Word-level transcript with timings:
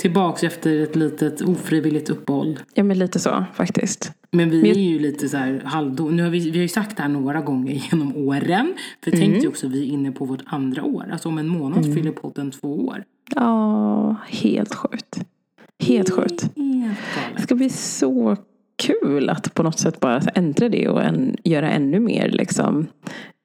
Tillbaka 0.00 0.46
efter 0.46 0.82
ett 0.82 0.96
litet 0.96 1.40
ofrivilligt 1.42 2.10
uppehåll. 2.10 2.58
Ja 2.74 2.82
men 2.82 2.98
lite 2.98 3.18
så 3.18 3.44
faktiskt. 3.54 4.12
Men 4.30 4.50
vi 4.50 4.62
Men- 4.62 4.70
är 4.70 4.74
ju 4.90 4.98
lite 4.98 5.28
så 5.28 5.36
här 5.36 5.62
halvdo. 5.64 6.08
Nu 6.10 6.22
har 6.22 6.30
vi, 6.30 6.50
vi 6.50 6.58
har 6.58 6.62
ju 6.62 6.68
sagt 6.68 6.96
det 6.96 7.02
här 7.02 7.08
några 7.10 7.40
gånger 7.40 7.72
genom 7.90 8.16
åren. 8.16 8.74
För 9.04 9.10
tänk 9.10 9.34
dig 9.34 9.48
också, 9.48 9.68
vi 9.68 9.82
är 9.82 9.86
inne 9.86 10.12
på 10.12 10.24
vårt 10.24 10.42
andra 10.46 10.84
år. 10.84 11.06
Alltså 11.12 11.28
om 11.28 11.38
en 11.38 11.48
månad 11.48 11.94
fyller 11.94 12.12
podden 12.12 12.50
två 12.50 12.86
år. 12.86 13.04
Ja, 13.34 14.16
helt 14.28 14.74
sjukt. 14.74 15.20
Helt 15.82 16.10
sjukt. 16.10 16.42
Helt 16.56 16.98
Det 17.36 17.42
ska 17.42 17.54
bli 17.54 17.68
så 17.70 18.36
kul 18.82 19.28
att 19.28 19.54
på 19.54 19.62
något 19.62 19.78
sätt 19.78 20.00
bara 20.00 20.18
ändra 20.20 20.68
det 20.68 20.88
och 20.88 21.02
en, 21.02 21.36
göra 21.44 21.70
ännu 21.70 22.00
mer 22.00 22.28
liksom, 22.28 22.86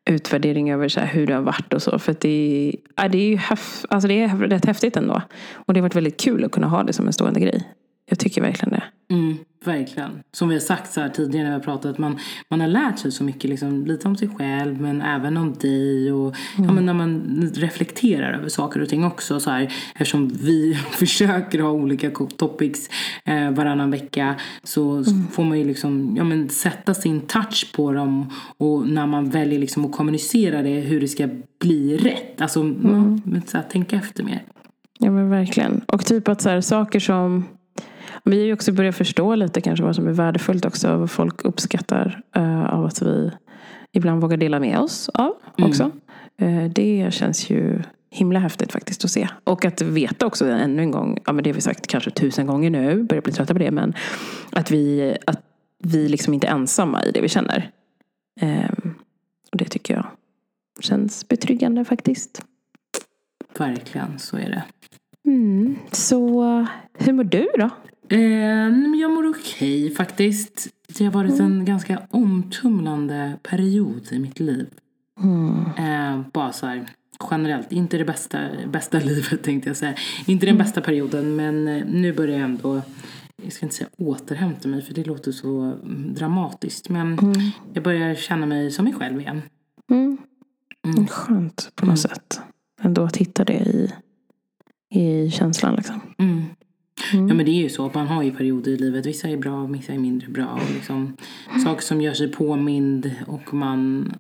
utvärdering 0.10 0.72
över 0.72 0.88
så 0.88 1.00
här, 1.00 1.08
hur 1.08 1.28
det 1.28 1.34
har 1.34 1.42
varit 1.42 1.74
och 1.74 1.82
så. 1.82 2.00
För 2.00 2.12
att 2.12 2.20
det, 2.22 2.30
är- 2.30 2.76
ja, 3.04 3.08
det 3.10 3.18
är 3.18 3.28
ju 3.30 3.36
häf, 3.36 3.86
alltså 3.90 4.08
det 4.08 4.22
är 4.24 4.28
rätt 4.38 4.66
häftigt 4.66 4.98
ändå. 4.98 5.22
Och 5.54 5.74
det 5.74 5.80
har 5.80 5.82
varit 5.84 5.96
väldigt 5.96 6.20
kul 6.20 6.44
att 6.46 6.52
kunna 6.52 6.68
ha 6.68 6.84
det 6.84 6.94
som 6.94 7.08
en 7.08 7.14
stående 7.14 7.40
grej. 7.40 7.64
Jag 8.10 8.20
tycker 8.20 8.42
verkligen 8.42 8.70
det. 8.72 8.84
Mm, 9.16 9.38
verkligen. 9.68 10.24
Som 10.32 10.50
vi 10.50 10.56
har 10.56 10.60
sagt 10.60 10.94
så 10.94 11.02
här 11.02 11.10
tidigare 11.10 11.44
när 11.44 11.52
vi 11.52 11.56
har 11.56 11.64
pratat. 11.64 11.98
Man, 11.98 12.20
man 12.50 12.62
har 12.62 12.68
lärt 12.68 13.00
sig 13.00 13.12
så 13.12 13.24
mycket. 13.24 13.50
Liksom, 13.50 13.86
lite 13.86 14.08
om 14.08 14.16
sig 14.16 14.30
själv 14.38 14.82
men 14.82 15.02
även 15.02 15.38
om 15.38 15.54
dig. 15.54 16.12
Och, 16.12 16.36
ja, 16.58 16.72
men 16.72 16.86
när 16.86 16.94
man 16.94 17.42
reflekterar 17.56 18.34
över 18.34 18.50
saker 18.50 18.82
och 18.82 18.90
ting 18.90 19.04
också. 19.04 19.40
Så 19.40 19.50
här, 19.50 19.74
eftersom 19.94 20.28
vi 20.28 20.74
försöker 20.92 21.60
ha 21.60 21.70
olika 21.70 22.10
topics 22.38 22.90
eh, 23.26 23.52
varannan 23.52 23.92
vecka. 23.92 24.36
Så 24.64 25.04
får 25.32 25.44
man 25.44 25.60
ju 25.60 25.64
liksom, 25.64 26.16
ja, 26.18 26.24
men 26.24 26.50
sätta 26.50 26.94
sin 26.94 27.22
touch 27.22 27.72
på 27.76 27.92
dem. 27.92 28.34
Och 28.58 28.88
när 28.88 29.08
man 29.08 29.30
väljer 29.30 29.60
liksom 29.60 29.86
att 29.86 29.92
kommunicera 29.92 30.62
det. 30.62 30.80
Hur 30.80 31.02
det 31.02 31.08
ska 31.08 31.30
bli 31.60 31.98
rätt. 31.98 32.42
Alltså 32.42 32.64
men 32.64 33.42
så 33.48 33.58
här, 33.58 33.64
tänka 33.64 33.96
efter 33.96 34.24
mer. 34.24 34.44
Ja 35.00 35.12
men 35.12 35.30
verkligen. 35.30 35.82
Och 35.88 36.06
typ 36.06 36.28
att 36.28 36.42
så 36.42 36.50
här, 36.50 36.62
saker 36.62 37.00
som 37.00 37.44
vi 38.26 38.40
har 38.40 38.46
ju 38.46 38.54
också 38.54 38.72
börjat 38.72 38.96
förstå 38.96 39.36
lite 39.36 39.62
kanske 39.62 39.86
vad 39.86 39.96
som 39.96 40.08
är 40.08 40.12
värdefullt 40.12 40.66
också. 40.66 40.98
Vad 40.98 41.12
folk 41.12 41.46
uppskattar 41.46 42.22
eh, 42.36 42.74
av 42.74 42.86
att 42.86 43.02
vi 43.02 43.32
ibland 43.92 44.22
vågar 44.22 44.38
dela 44.38 44.60
med 44.60 44.80
oss 44.80 45.10
av 45.10 45.34
också. 45.58 45.92
Eh, 46.38 46.64
det 46.64 47.14
känns 47.14 47.50
ju 47.50 47.82
himla 48.12 48.40
häftigt 48.40 48.72
faktiskt 48.72 49.06
att 49.06 49.12
se. 49.12 49.28
Och 49.44 49.66
att 49.66 49.82
veta 49.82 50.26
också 50.26 50.46
ännu 50.46 50.82
en 50.82 50.92
gång, 50.92 51.20
ja 51.26 51.34
men 51.34 51.44
det 51.44 51.50
har 51.50 51.56
vi 51.56 51.62
sagt 51.62 51.88
kanske 51.88 52.12
tusen 52.12 52.48
gånger 52.48 52.70
nu, 52.70 53.04
börjar 53.04 53.22
bli 53.22 53.34
trötta 53.34 53.54
på 53.54 53.60
det, 53.60 53.72
men 53.72 53.94
att 54.52 54.72
vi, 54.72 55.18
att 55.26 55.42
vi 55.84 56.08
liksom 56.08 56.34
inte 56.34 56.48
är 56.48 56.52
ensamma 56.52 57.04
i 57.04 57.12
det 57.12 57.22
vi 57.22 57.30
känner. 57.30 57.72
Ehm, 58.42 58.96
och 59.52 59.58
det 59.58 59.66
tycker 59.66 59.94
jag 59.94 60.06
känns 60.80 61.28
betryggande 61.28 61.86
faktiskt. 61.86 62.46
Verkligen, 63.58 64.20
så 64.20 64.38
är 64.38 64.50
det. 64.50 64.64
Mm. 65.26 65.76
Så 65.92 66.42
hur 66.94 67.14
mår 67.14 67.24
du 67.24 67.48
då? 67.60 67.70
Eh, 68.10 69.00
jag 69.02 69.12
mår 69.12 69.30
okej 69.30 69.96
faktiskt. 69.96 70.68
Det 70.88 71.06
har 71.06 71.12
varit 71.12 71.40
en 71.40 71.66
ganska 71.66 72.02
omtumlande 72.10 73.38
period 73.44 74.08
i 74.12 74.20
mitt 74.20 74.40
liv. 74.40 74.68
Eh, 75.78 76.22
bara 76.34 76.52
så 76.54 76.66
här 76.66 76.90
generellt, 77.32 77.72
inte 77.72 77.98
det 77.98 78.06
bästa, 78.06 78.40
bästa 78.68 79.00
livet 79.04 79.44
tänkte 79.44 79.70
jag 79.70 79.78
säga. 79.78 79.96
Inte 80.26 80.46
den 80.46 80.58
bästa 80.58 80.82
perioden 80.82 81.36
men 81.36 81.68
eh, 81.68 81.86
nu 81.86 82.14
börjar 82.14 82.36
jag 82.36 82.46
ändå, 82.46 82.82
jag 83.44 83.54
ska 83.54 83.66
inte 83.66 83.76
säga 83.76 83.90
återhämta 83.98 84.68
mig 84.68 84.82
för 84.82 84.94
det 84.94 85.04
låter 85.04 85.32
så 85.32 85.62
mm, 85.62 86.14
dramatiskt. 86.14 86.90
Men 86.90 87.18
jag 87.74 87.84
börjar 87.84 88.16
känna 88.16 88.46
mig 88.46 88.72
som 88.72 88.86
mig 88.86 88.94
själv 88.94 89.20
igen. 89.20 89.42
Mm. 89.92 90.18
Skönt 91.08 91.72
på 91.76 91.86
något 91.86 92.00
sätt. 92.00 92.42
Ändå 92.82 93.04
att 93.04 93.18
hitta 93.18 93.44
det 93.44 93.54
i, 93.54 93.94
i 94.90 95.32
känslan 95.32 95.76
liksom. 95.76 96.02
Mm. 97.14 97.28
Ja 97.28 97.34
men 97.34 97.46
det 97.46 97.52
är 97.52 97.62
ju 97.64 97.70
så, 97.70 97.92
man 97.94 98.08
har 98.08 98.24
ju 98.24 98.32
perioder 98.32 98.72
i 98.72 98.78
livet. 98.78 99.06
Vissa 99.06 99.28
är 99.28 99.38
bra, 99.38 99.66
vissa 99.66 99.94
är 99.94 99.98
mindre 99.98 100.30
bra. 100.30 100.48
Och 100.54 100.76
liksom, 100.76 101.18
saker 101.64 101.82
som 101.82 102.02
gör 102.02 102.14
sig 102.14 102.32
påmind 102.32 103.12
och 103.28 103.54
man 103.54 104.14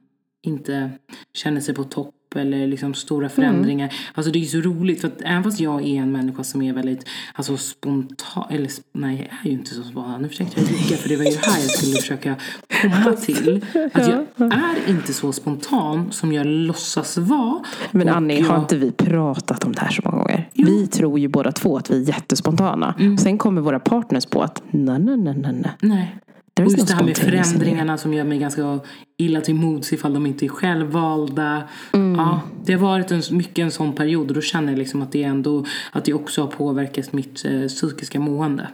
inte 0.47 0.91
känner 1.33 1.61
sig 1.61 1.75
på 1.75 1.83
topp 1.83 2.11
eller 2.35 2.67
liksom 2.67 2.93
stora 2.93 3.29
förändringar. 3.29 3.93
Alltså 4.13 4.31
det 4.31 4.39
är 4.39 4.41
ju 4.41 4.45
så 4.45 4.57
roligt 4.57 5.01
för 5.01 5.07
att 5.07 5.21
även 5.21 5.43
fast 5.43 5.59
jag 5.59 5.81
är 5.81 5.95
en 6.01 6.11
människa 6.11 6.43
som 6.43 6.61
är 6.61 6.73
väldigt 6.73 7.05
alltså 7.33 7.57
spontan, 7.57 8.43
eller 8.49 8.69
nej 8.93 9.29
jag 9.31 9.39
är 9.45 9.51
ju 9.53 9.59
inte 9.59 9.73
så 9.73 9.83
spontan. 9.83 10.21
Nu 10.21 10.27
försökte 10.29 10.61
jag 10.61 10.69
ljuga 10.71 10.97
för 10.97 11.09
det 11.09 11.15
var 11.17 11.23
ju 11.23 11.31
här 11.31 11.59
jag 11.61 11.71
skulle 11.71 11.95
försöka 11.95 12.35
komma 12.81 13.13
till. 13.21 13.65
Att 13.93 14.07
jag 14.07 14.25
är 14.53 14.89
inte 14.89 15.13
så 15.13 15.31
spontan 15.33 16.11
som 16.11 16.33
jag 16.33 16.45
låtsas 16.47 17.17
vara. 17.17 17.59
Men 17.91 18.09
Annie, 18.09 18.39
jag- 18.39 18.45
har 18.45 18.59
inte 18.59 18.77
vi 18.77 18.91
pratat 18.91 19.63
om 19.65 19.71
det 19.71 19.79
här 19.81 19.91
så 19.91 20.01
många 20.05 20.17
gånger? 20.17 20.49
Vi 20.53 20.87
tror 20.87 21.19
ju 21.19 21.27
båda 21.27 21.51
två 21.51 21.77
att 21.77 21.91
vi 21.91 22.01
är 22.03 22.07
jättespontana. 22.07 22.95
Mm. 22.99 23.17
Sen 23.17 23.37
kommer 23.37 23.61
våra 23.61 23.79
partners 23.79 24.25
på 24.25 24.41
att 24.43 24.63
nej, 24.71 24.99
nej, 24.99 25.17
nej, 25.17 25.35
nej, 25.37 25.71
nej. 25.81 26.15
There 26.55 26.65
Och 26.65 26.71
just 26.71 26.77
no 26.77 26.85
det 26.85 26.93
här 26.93 27.03
med 27.03 27.17
förändringarna 27.17 27.97
som 27.97 28.13
gör 28.13 28.23
mig 28.23 28.39
ganska 28.39 28.79
illa 29.17 29.41
till 29.41 29.55
mods 29.55 29.93
ifall 29.93 30.13
de 30.13 30.25
inte 30.25 30.45
är 30.45 30.49
självvalda. 30.49 31.63
Mm. 31.93 32.15
Ja, 32.15 32.41
det 32.65 32.73
har 32.73 32.79
varit 32.79 33.11
en, 33.11 33.21
mycket 33.31 33.63
en 33.63 33.71
sån 33.71 33.93
period 33.93 34.27
och 34.27 34.33
då 34.33 34.41
känner 34.41 34.71
jag 34.71 34.79
liksom 34.79 35.01
att 35.01 35.11
det 35.11 35.23
ändå 35.23 35.65
att 35.91 36.05
det 36.05 36.13
också 36.13 36.41
har 36.41 36.47
påverkat 36.47 37.13
mitt 37.13 37.45
eh, 37.45 37.67
psykiska 37.67 38.19
mående. 38.19 38.67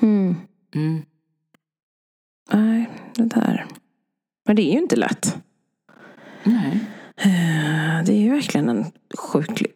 Mm. 0.00 0.36
Mm. 0.74 1.02
Nej, 2.52 2.90
det 3.14 3.24
där. 3.24 3.66
Men 4.46 4.56
det 4.56 4.62
är 4.62 4.72
ju 4.72 4.78
inte 4.78 4.96
lätt. 4.96 5.38
Nej. 6.44 6.80
Eh, 7.20 8.04
Det 8.04 8.12
är 8.12 8.20
ju 8.20 8.30
verkligen 8.30 8.68
en 8.68 8.84
sjuklig 9.18 9.66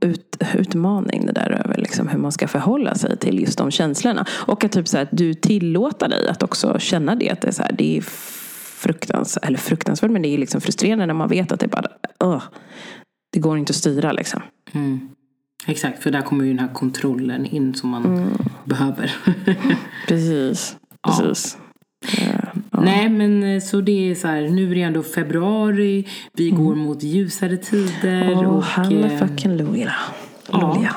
ut, 0.00 0.36
utmaning 0.54 1.26
det 1.26 1.32
där 1.32 1.50
över 1.64 1.76
liksom 1.78 2.08
hur 2.08 2.18
man 2.18 2.32
ska 2.32 2.48
förhålla 2.48 2.94
sig 2.94 3.16
till 3.18 3.40
just 3.40 3.58
de 3.58 3.70
känslorna. 3.70 4.26
Och 4.30 4.64
att 4.64 4.72
typ 4.72 4.88
så 4.88 4.96
här, 4.96 5.04
att 5.04 5.08
du 5.12 5.34
tillåter 5.34 6.08
dig 6.08 6.28
att 6.28 6.42
också 6.42 6.78
känna 6.78 7.14
det. 7.14 7.30
Att 7.30 7.40
det 7.40 7.48
är, 7.48 7.52
så 7.52 7.62
här, 7.62 7.72
det 7.72 7.96
är 7.96 8.00
fruktansvärt, 8.78 9.44
eller 9.44 9.58
fruktansvärt, 9.58 10.10
men 10.10 10.22
det 10.22 10.28
är 10.28 10.38
liksom 10.38 10.60
frustrerande 10.60 11.06
när 11.06 11.14
man 11.14 11.28
vet 11.28 11.52
att 11.52 11.60
det 11.60 11.68
bara, 11.68 11.88
uh, 12.24 12.42
det 13.32 13.40
går 13.40 13.58
inte 13.58 13.70
att 13.70 13.76
styra 13.76 14.12
liksom. 14.12 14.42
Mm. 14.72 15.08
Exakt, 15.66 16.02
för 16.02 16.10
där 16.10 16.22
kommer 16.22 16.44
ju 16.44 16.50
den 16.50 16.58
här 16.58 16.74
kontrollen 16.74 17.46
in 17.46 17.74
som 17.74 17.90
man 17.90 18.04
Mm. 18.04 18.28
behöver. 18.64 19.16
Precis. 20.08 20.76
Precis. 21.06 21.58
Nej 22.84 23.08
men 23.08 23.42
eh, 23.42 23.60
så 23.60 23.80
det 23.80 24.10
är 24.10 24.14
så 24.14 24.28
här, 24.28 24.42
nu 24.48 24.70
är 24.70 24.74
det 24.74 24.82
ändå 24.82 25.02
februari, 25.02 26.06
vi 26.32 26.50
går 26.50 26.74
mot 26.74 27.02
ljusare 27.02 27.56
tider. 27.56 28.36
Åh, 28.36 28.56
och, 28.56 28.92
eh, 28.92 29.18
fucking 29.18 29.56
Luja. 29.56 29.92
Ja. 30.52 30.90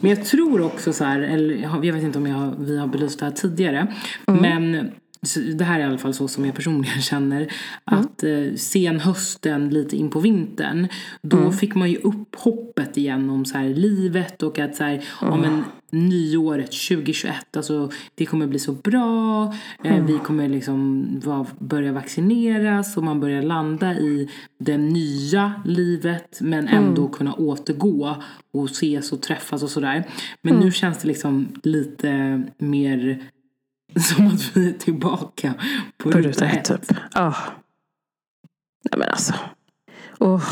Men 0.00 0.10
jag 0.10 0.24
tror 0.24 0.60
också 0.60 0.92
så 0.92 1.04
här, 1.04 1.20
eller 1.20 1.54
jag 1.82 1.92
vet 1.92 2.02
inte 2.02 2.18
om 2.18 2.26
jag 2.26 2.54
vi 2.58 2.78
har 2.78 2.86
belyst 2.86 3.18
det 3.18 3.24
här 3.24 3.32
tidigare. 3.32 3.86
Men 4.26 4.90
så 5.22 5.40
det 5.40 5.64
här 5.64 5.80
är 5.80 5.84
i 5.84 5.86
alla 5.86 5.98
fall 5.98 6.14
så 6.14 6.28
som 6.28 6.44
jag 6.44 6.54
personligen 6.54 7.02
känner. 7.02 7.52
Att 7.84 8.22
eh, 8.22 8.54
sen 8.56 9.00
hösten, 9.00 9.68
lite 9.68 9.96
in 9.96 10.10
på 10.10 10.20
vintern. 10.20 10.88
Då 11.22 11.52
fick 11.52 11.74
man 11.74 11.90
ju 11.90 11.96
upp 11.96 12.36
hoppet 12.36 12.96
igen 12.96 13.30
om 13.30 13.44
så 13.44 13.58
här, 13.58 13.68
livet 13.68 14.42
och 14.42 14.58
att 14.58 14.76
så 14.76 14.84
här, 14.84 15.04
om 15.20 15.44
en 15.44 15.64
nyåret 15.90 16.72
2021, 16.88 17.56
alltså 17.56 17.90
det 18.14 18.26
kommer 18.26 18.46
bli 18.46 18.58
så 18.58 18.72
bra. 18.72 19.54
Eh, 19.84 20.04
Vi 20.04 20.18
kommer 20.18 20.48
liksom 20.48 21.06
börja 21.58 21.92
vaccineras 21.92 22.96
och 22.96 23.04
man 23.04 23.20
börjar 23.20 23.42
landa 23.42 23.94
i 23.94 24.30
det 24.58 24.78
nya 24.78 25.62
livet. 25.64 26.38
Men 26.40 26.68
ändå 26.68 27.08
kunna 27.08 27.34
återgå 27.34 28.16
och 28.52 28.64
ses 28.64 29.12
och 29.12 29.22
träffas 29.22 29.62
och 29.62 29.70
sådär. 29.70 30.04
Men 30.42 30.54
nu 30.56 30.72
känns 30.72 30.98
det 30.98 31.08
liksom 31.08 31.48
lite 31.62 32.42
mer 32.58 33.22
som 34.16 34.26
att 34.26 34.56
vi 34.56 34.68
är 34.68 34.72
tillbaka 34.72 35.54
på, 35.96 36.10
På 36.10 36.18
ruta 36.18 36.46
ett 36.46 36.64
typ. 36.64 36.96
Ja. 37.14 37.34
Nej 38.90 38.98
men 38.98 39.08
alltså. 39.08 39.34
Oh. 40.18 40.44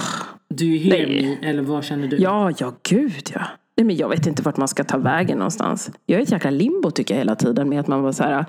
Du 0.48 0.76
är 0.76 0.90
Nej. 0.90 1.38
me, 1.40 1.48
eller 1.48 1.62
vad 1.62 1.84
känner 1.84 2.08
du? 2.08 2.16
Ja, 2.16 2.52
ja 2.58 2.72
gud 2.88 3.30
ja. 3.34 3.46
Nej, 3.76 3.84
men 3.86 3.96
jag 3.96 4.08
vet 4.08 4.26
inte 4.26 4.42
vart 4.42 4.56
man 4.56 4.68
ska 4.68 4.84
ta 4.84 4.98
vägen 4.98 5.38
någonstans. 5.38 5.90
Jag 6.06 6.18
är 6.18 6.22
ett 6.22 6.32
jäkla 6.32 6.50
limbo 6.50 6.90
tycker 6.90 7.14
jag 7.14 7.18
hela 7.18 7.34
tiden 7.34 7.68
med 7.68 7.80
att 7.80 7.86
man 7.86 8.02
var 8.02 8.12
så 8.12 8.22
här. 8.22 8.44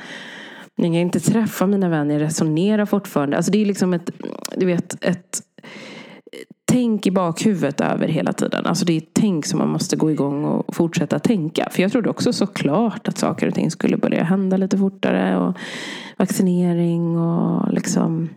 Jag 0.75 0.85
kan 0.85 0.95
inte 0.95 1.19
träffa 1.19 1.68
mina 1.68 1.89
vänner, 1.89 2.13
jag 2.13 2.21
resonerar 2.21 2.85
fortfarande. 2.85 3.38
Alltså 3.38 3.51
det 3.51 3.62
är 3.62 3.65
liksom 3.65 3.94
ett, 3.94 4.12
du 4.56 4.65
vet, 4.65 5.06
ett 5.06 5.41
tänk 6.65 7.07
i 7.07 7.12
bakhuvudet 7.12 7.81
över 7.81 8.07
hela 8.07 8.33
tiden. 8.33 8.65
Alltså 8.65 8.85
det 8.85 8.94
är 8.94 8.97
ett 8.97 9.13
tänk 9.13 9.45
som 9.45 9.59
man 9.59 9.69
måste 9.69 9.95
gå 9.95 10.12
igång 10.12 10.45
och 10.45 10.75
fortsätta 10.75 11.19
tänka. 11.19 11.68
För 11.71 11.81
jag 11.81 11.91
trodde 11.91 12.09
också 12.09 12.33
såklart 12.33 13.07
att 13.07 13.18
saker 13.18 13.47
och 13.47 13.53
ting 13.53 13.71
skulle 13.71 13.97
börja 13.97 14.23
hända 14.23 14.57
lite 14.57 14.77
fortare. 14.77 15.38
Och 15.38 15.57
vaccinering 16.18 17.18
och 17.18 17.73
liksom 17.73 18.30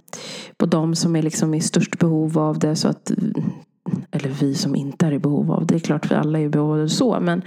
på 0.57 0.67
de 0.67 0.95
som 0.95 1.17
är 1.17 1.23
liksom 1.23 1.55
i 1.55 1.61
störst 1.61 1.99
behov 1.99 2.39
av 2.39 2.59
det. 2.59 2.77
Så 2.77 2.89
att, 2.89 3.13
eller 4.25 4.35
vi 4.35 4.55
som 4.55 4.77
inte 4.77 5.07
är 5.07 5.13
i 5.13 5.19
behov 5.19 5.53
av 5.53 5.67
det. 5.67 5.75
Är 5.75 5.79
klart 5.79 6.11
vi 6.11 6.15
alla 6.15 6.39
är 6.39 6.45
i 6.45 6.49
behov 6.49 6.81
av 6.81 6.87
så. 6.87 7.21
Men 7.21 7.43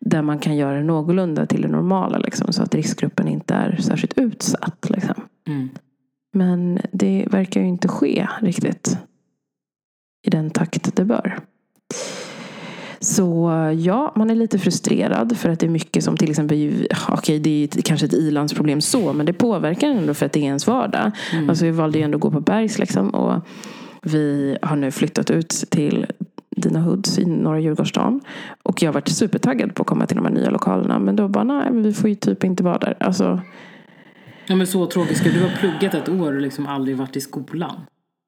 där 0.00 0.22
man 0.22 0.38
kan 0.38 0.56
göra 0.56 0.76
det 0.76 0.84
någorlunda 0.84 1.46
till 1.46 1.62
det 1.62 1.68
normala. 1.68 2.18
Liksom, 2.18 2.52
så 2.52 2.62
att 2.62 2.74
riskgruppen 2.74 3.28
inte 3.28 3.54
är 3.54 3.76
särskilt 3.76 4.18
utsatt. 4.18 4.90
Liksom. 4.90 5.14
Mm. 5.48 5.68
Men 6.32 6.80
det 6.92 7.26
verkar 7.30 7.60
ju 7.60 7.66
inte 7.66 7.88
ske 7.88 8.28
riktigt 8.40 8.98
i 10.26 10.30
den 10.30 10.50
takt 10.50 10.96
det 10.96 11.04
bör. 11.04 11.38
Så 13.00 13.50
ja, 13.78 14.12
man 14.16 14.30
är 14.30 14.34
lite 14.34 14.58
frustrerad 14.58 15.36
för 15.36 15.48
att 15.48 15.60
det 15.60 15.66
är 15.66 15.70
mycket 15.70 16.04
som 16.04 16.16
till 16.16 16.30
exempel, 16.30 16.86
okej 17.08 17.38
det 17.38 17.50
är 17.50 17.82
kanske 17.82 18.06
ett 18.06 18.12
ilandsproblem 18.12 18.80
så, 18.80 19.12
men 19.12 19.26
det 19.26 19.32
påverkar 19.32 19.88
ändå 19.88 20.14
för 20.14 20.26
att 20.26 20.32
det 20.32 20.40
är 20.40 20.44
ens 20.44 20.66
vardag. 20.66 21.10
Mm. 21.32 21.50
Alltså 21.50 21.64
vi 21.64 21.70
valde 21.70 21.98
ju 21.98 22.04
ändå 22.04 22.16
att 22.16 22.22
gå 22.22 22.30
på 22.30 22.40
Bergs 22.40 22.78
liksom 22.78 23.10
och 23.10 23.46
vi 24.06 24.58
har 24.62 24.76
nu 24.76 24.90
flyttat 24.90 25.30
ut 25.30 25.48
till 25.48 26.06
Dina 26.56 26.80
Hoods 26.80 27.18
i 27.18 27.24
norra 27.24 27.60
Djurgårdsstaden. 27.60 28.20
Och 28.62 28.82
jag 28.82 28.88
har 28.88 28.94
varit 28.94 29.08
supertaggad 29.08 29.74
på 29.74 29.82
att 29.82 29.86
komma 29.86 30.06
till 30.06 30.16
de 30.16 30.26
här 30.26 30.32
nya 30.32 30.50
lokalerna. 30.50 30.98
Men 30.98 31.16
då 31.16 31.28
bara, 31.28 31.44
nej 31.44 31.70
men 31.70 31.82
vi 31.82 31.92
får 31.92 32.08
ju 32.08 32.14
typ 32.14 32.44
inte 32.44 32.62
vara 32.62 32.78
där. 32.78 32.96
Alltså, 33.00 33.40
Ja 34.46 34.56
men 34.56 34.66
så 34.66 34.86
tråkigt. 34.86 35.16
Ska 35.16 35.30
du 35.30 35.40
ha 35.40 35.50
pluggat 35.60 35.94
ett 35.94 36.08
år 36.08 36.34
och 36.34 36.40
liksom 36.40 36.66
aldrig 36.66 36.96
varit 36.96 37.16
i 37.16 37.20
skolan? 37.20 37.80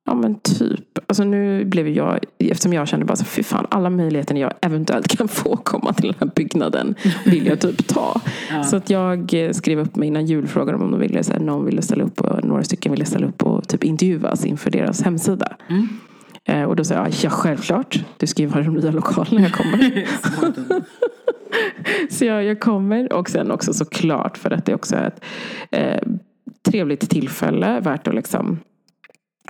Ja 0.09 0.15
men 0.15 0.35
typ. 0.35 0.99
Alltså 1.07 1.25
nu 1.25 1.65
blev 1.65 1.89
jag, 1.89 2.19
eftersom 2.39 2.73
jag 2.73 2.89
kände 2.89 3.07
bara 3.07 3.17
så 3.17 3.25
fy 3.25 3.43
fan 3.43 3.67
alla 3.71 3.91
möjligheter 3.91 4.35
jag 4.35 4.53
eventuellt 4.61 5.09
kan 5.19 5.29
få 5.43 5.57
komma 5.57 5.93
till 5.93 6.07
den 6.07 6.15
här 6.21 6.31
byggnaden 6.35 6.95
vill 7.25 7.47
jag 7.47 7.61
typ 7.61 7.87
ta. 7.87 8.21
ja. 8.51 8.63
Så 8.65 8.77
att 8.77 8.91
jag 8.91 9.35
eh, 9.35 9.53
skrev 9.53 9.79
upp 9.79 9.97
mig 9.97 10.09
innan 10.09 10.27
jul 10.27 10.47
frågade 10.47 10.79
om 10.79 10.91
de 10.91 11.01
ville, 11.01 11.25
så 11.25 11.33
här, 11.33 11.41
någon 11.41 11.65
ville 11.65 11.83
ställa 11.83 12.05
upp 12.05 12.21
och 12.21 12.45
några 12.45 12.65
stycken 12.65 12.93
ville 12.93 13.05
ställa 13.05 13.27
upp 13.27 13.43
och 13.43 13.69
typ 13.69 13.85
intervjuas 13.85 14.45
inför 14.45 14.71
deras 14.71 15.03
hemsida. 15.03 15.57
Mm. 15.69 15.89
Eh, 16.45 16.63
och 16.63 16.77
då 16.77 16.85
sa 16.85 16.95
jag, 16.95 17.09
ja 17.23 17.31
självklart, 17.31 18.05
du 18.17 18.27
ska 18.27 18.43
ju 18.43 18.49
vara 18.49 18.61
i 18.61 18.65
de 18.65 18.75
nya 18.75 18.91
lokalerna 18.91 19.41
jag 19.41 19.53
kommer. 19.53 20.07
så 22.11 22.25
jag, 22.25 22.45
jag 22.45 22.61
kommer 22.61 23.13
och 23.13 23.31
sen 23.31 23.51
också 23.51 23.73
såklart 23.73 24.39
för 24.39 24.51
att 24.51 24.67
det 24.67 24.75
också 24.75 24.97
är 24.97 25.07
ett 25.07 25.25
eh, 25.71 26.09
trevligt 26.63 27.11
tillfälle 27.11 27.81
värt 27.81 28.09
att 28.09 28.15
liksom 28.15 28.59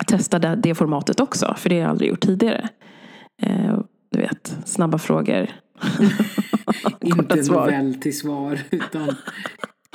testa 0.06 0.38
det, 0.38 0.56
det, 0.56 0.74
formatet 0.74 1.20
också. 1.20 1.54
För 1.58 1.68
det 1.68 1.74
har 1.74 1.82
jag 1.82 1.90
aldrig 1.90 2.10
gjort 2.10 2.20
tidigare. 2.20 2.68
Eh, 3.42 3.80
du 4.10 4.20
vet, 4.20 4.56
snabba 4.64 4.98
frågor. 4.98 5.50
Inte 7.00 7.42
novell 7.52 7.94
till 7.94 8.18
svar 8.18 8.58
utan 8.70 9.14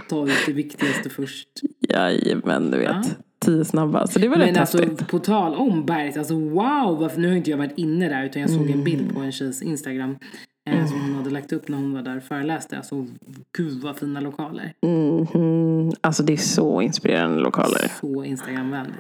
ta 0.09 0.25
det 0.45 0.53
viktigaste 0.53 1.09
först. 1.09 1.47
Jajamän, 1.89 2.71
du 2.71 2.77
vet. 2.77 2.89
Ja. 2.89 3.03
Tio 3.45 3.65
snabba. 3.65 4.07
Så 4.07 4.19
det 4.19 4.27
var 4.27 4.37
Men 4.37 4.47
rätt 4.47 4.57
alltså 4.57 4.77
häftigt. 4.77 5.07
på 5.07 5.19
tal 5.19 5.55
om 5.55 5.85
berget, 5.85 6.17
alltså 6.17 6.35
wow! 6.35 6.97
Varför, 6.99 7.21
nu 7.21 7.27
har 7.27 7.35
inte 7.35 7.51
jag 7.51 7.57
varit 7.57 7.77
inne 7.77 8.09
där 8.09 8.25
utan 8.25 8.41
jag 8.41 8.51
såg 8.51 8.69
en 8.69 8.83
bild 8.83 9.13
på 9.13 9.19
en 9.19 9.31
tjejs 9.31 9.61
Instagram. 9.61 10.17
Mm. 10.69 10.87
Som 10.87 11.01
hon 11.01 11.15
hade 11.15 11.29
lagt 11.29 11.53
upp 11.53 11.67
när 11.67 11.77
hon 11.77 11.93
var 11.93 12.01
där 12.01 12.17
och 12.17 12.23
föreläste. 12.23 12.77
Alltså 12.77 13.07
gud 13.57 13.81
vad 13.81 13.97
fina 13.97 14.19
lokaler. 14.19 14.73
Mm, 14.81 15.91
alltså 16.01 16.23
det 16.23 16.33
är 16.33 16.37
så 16.37 16.81
inspirerande 16.81 17.41
lokaler. 17.41 17.91
Så 18.01 18.23
Instagramvänligt. 18.23 18.97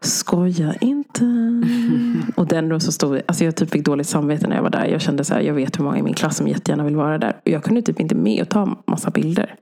Skoja 0.00 0.74
inte. 0.80 1.24
och 2.36 2.46
den 2.46 2.68
då 2.68 2.80
så 2.80 2.92
stod, 2.92 3.20
alltså 3.26 3.44
jag 3.44 3.56
typ 3.56 3.70
fick 3.70 3.84
dåligt 3.84 4.06
samvete 4.06 4.46
när 4.46 4.56
jag 4.56 4.62
var 4.62 4.70
där. 4.70 4.86
Jag 4.86 5.00
kände 5.00 5.24
så 5.24 5.34
här, 5.34 5.40
jag 5.40 5.54
vet 5.54 5.78
hur 5.78 5.84
många 5.84 5.98
i 5.98 6.02
min 6.02 6.14
klass 6.14 6.36
som 6.36 6.48
jättegärna 6.48 6.84
vill 6.84 6.96
vara 6.96 7.18
där. 7.18 7.36
Och 7.44 7.48
jag 7.50 7.64
kunde 7.64 7.82
typ 7.82 8.00
inte 8.00 8.14
med 8.14 8.42
och 8.42 8.48
ta 8.48 8.76
massa 8.86 9.10
bilder. 9.10 9.54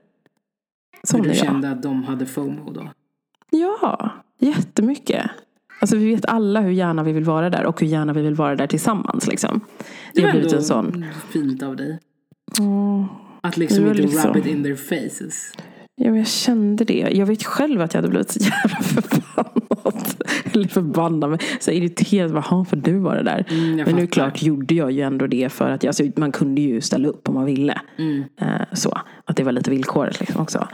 Men 1.13 1.21
du 1.21 1.33
kände 1.33 1.71
att 1.71 1.83
de 1.83 2.03
hade 2.03 2.25
FOMO 2.25 2.71
då? 2.71 2.89
Ja, 3.49 4.09
jättemycket. 4.39 5.29
Alltså 5.81 5.97
vi 5.97 6.15
vet 6.15 6.25
alla 6.25 6.61
hur 6.61 6.71
gärna 6.71 7.03
vi 7.03 7.11
vill 7.11 7.23
vara 7.23 7.49
där 7.49 7.65
och 7.65 7.81
hur 7.81 7.87
gärna 7.87 8.13
vi 8.13 8.21
vill 8.21 8.35
vara 8.35 8.55
där 8.55 8.67
tillsammans. 8.67 9.27
Liksom. 9.27 9.61
Det, 10.13 10.21
det 10.21 10.27
har 10.27 10.31
blivit 10.31 10.53
en 10.53 10.63
sån... 10.63 11.05
fint 11.29 11.63
av 11.63 11.75
dig. 11.75 11.99
Mm. 12.59 13.05
Att 13.41 13.57
liksom 13.57 13.87
inte 13.87 14.01
liksom... 14.01 14.33
rub 14.33 14.37
it 14.37 14.45
in 14.45 14.63
their 14.63 14.75
faces. 14.75 15.51
Ja, 15.95 16.15
jag 16.15 16.27
kände 16.27 16.83
det. 16.83 17.09
Jag 17.11 17.25
vet 17.25 17.43
själv 17.43 17.81
att 17.81 17.93
jag 17.93 17.97
hade 17.97 18.09
blivit 18.09 18.31
så 18.31 18.39
jävla 18.43 18.77
förbannad. 18.81 19.22
Eller 20.59 20.67
förbannad, 20.67 21.43
så 21.59 21.71
irriterad. 21.71 22.31
Vad 22.31 22.67
för 22.67 22.75
du 22.75 22.97
var 22.97 23.15
det 23.15 23.23
där? 23.23 23.45
Mm, 23.49 23.75
men 23.75 23.95
nu 23.95 24.07
klart 24.07 24.41
gjorde 24.41 24.75
jag 24.75 24.91
ju 24.91 25.01
ändå 25.01 25.27
det 25.27 25.49
för 25.49 25.69
att 25.69 25.85
alltså, 25.85 26.03
man 26.15 26.31
kunde 26.31 26.61
ju 26.61 26.81
ställa 26.81 27.07
upp 27.07 27.29
om 27.29 27.35
man 27.35 27.45
ville. 27.45 27.81
Mm. 27.97 28.23
Eh, 28.37 28.47
så, 28.73 28.97
att 29.25 29.37
det 29.37 29.43
var 29.43 29.51
lite 29.51 29.69
villkoret 29.69 30.19
liksom 30.19 30.41
också. 30.41 30.67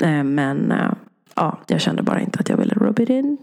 Eh, 0.00 0.24
men 0.24 0.72
eh, 0.72 0.92
ja, 1.34 1.58
jag 1.66 1.80
kände 1.80 2.02
bara 2.02 2.20
inte 2.20 2.38
att 2.40 2.48
jag 2.48 2.56
ville 2.56 2.74
rub 2.74 3.00
it 3.00 3.10
in. 3.10 3.38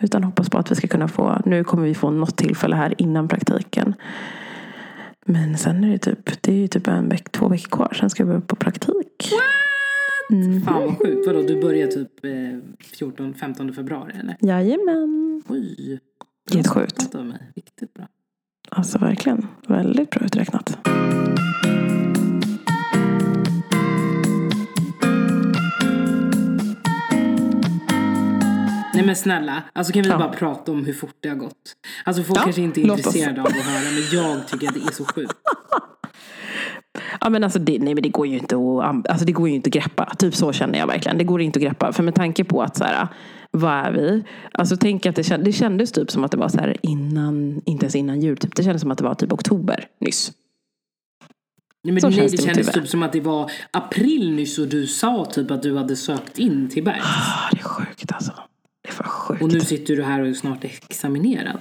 Utan 0.00 0.24
hoppas 0.24 0.50
på 0.50 0.58
att 0.58 0.70
vi 0.70 0.74
ska 0.74 0.88
kunna 0.88 1.08
få, 1.08 1.42
nu 1.44 1.64
kommer 1.64 1.84
vi 1.84 1.94
få 1.94 2.10
något 2.10 2.36
tillfälle 2.36 2.76
här 2.76 2.94
innan 2.98 3.28
praktiken. 3.28 3.94
Men 5.24 5.58
sen 5.58 5.84
är 5.84 5.88
det 5.88 5.98
typ, 5.98 6.42
det 6.42 6.64
är 6.64 6.68
typ 6.68 6.86
en 6.86 7.08
veck, 7.08 7.32
två 7.32 7.48
veckor 7.48 7.68
kvar. 7.68 7.96
Sen 8.00 8.10
ska 8.10 8.24
vi 8.24 8.28
börja 8.28 8.40
på 8.40 8.56
praktik. 8.56 9.30
What? 9.32 9.69
Mm. 10.30 10.62
Fan 10.62 10.82
vad 10.86 10.98
sjukt. 10.98 11.26
Vadå, 11.26 11.42
du 11.42 11.60
börjar 11.60 11.86
typ 11.86 12.24
eh, 12.24 12.30
14-15 12.30 13.72
februari 13.72 14.12
eller? 14.20 14.36
Jajamän. 14.40 15.42
Oj. 15.48 16.00
Helt 16.52 16.68
sjukt. 16.68 17.14
Av 17.14 17.26
mig. 17.26 17.52
Riktigt 17.56 17.94
bra. 17.94 18.08
Alltså 18.70 18.98
verkligen. 18.98 19.46
Väldigt 19.68 20.10
bra 20.10 20.24
uträknat. 20.24 20.78
Nej 28.94 29.06
men 29.06 29.16
snälla, 29.16 29.62
alltså 29.72 29.92
kan 29.92 30.02
vi 30.02 30.08
ja. 30.08 30.18
bara 30.18 30.32
prata 30.32 30.72
om 30.72 30.84
hur 30.84 30.92
fort 30.92 31.16
det 31.20 31.28
har 31.28 31.36
gått? 31.36 31.76
Alltså 32.04 32.22
folk 32.22 32.38
ja, 32.38 32.42
kanske 32.42 32.62
inte 32.62 32.80
är 32.80 32.82
intresserade 32.82 33.40
av 33.40 33.46
att 33.46 33.52
höra 33.52 33.90
men 33.94 34.02
jag 34.12 34.48
tycker 34.48 34.68
att 34.68 34.74
det 34.74 34.80
är 34.80 34.92
så 34.92 35.04
sjukt. 35.04 35.34
Ja 37.20 37.30
men 37.30 37.44
alltså 37.44 37.58
det, 37.58 37.78
nej 37.78 37.94
men 37.94 38.02
det 38.02 38.08
går 38.08 38.26
ju 38.26 38.38
inte 38.38 38.56
att, 38.56 39.08
alltså 39.08 39.24
det 39.24 39.32
går 39.32 39.48
ju 39.48 39.54
inte 39.54 39.68
att 39.68 39.74
greppa. 39.74 40.14
Typ 40.18 40.34
så 40.34 40.52
känner 40.52 40.78
jag 40.78 40.86
verkligen. 40.86 41.18
Det 41.18 41.24
går 41.24 41.40
inte 41.40 41.58
att 41.58 41.62
greppa. 41.62 41.92
För 41.92 42.02
med 42.02 42.14
tanke 42.14 42.44
på 42.44 42.62
att 42.62 42.76
så 42.76 42.84
här, 42.84 43.08
vad 43.50 43.72
är 43.72 43.92
vi? 43.92 44.22
Alltså 44.52 44.76
tänk 44.76 45.06
att 45.06 45.16
det, 45.16 45.24
känd, 45.24 45.44
det 45.44 45.52
kändes 45.52 45.92
typ 45.92 46.10
som 46.10 46.24
att 46.24 46.30
det 46.30 46.36
var 46.36 46.48
så 46.48 46.58
här 46.58 46.76
innan, 46.82 47.62
inte 47.64 47.84
ens 47.84 47.94
innan 47.94 48.20
jul. 48.20 48.36
Typ. 48.36 48.56
Det 48.56 48.62
kändes 48.62 48.82
som 48.82 48.90
att 48.90 48.98
det 48.98 49.04
var 49.04 49.14
typ 49.14 49.32
oktober 49.32 49.88
nyss. 50.00 50.32
Nej, 51.84 51.94
men 51.94 52.10
nej, 52.10 52.28
det 52.28 52.42
kändes 52.42 52.72
typ 52.72 52.88
som 52.88 53.02
att 53.02 53.12
det 53.12 53.20
var 53.20 53.50
april 53.70 54.32
nyss 54.32 54.58
och 54.58 54.68
du 54.68 54.86
sa 54.86 55.24
typ 55.24 55.50
att 55.50 55.62
du 55.62 55.76
hade 55.76 55.96
sökt 55.96 56.38
in 56.38 56.68
till 56.68 56.84
Bergs. 56.84 57.04
Ah, 57.04 57.50
det 57.52 57.58
är 57.58 57.62
sjukt 57.62 58.12
alltså. 58.12 58.32
Det 58.82 58.98
var 58.98 59.06
sjukt. 59.06 59.42
Och 59.42 59.52
nu 59.52 59.60
sitter 59.60 59.96
du 59.96 60.02
här 60.02 60.20
och 60.20 60.26
är 60.26 60.32
snart 60.32 60.64
examinerad. 60.64 61.60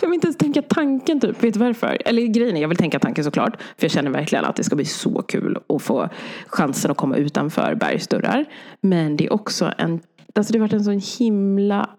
Jag 0.00 0.08
vill 0.08 0.14
inte 0.14 0.26
ens 0.26 0.36
tänka 0.36 0.62
tanken 0.62 1.20
typ. 1.20 1.44
Vet 1.44 1.54
du 1.54 1.60
varför? 1.60 1.98
Eller 2.04 2.26
grejen 2.26 2.56
är, 2.56 2.60
jag 2.60 2.68
vill 2.68 2.78
tänka 2.78 2.98
tanken 2.98 3.24
såklart. 3.24 3.62
För 3.62 3.84
jag 3.84 3.90
känner 3.90 4.10
verkligen 4.10 4.44
att 4.44 4.56
det 4.56 4.64
ska 4.64 4.76
bli 4.76 4.84
så 4.84 5.22
kul 5.22 5.58
att 5.68 5.82
få 5.82 6.08
chansen 6.46 6.90
att 6.90 6.96
komma 6.96 7.16
utanför 7.16 7.74
bergsdörrar. 7.74 8.44
Men 8.80 9.16
det 9.16 9.26
är 9.26 9.32
också 9.32 9.72
en, 9.78 10.00
alltså 10.34 10.52
det 10.52 10.58
har 10.58 10.66
varit 10.66 10.72
en 10.72 10.84
sån 10.84 11.00
himla 11.18 11.90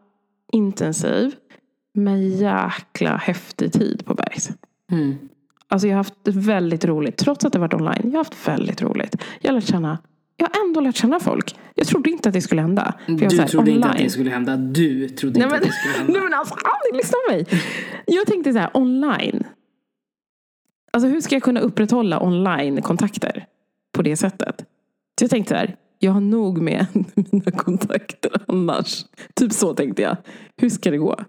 intensiv 0.51 1.35
men 1.93 2.29
jäkla 2.29 3.17
häftig 3.17 3.73
tid 3.73 4.05
på 4.05 4.13
bergs. 4.13 4.49
Mm. 4.91 5.15
Alltså 5.67 5.87
jag 5.87 5.93
har 5.93 5.99
haft 5.99 6.27
väldigt 6.27 6.85
roligt. 6.85 7.17
Trots 7.17 7.45
att 7.45 7.53
det 7.53 7.59
varit 7.59 7.73
online. 7.73 8.01
Jag 8.03 8.11
har 8.11 8.17
haft 8.17 8.47
väldigt 8.47 8.81
roligt. 8.81 9.15
Jag 9.41 9.51
har 9.51 9.55
lärt 9.55 9.69
känna 9.69 9.97
jag 10.37 10.49
har 10.53 10.65
ändå 10.65 10.81
lärt 10.81 10.95
känna 10.95 11.19
folk. 11.19 11.55
Jag 11.75 11.87
trodde 11.87 12.09
inte 12.09 12.29
att 12.29 12.33
det 12.33 12.41
skulle 12.41 12.61
hända. 12.61 12.93
Du 13.07 13.13
här, 13.13 13.47
trodde 13.47 13.71
online. 13.71 13.75
inte 13.75 13.89
att 13.89 13.97
det 13.97 14.09
skulle 14.09 14.29
hända. 14.29 14.57
Du 14.57 15.09
trodde 15.09 15.39
nej, 15.39 15.45
inte 15.45 15.55
men, 15.55 15.61
att 15.61 15.67
det 15.67 15.73
skulle 15.73 15.93
hända. 15.93 16.13
Nej 16.19 16.21
men 16.21 16.33
alltså, 16.33 16.53
aldrig 16.53 17.03
lyssna 17.03 17.17
på 17.27 17.33
mig. 17.33 17.63
Jag 18.05 18.27
tänkte 18.27 18.53
så 18.53 18.59
här, 18.59 18.69
online. 18.73 19.43
Alltså 20.93 21.07
hur 21.09 21.21
ska 21.21 21.35
jag 21.35 21.43
kunna 21.43 21.59
upprätthålla 21.59 22.23
online-kontakter 22.23 23.45
på 23.93 24.01
det 24.01 24.17
sättet? 24.17 24.65
Så 25.19 25.23
jag 25.23 25.31
tänkte 25.31 25.49
så 25.49 25.55
här, 25.55 25.75
jag 25.99 26.11
har 26.11 26.21
nog 26.21 26.61
med 26.61 26.85
mina 27.31 27.51
kontakter 27.51 28.31
annars. 28.47 29.05
Typ 29.35 29.53
så 29.53 29.73
tänkte 29.73 30.01
jag. 30.01 30.17
Hur 30.57 30.69
ska 30.69 30.91
det 30.91 30.97
gå? 30.97 31.19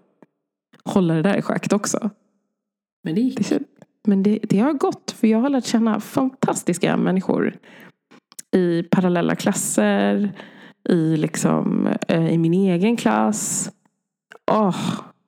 Hålla 0.85 1.13
det 1.13 1.21
där 1.21 1.37
i 1.37 1.41
schakt 1.41 1.73
också. 1.73 2.09
Men 3.03 3.15
det 3.15 3.21
gick. 3.21 3.51
Men 4.07 4.23
det, 4.23 4.39
det 4.43 4.59
har 4.59 4.73
gått. 4.73 5.11
För 5.11 5.27
jag 5.27 5.39
har 5.39 5.49
lärt 5.49 5.65
känna 5.65 5.99
fantastiska 5.99 6.97
människor 6.97 7.57
i 8.55 8.83
parallella 8.83 9.35
klasser, 9.35 10.31
i, 10.89 11.17
liksom, 11.17 11.89
eh, 12.07 12.33
i 12.33 12.37
min 12.37 12.53
egen 12.53 12.97
klass. 12.97 13.71
Åh, 14.51 14.69
oh, 14.69 14.75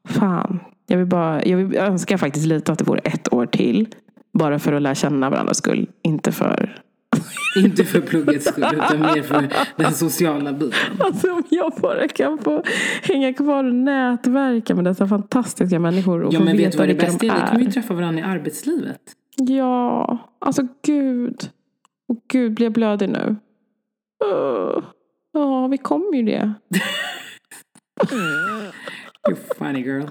fan. 0.09 0.59
Jag, 0.87 0.97
vill 0.97 1.07
bara, 1.07 1.45
jag, 1.45 1.57
vill, 1.57 1.77
önskar 1.77 2.17
faktiskt 2.17 2.45
lite 2.45 2.71
att 2.71 2.79
det 2.79 2.85
vore 2.85 2.99
ett 2.99 3.33
år 3.33 3.45
till. 3.45 3.87
Bara 4.33 4.59
för 4.59 4.73
att 4.73 4.81
lära 4.81 4.95
känna 4.95 5.29
varandras 5.29 5.57
skull. 5.57 5.89
Inte 6.03 6.31
för 6.31 6.81
inte 7.55 7.83
för 7.83 8.01
pluggets 8.01 8.45
skull 8.45 8.65
utan 8.73 8.99
mer 8.99 9.21
för 9.21 9.47
den 9.75 9.93
sociala 9.93 10.53
biten. 10.53 10.79
Alltså 10.99 11.31
om 11.31 11.43
jag 11.49 11.71
bara 11.81 12.07
kan 12.07 12.37
få 12.37 12.63
hänga 13.01 13.33
kvar 13.33 13.63
och 13.63 13.75
nätverka 13.75 14.75
med 14.75 14.85
dessa 14.85 15.07
fantastiska 15.07 15.79
människor 15.79 16.23
och 16.23 16.33
ja, 16.33 16.39
få 16.39 16.45
men 16.45 16.57
veta 16.57 16.85
vet 16.85 16.89
vilka 16.89 17.17
de 17.19 17.29
är? 17.29 17.33
Vi 17.33 17.51
kan 17.51 17.59
ju 17.59 17.71
träffa 17.71 17.93
varandra 17.93 18.21
i 18.21 18.23
arbetslivet. 18.23 19.01
Ja, 19.35 20.17
alltså 20.39 20.67
gud. 20.85 21.49
Och 22.07 22.17
gud, 22.27 22.53
blir 22.53 22.65
jag 22.65 22.73
blödig 22.73 23.09
nu? 23.09 23.35
Uh, 24.25 24.83
ja, 25.33 25.67
vi 25.67 25.77
kommer 25.77 26.17
ju 26.17 26.23
det. 26.23 26.53
you 29.27 29.35
funny 29.57 29.79
girl. 29.79 30.07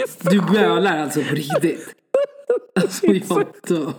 alltså, 0.00 0.30
du 0.30 0.40
bölar 0.40 0.98
alltså 0.98 1.20
på 1.22 1.34
riktigt? 1.34 1.94
Alltså 2.74 3.06
jag 3.06 3.46
dör. 3.68 3.92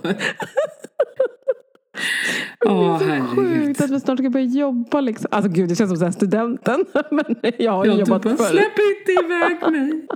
Åh 2.66 2.72
oh, 2.72 3.04
herregud. 3.04 3.36
sjukt 3.36 3.82
att 3.82 3.90
vi 3.90 4.00
snart 4.00 4.20
ska 4.20 4.30
börja 4.30 4.46
jobba 4.46 5.02
liksom. 5.02 5.28
Alltså 5.32 5.52
gud 5.52 5.70
det 5.70 5.76
känns 5.76 6.00
som 6.00 6.12
så 6.12 6.18
studenten. 6.18 6.86
Men 7.12 7.36
jag 7.58 7.72
har 7.72 7.86
ju 7.86 7.92
jobbat 7.92 8.24
förr. 8.24 8.36
Släpp 8.36 8.80
inte 8.80 9.12
iväg 9.26 9.72
mig. 9.72 10.08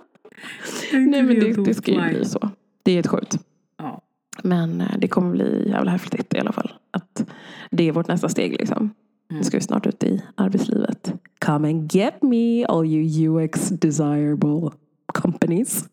Nej 1.07 1.23
men 1.23 1.39
det, 1.39 1.63
det 1.65 1.73
ska 1.73 1.91
ju 1.91 2.09
bli 2.09 2.25
så. 2.25 2.49
Det 2.83 2.91
är 2.91 2.95
helt 2.95 3.07
sjukt. 3.07 3.37
Ja. 3.77 4.01
Men 4.43 4.81
eh, 4.81 4.97
det 4.97 5.07
kommer 5.07 5.31
bli 5.31 5.69
jävla 5.69 5.91
häftigt 5.91 6.33
i 6.33 6.39
alla 6.39 6.51
fall. 6.51 6.73
Att 6.91 7.25
det 7.71 7.87
är 7.87 7.91
vårt 7.91 8.07
nästa 8.07 8.29
steg 8.29 8.51
liksom. 8.51 8.93
Nu 9.29 9.43
ska 9.43 9.57
vi 9.57 9.63
snart 9.63 9.87
ut 9.87 10.03
i 10.03 10.23
arbetslivet. 10.35 11.13
Come 11.45 11.69
and 11.69 11.95
get 11.95 12.23
me 12.23 12.65
all 12.65 12.85
you 12.85 13.43
UX 13.43 13.69
desirable 13.69 14.69
companies. 15.13 15.89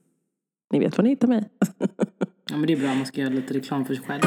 Ni 0.73 0.79
vet 0.79 0.99
var 0.99 1.05
ni 1.05 1.11
hittar 1.11 1.29
mig. 1.29 1.49
ja, 2.51 2.57
men 2.57 2.67
det 2.67 2.73
är 2.73 2.77
bra. 2.77 2.95
Man 2.95 3.07
ska 3.07 3.21
göra 3.21 3.33
lite 3.33 3.55
reklam 3.55 3.85
för 3.85 3.95
sig 3.95 4.05
själv. 4.05 4.23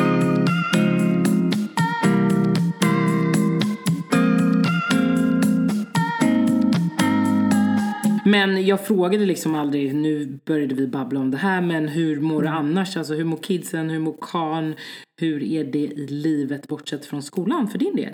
Men 8.25 8.65
jag 8.65 8.85
frågade 8.85 9.25
liksom 9.25 9.55
aldrig, 9.55 9.95
nu 9.95 10.39
började 10.45 10.75
vi 10.75 10.87
babbla 10.87 11.19
om 11.19 11.31
det 11.31 11.37
här, 11.37 11.61
men 11.61 11.87
hur 11.87 12.19
mår 12.19 12.41
du 12.41 12.47
annars? 12.47 12.97
Alltså 12.97 13.13
hur 13.13 13.23
mår 13.23 13.37
kidsen, 13.37 13.89
hur 13.89 13.99
mår 13.99 14.15
Karn? 14.21 14.75
Hur 15.19 15.43
är 15.43 15.63
det 15.63 15.79
i 15.79 16.07
livet 16.07 16.67
bortsett 16.67 17.05
från 17.05 17.23
skolan 17.23 17.67
för 17.67 17.79
din 17.79 17.95
del? 17.95 18.13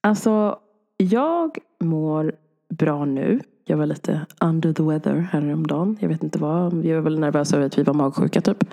Alltså, 0.00 0.58
jag 0.96 1.58
mår 1.80 2.32
bra 2.74 3.04
nu. 3.04 3.40
Jag 3.64 3.76
var 3.76 3.86
lite 3.86 4.26
under 4.40 4.72
the 4.72 4.82
weather 4.82 5.14
häromdagen. 5.14 5.96
Jag 6.00 6.08
vet 6.08 6.22
inte 6.22 6.38
vad. 6.38 6.74
Vi 6.74 6.92
var 6.92 7.00
väl 7.00 7.18
nervösa 7.18 7.56
över 7.56 7.66
att 7.66 7.78
vi 7.78 7.82
var 7.82 7.94
magsjuka 7.94 8.40
typ. 8.40 8.64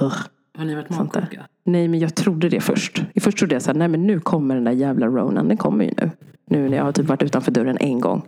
Ugh. 0.00 0.18
Har 0.58 0.64
ni 0.64 0.74
varit 0.74 0.90
magsjuka? 0.90 1.46
Nej, 1.64 1.88
men 1.88 2.00
jag 2.00 2.14
trodde 2.14 2.48
det 2.48 2.60
först. 2.60 3.02
Först 3.20 3.38
trodde 3.38 3.54
jag 3.54 3.62
så 3.62 3.70
här, 3.70 3.78
nej 3.78 3.88
men 3.88 4.06
nu 4.06 4.20
kommer 4.20 4.54
den 4.54 4.64
där 4.64 4.72
jävla 4.72 5.06
ronan. 5.06 5.48
Den 5.48 5.56
kommer 5.56 5.84
ju 5.84 5.90
nu. 5.96 6.10
Nu 6.46 6.68
när 6.68 6.76
jag 6.76 6.84
har 6.84 6.92
typ 6.92 7.06
varit 7.06 7.22
utanför 7.22 7.52
dörren 7.52 7.76
en 7.80 8.00
gång. 8.00 8.22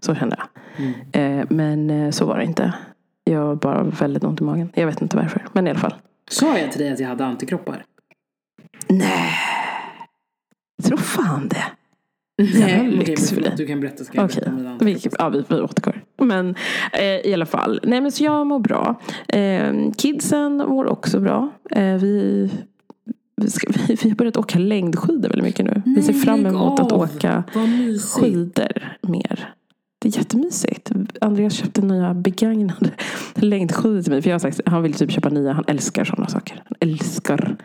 Så 0.00 0.14
kände 0.14 0.36
jag. 0.38 0.48
Eh, 1.12 1.44
men 1.50 1.90
eh, 1.90 2.10
så 2.10 2.26
var 2.26 2.38
det 2.38 2.44
inte. 2.44 2.72
Jag 3.24 3.40
har 3.40 3.54
bara 3.54 3.82
väldigt 3.82 4.24
ont 4.24 4.40
i 4.40 4.44
magen. 4.44 4.72
Jag 4.74 4.86
vet 4.86 5.02
inte 5.02 5.16
varför. 5.16 5.46
Men 5.52 5.66
i 5.66 5.70
alla 5.70 5.78
fall. 5.78 5.94
Sa 6.30 6.58
jag 6.58 6.72
till 6.72 6.80
dig 6.80 6.92
att 6.92 7.00
jag 7.00 7.08
hade 7.08 7.24
antikroppar? 7.24 7.84
Nej. 8.88 9.30
Tror 10.82 10.96
fan 10.98 11.48
det. 11.48 11.64
Nej, 12.42 12.90
lyx 12.90 13.30
för 13.30 13.40
dig. 13.40 13.52
Du 13.56 13.66
kan 13.66 13.80
berätta, 13.80 14.04
ska 14.04 14.16
jag 14.18 14.24
Okej, 14.24 14.42
berätta 14.50 14.84
vi, 14.84 14.98
ja, 15.18 15.28
vi, 15.28 15.44
vi 15.48 15.60
återgår. 15.60 16.02
Men 16.22 16.54
eh, 16.92 17.02
i 17.04 17.34
alla 17.34 17.46
fall. 17.46 17.80
Nej 17.82 18.00
men 18.00 18.12
så 18.12 18.24
jag 18.24 18.46
mår 18.46 18.58
bra. 18.58 19.00
Eh, 19.28 19.72
kidsen 19.96 20.56
mår 20.56 20.86
också 20.86 21.20
bra. 21.20 21.50
Eh, 21.70 21.94
vi, 21.94 22.50
vi, 23.36 23.50
ska, 23.50 23.72
vi, 23.88 23.94
vi 24.02 24.08
har 24.08 24.16
börjat 24.16 24.36
åka 24.36 24.58
längdskidor 24.58 25.28
väldigt 25.28 25.44
mycket 25.44 25.66
nu. 25.66 25.82
vi 25.84 26.02
ser 26.02 26.12
Nej, 26.12 26.22
fram 26.22 26.46
emot 26.46 26.80
att 26.80 26.92
åka 26.92 27.44
skidor 28.14 28.96
mer. 29.02 29.54
Det 29.98 30.08
är 30.08 30.18
jättemysigt. 30.18 30.90
Andreas 31.20 31.52
köpte 31.54 31.82
nya 31.82 32.14
begagnade 32.14 32.90
längdskidor 33.34 34.02
till 34.02 34.12
mig. 34.12 34.22
För 34.22 34.30
jag 34.30 34.34
har 34.34 34.38
sagt 34.38 34.60
han 34.66 34.82
vill 34.82 34.94
typ 34.94 35.10
köpa 35.10 35.28
nya. 35.28 35.52
Han 35.52 35.64
älskar 35.66 36.04
sådana 36.04 36.28
saker. 36.28 36.62
Han 36.64 36.76
älskar 36.90 37.56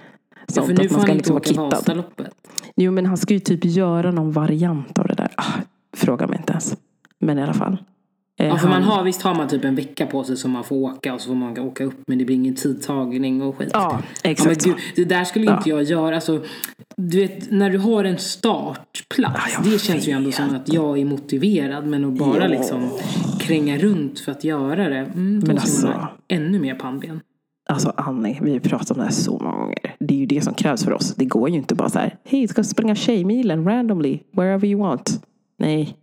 Ja, 0.47 0.53
sånt. 0.53 0.67
för 0.67 0.73
nu 0.83 0.89
får 0.89 0.97
man 0.97 1.09
han 1.09 1.19
ska 1.19 1.31
inte 1.33 1.33
liksom 1.39 1.55
vara 1.55 1.67
åka. 1.67 1.75
Vasaloppet. 1.75 2.33
Jo 2.75 2.91
men 2.91 3.05
han 3.05 3.17
ska 3.17 3.33
ju 3.33 3.39
typ 3.39 3.65
göra 3.65 4.11
någon 4.11 4.31
variant 4.31 4.99
av 4.99 5.07
det 5.07 5.13
där. 5.13 5.31
Ah, 5.37 5.43
fråga 5.97 6.27
mig 6.27 6.37
inte 6.37 6.51
ens. 6.53 6.75
Men 7.19 7.37
i 7.39 7.43
alla 7.43 7.53
fall. 7.53 7.77
Eh, 8.39 8.47
Ja, 8.47 8.57
för 8.57 8.67
han- 8.67 8.69
man 8.81 8.83
har, 8.89 9.03
visst 9.03 9.21
har 9.21 9.35
man 9.35 9.47
typ 9.47 9.63
en 9.65 9.75
vecka 9.75 10.05
på 10.05 10.23
sig 10.23 10.37
som 10.37 10.51
man 10.51 10.63
får 10.63 10.75
åka 10.75 11.13
och 11.13 11.21
så 11.21 11.27
får 11.27 11.35
man 11.35 11.59
åka 11.59 11.83
upp 11.83 12.01
men 12.07 12.17
det 12.17 12.25
blir 12.25 12.35
ingen 12.35 12.55
tidtagning 12.55 13.41
och 13.41 13.57
skit. 13.57 13.69
Ja, 13.73 14.01
Ja, 14.23 14.29
exakt 14.29 14.47
men 14.47 14.59
så. 14.59 14.69
gud, 14.69 14.77
det 14.95 15.05
där 15.05 15.23
skulle 15.23 15.51
inte 15.51 15.69
jag 15.69 15.83
göra. 15.83 16.15
Alltså, 16.15 16.41
du 16.97 17.19
vet, 17.19 17.51
när 17.51 17.69
du 17.69 17.77
har 17.77 18.03
en 18.03 18.17
startplats. 18.17 19.35
Ja, 19.55 19.61
jag 19.63 19.71
det 19.73 19.79
känns 19.81 20.07
ju 20.07 20.11
ändå 20.11 20.31
som 20.31 20.55
att 20.55 20.73
jag 20.73 20.99
är 20.99 21.05
motiverad. 21.05 21.87
Men 21.87 22.05
att 22.05 22.13
bara 22.13 22.41
Ja. 22.41 22.47
liksom 22.47 22.89
kränga 23.39 23.77
runt 23.77 24.19
för 24.19 24.31
att 24.31 24.43
göra 24.43 24.89
det. 24.89 24.97
Mm, 24.97 25.39
då 25.39 25.47
Men 25.47 25.55
man 25.55 25.57
alltså- 25.57 25.87
ha 25.87 26.11
ännu 26.27 26.59
mer 26.59 26.75
pannben. 26.75 27.19
Alltså 27.69 27.93
Annie, 27.97 28.39
vi 28.41 28.51
har 28.51 28.59
pratat 28.59 28.91
om 28.91 28.97
det 28.97 29.03
här 29.03 29.11
så 29.11 29.39
många 29.41 29.55
gånger. 29.57 29.95
Det 29.99 30.13
är 30.13 30.17
ju 30.17 30.25
det 30.25 30.41
som 30.41 30.53
krävs 30.53 30.83
för 30.83 30.91
oss. 30.93 31.15
Det 31.15 31.25
går 31.25 31.49
ju 31.49 31.55
inte 31.55 31.75
bara 31.75 31.89
så 31.89 31.99
här. 31.99 32.15
Hej, 32.25 32.47
ska 32.47 32.63
springa 32.63 32.95
Tjejmilen 32.95 33.65
randomly. 33.65 34.19
Wherever 34.31 34.67
you 34.67 34.79
want. 34.81 35.23
Nej, 35.59 35.97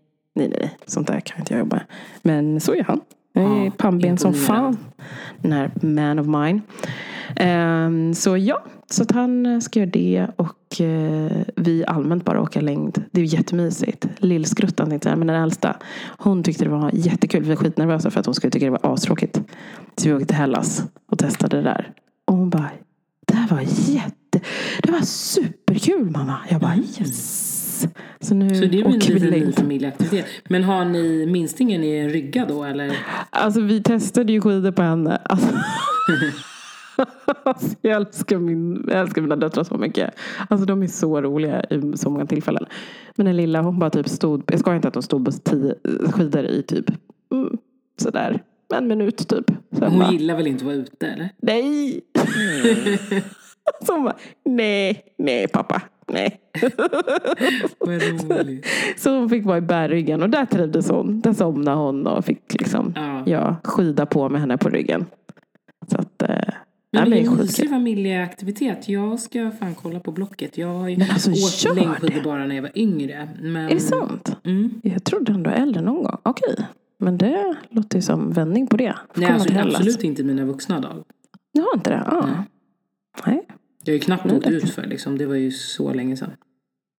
nej, 0.48 0.58
nej. 0.60 0.76
Sånt 0.86 1.06
där 1.06 1.20
kan 1.20 1.38
inte 1.38 1.54
jag 1.54 1.58
jobba 1.58 1.76
med. 1.76 1.84
Men 2.22 2.60
så 2.60 2.74
är 2.74 2.84
han. 2.84 3.00
Jag 3.32 3.44
är 3.44 3.64
Ja, 3.64 3.70
pannben 3.76 4.18
som 4.18 4.34
fan. 4.34 4.76
Den 5.40 5.52
här 5.52 5.70
man 5.80 6.18
of 6.18 6.26
mine. 6.26 6.60
Ehm, 7.36 8.14
så 8.14 8.36
ja, 8.36 8.64
så 8.90 9.02
att 9.02 9.10
han 9.10 9.62
ska 9.62 9.80
göra 9.80 9.90
det. 9.90 10.26
Och 10.36 10.80
eh, 10.80 11.42
vi 11.56 11.84
allmänt 11.86 12.24
bara 12.24 12.40
åka 12.40 12.60
längd. 12.60 13.04
Det 13.10 13.20
är 13.20 13.24
ju 13.24 13.36
jättemysigt. 13.36 14.06
Lillskruttan 14.18 14.90
tänkte 14.90 15.08
jag, 15.08 15.18
men 15.18 15.26
den 15.26 15.42
äldsta. 15.42 15.76
Hon 16.18 16.42
tyckte 16.42 16.64
det 16.64 16.70
var 16.70 16.90
jättekul. 16.94 17.42
Vi 17.42 17.48
var 17.48 17.56
skitnervösa 17.56 18.10
för 18.10 18.20
att 18.20 18.26
hon 18.26 18.34
skulle 18.34 18.50
tycka 18.50 18.64
det 18.64 18.70
var 18.70 18.92
astråkigt. 18.94 19.42
Så 19.96 20.08
vi 20.08 20.14
åkte 20.14 20.26
till 20.26 20.36
Hellas 20.36 20.84
och 21.10 21.18
testade 21.18 21.56
det 21.56 21.62
där. 21.62 21.92
Och 22.24 22.36
hon 22.36 22.50
bara, 22.50 22.70
det 23.26 23.34
här 23.34 23.48
var 23.48 23.60
jätte, 23.66 24.40
det 24.82 24.92
var 24.92 25.00
superkul 25.00 26.10
mamma. 26.10 26.38
Jag 26.48 26.60
bara 26.60 26.76
yes. 26.76 27.59
Så 28.20 28.34
nu 28.34 28.54
Så 28.54 28.64
det 28.64 28.80
är 28.80 28.84
en 28.84 28.94
åker 28.96 29.06
vi 29.08 29.14
liten 29.14 29.30
ny 29.30 29.40
längd. 29.40 29.54
familjeaktivitet. 29.54 30.26
Men 30.48 30.64
har 30.64 30.84
ni 30.84 31.26
minstingen 31.26 31.84
i 31.84 31.96
en 31.96 32.08
rygga 32.08 32.46
då 32.48 32.64
eller? 32.64 32.96
Alltså 33.30 33.60
vi 33.60 33.82
testade 33.82 34.32
ju 34.32 34.40
skidor 34.40 34.70
på 34.72 34.82
henne. 34.82 35.18
Alltså, 35.28 35.48
Alltså, 37.44 37.76
jag, 37.80 37.96
älskar 37.96 38.38
min, 38.38 38.84
jag 38.88 39.00
älskar 39.00 39.22
mina 39.22 39.36
döttrar 39.36 39.64
så 39.64 39.74
mycket. 39.78 40.14
Alltså 40.48 40.66
de 40.66 40.82
är 40.82 40.86
så 40.86 41.20
roliga 41.22 41.64
i 41.64 41.92
så 41.96 42.10
många 42.10 42.26
tillfällen. 42.26 42.64
Men 43.16 43.26
den 43.26 43.36
lilla 43.36 43.62
hon 43.62 43.78
bara 43.78 43.90
typ 43.90 44.08
stod, 44.08 44.42
jag 44.46 44.60
ska 44.60 44.74
inte 44.74 44.88
att 44.88 44.94
hon 44.94 45.02
stod 45.02 45.24
på 45.24 45.32
tio 45.32 45.74
skidor 46.12 46.44
i 46.44 46.62
typ 46.62 46.90
mm, 47.32 47.56
sådär 48.02 48.42
en 48.74 48.86
minut 48.88 49.28
typ. 49.28 49.46
Sen 49.78 49.90
Hon 49.90 49.98
bara, 49.98 50.12
gillar 50.12 50.36
väl 50.36 50.46
inte 50.46 50.62
att 50.62 50.66
vara 50.66 50.74
ute 50.76 51.06
eller? 51.06 51.28
nej. 51.42 52.00
Så 53.86 53.92
hon 53.92 54.04
bara, 54.04 54.16
nej, 54.44 55.04
nej 55.18 55.48
pappa, 55.48 55.82
nej. 56.12 56.40
Vad 57.78 58.02
roligt. 58.02 58.66
Så 58.96 59.18
hon 59.18 59.28
fick 59.30 59.44
vara 59.44 59.58
i 59.58 59.60
bärryggen 59.60 60.22
och 60.22 60.30
där 60.30 60.46
trivdes 60.46 60.90
hon. 60.90 61.20
Där 61.20 61.32
somnade 61.32 61.76
hon 61.76 62.06
och 62.06 62.24
fick 62.24 62.54
liksom, 62.54 62.92
Ja. 62.96 63.22
ja, 63.26 63.56
skida 63.64 64.06
på 64.06 64.28
med 64.28 64.40
henne 64.40 64.58
på 64.58 64.68
ryggen. 64.68 65.06
Så 65.90 65.98
att, 65.98 66.22
eh, 66.22 66.28
Men 66.28 66.54
men 66.92 67.10
vilken 67.10 67.28
skitkul. 67.30 67.46
mysig 67.46 67.70
familjeaktivitet. 67.70 68.88
Jag 68.88 69.20
ska 69.20 69.50
fan 69.60 69.74
kolla 69.74 70.00
på 70.00 70.12
Blocket. 70.12 70.58
Jag 70.58 70.68
har 70.68 70.88
ju 70.88 70.96
Men 70.96 71.10
alltså, 71.10 71.30
gör 71.30 71.74
längdskidor 71.74 72.14
det. 72.14 72.20
bara 72.24 72.46
när 72.46 72.54
jag 72.54 72.62
var 72.62 72.78
yngre. 72.78 73.28
Men, 73.40 73.56
Är 73.56 73.74
det 73.74 73.80
sant? 73.80 74.36
Mm. 74.44 74.70
Jag 74.82 75.04
trodde 75.04 75.32
ändå 75.32 75.50
äldre 75.50 75.82
någon 75.82 76.02
gång. 76.02 76.16
Okej. 76.22 76.56
Men 76.98 77.18
det 77.18 77.54
låter 77.70 77.98
ju 77.98 78.02
som 78.02 78.32
vändning 78.32 78.66
på 78.66 78.76
det. 78.76 78.94
Får 79.14 79.20
Nej, 79.20 79.30
alltså, 79.30 79.58
absolut 79.58 80.04
inte 80.04 80.22
mina 80.24 80.44
vuxna 80.44 80.80
dag. 80.80 81.04
Du 81.54 81.60
har 81.60 81.68
inte 81.74 81.90
det? 81.90 82.02
Ah. 82.06 82.26
Nej. 82.26 82.36
Nej. 83.26 83.46
Jag 83.84 83.92
har 83.92 83.94
ju 83.94 84.00
knappt 84.00 84.28
det- 84.28 84.50
ut 84.50 84.70
för 84.70 84.86
liksom. 84.86 85.18
Det 85.18 85.26
var 85.26 85.34
ju 85.34 85.50
så 85.50 85.92
länge 85.92 86.16
sedan. 86.16 86.30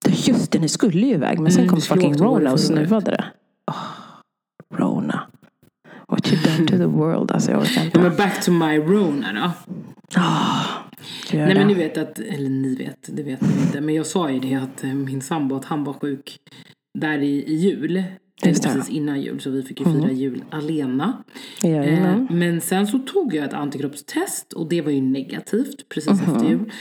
Just 0.10 0.52
det, 0.52 0.60
ni 0.60 0.70
skulle 0.70 1.08
ju 1.08 1.14
iväg. 1.14 1.40
Men 1.40 1.52
sen 1.52 1.60
Mm, 1.60 1.70
kom 1.70 1.76
vi 1.76 1.82
fucking 1.82 2.14
Rona 2.18 2.52
och 2.52 2.60
snuvade 2.60 3.12
det. 3.12 3.24
Oh, 3.72 3.76
Rona. 4.80 5.22
What 6.08 6.34
you 6.34 6.42
done 6.44 6.68
to 6.68 6.78
the 6.78 6.86
world. 6.86 7.32
Alltså 7.32 7.52
jag 7.52 7.62
orkar 7.62 7.86
inte. 7.86 7.98
Ja, 8.00 8.04
men 8.04 8.18
back 8.18 8.46
to 8.46 8.52
my 8.52 8.78
Rona 8.78 9.34
då. 9.34 9.52
Gör 11.32 11.46
Nej 11.46 11.54
det. 11.54 11.60
men 11.60 11.68
ni 11.68 11.74
vet 11.74 11.98
att, 11.98 12.20
eller 12.20 12.50
ni 12.50 12.76
vet, 12.76 13.10
det 13.16 13.24
vet 13.24 13.42
ni 13.42 13.62
inte. 13.62 13.82
Men 13.82 13.96
jag 13.96 14.06
sa 14.06 14.30
ju 14.32 14.40
det 14.40 14.56
att 14.56 14.84
eh, 14.84 14.94
min 14.94 15.22
sambo 15.22 15.56
att 15.56 15.66
han 15.66 15.84
var 15.84 15.94
sjuk 15.94 16.38
där 17.00 17.18
i, 17.20 17.44
i 17.44 17.56
jul. 17.56 18.04
Just 18.50 18.64
det. 18.64 18.70
Precis 18.70 18.90
innan 18.90 19.22
jul 19.22 19.40
så 19.42 19.50
vi 19.50 19.64
fick 19.64 19.80
ju 19.80 19.86
fira 19.86 20.12
jul 20.12 20.44
alena. 20.50 21.24
Eh, 21.64 22.18
men 22.30 22.62
sen 22.62 22.88
så 22.88 23.00
tog 23.00 23.34
jag 23.34 23.46
ett 23.46 23.54
antikroppstest 23.54 24.54
och 24.54 24.70
det 24.70 24.82
var 24.82 24.92
ju 24.92 25.02
negativt 25.02 25.90
precis 25.90 26.22
Mhm. 26.22 26.36
efter 26.36 26.50
jul. 26.50 26.72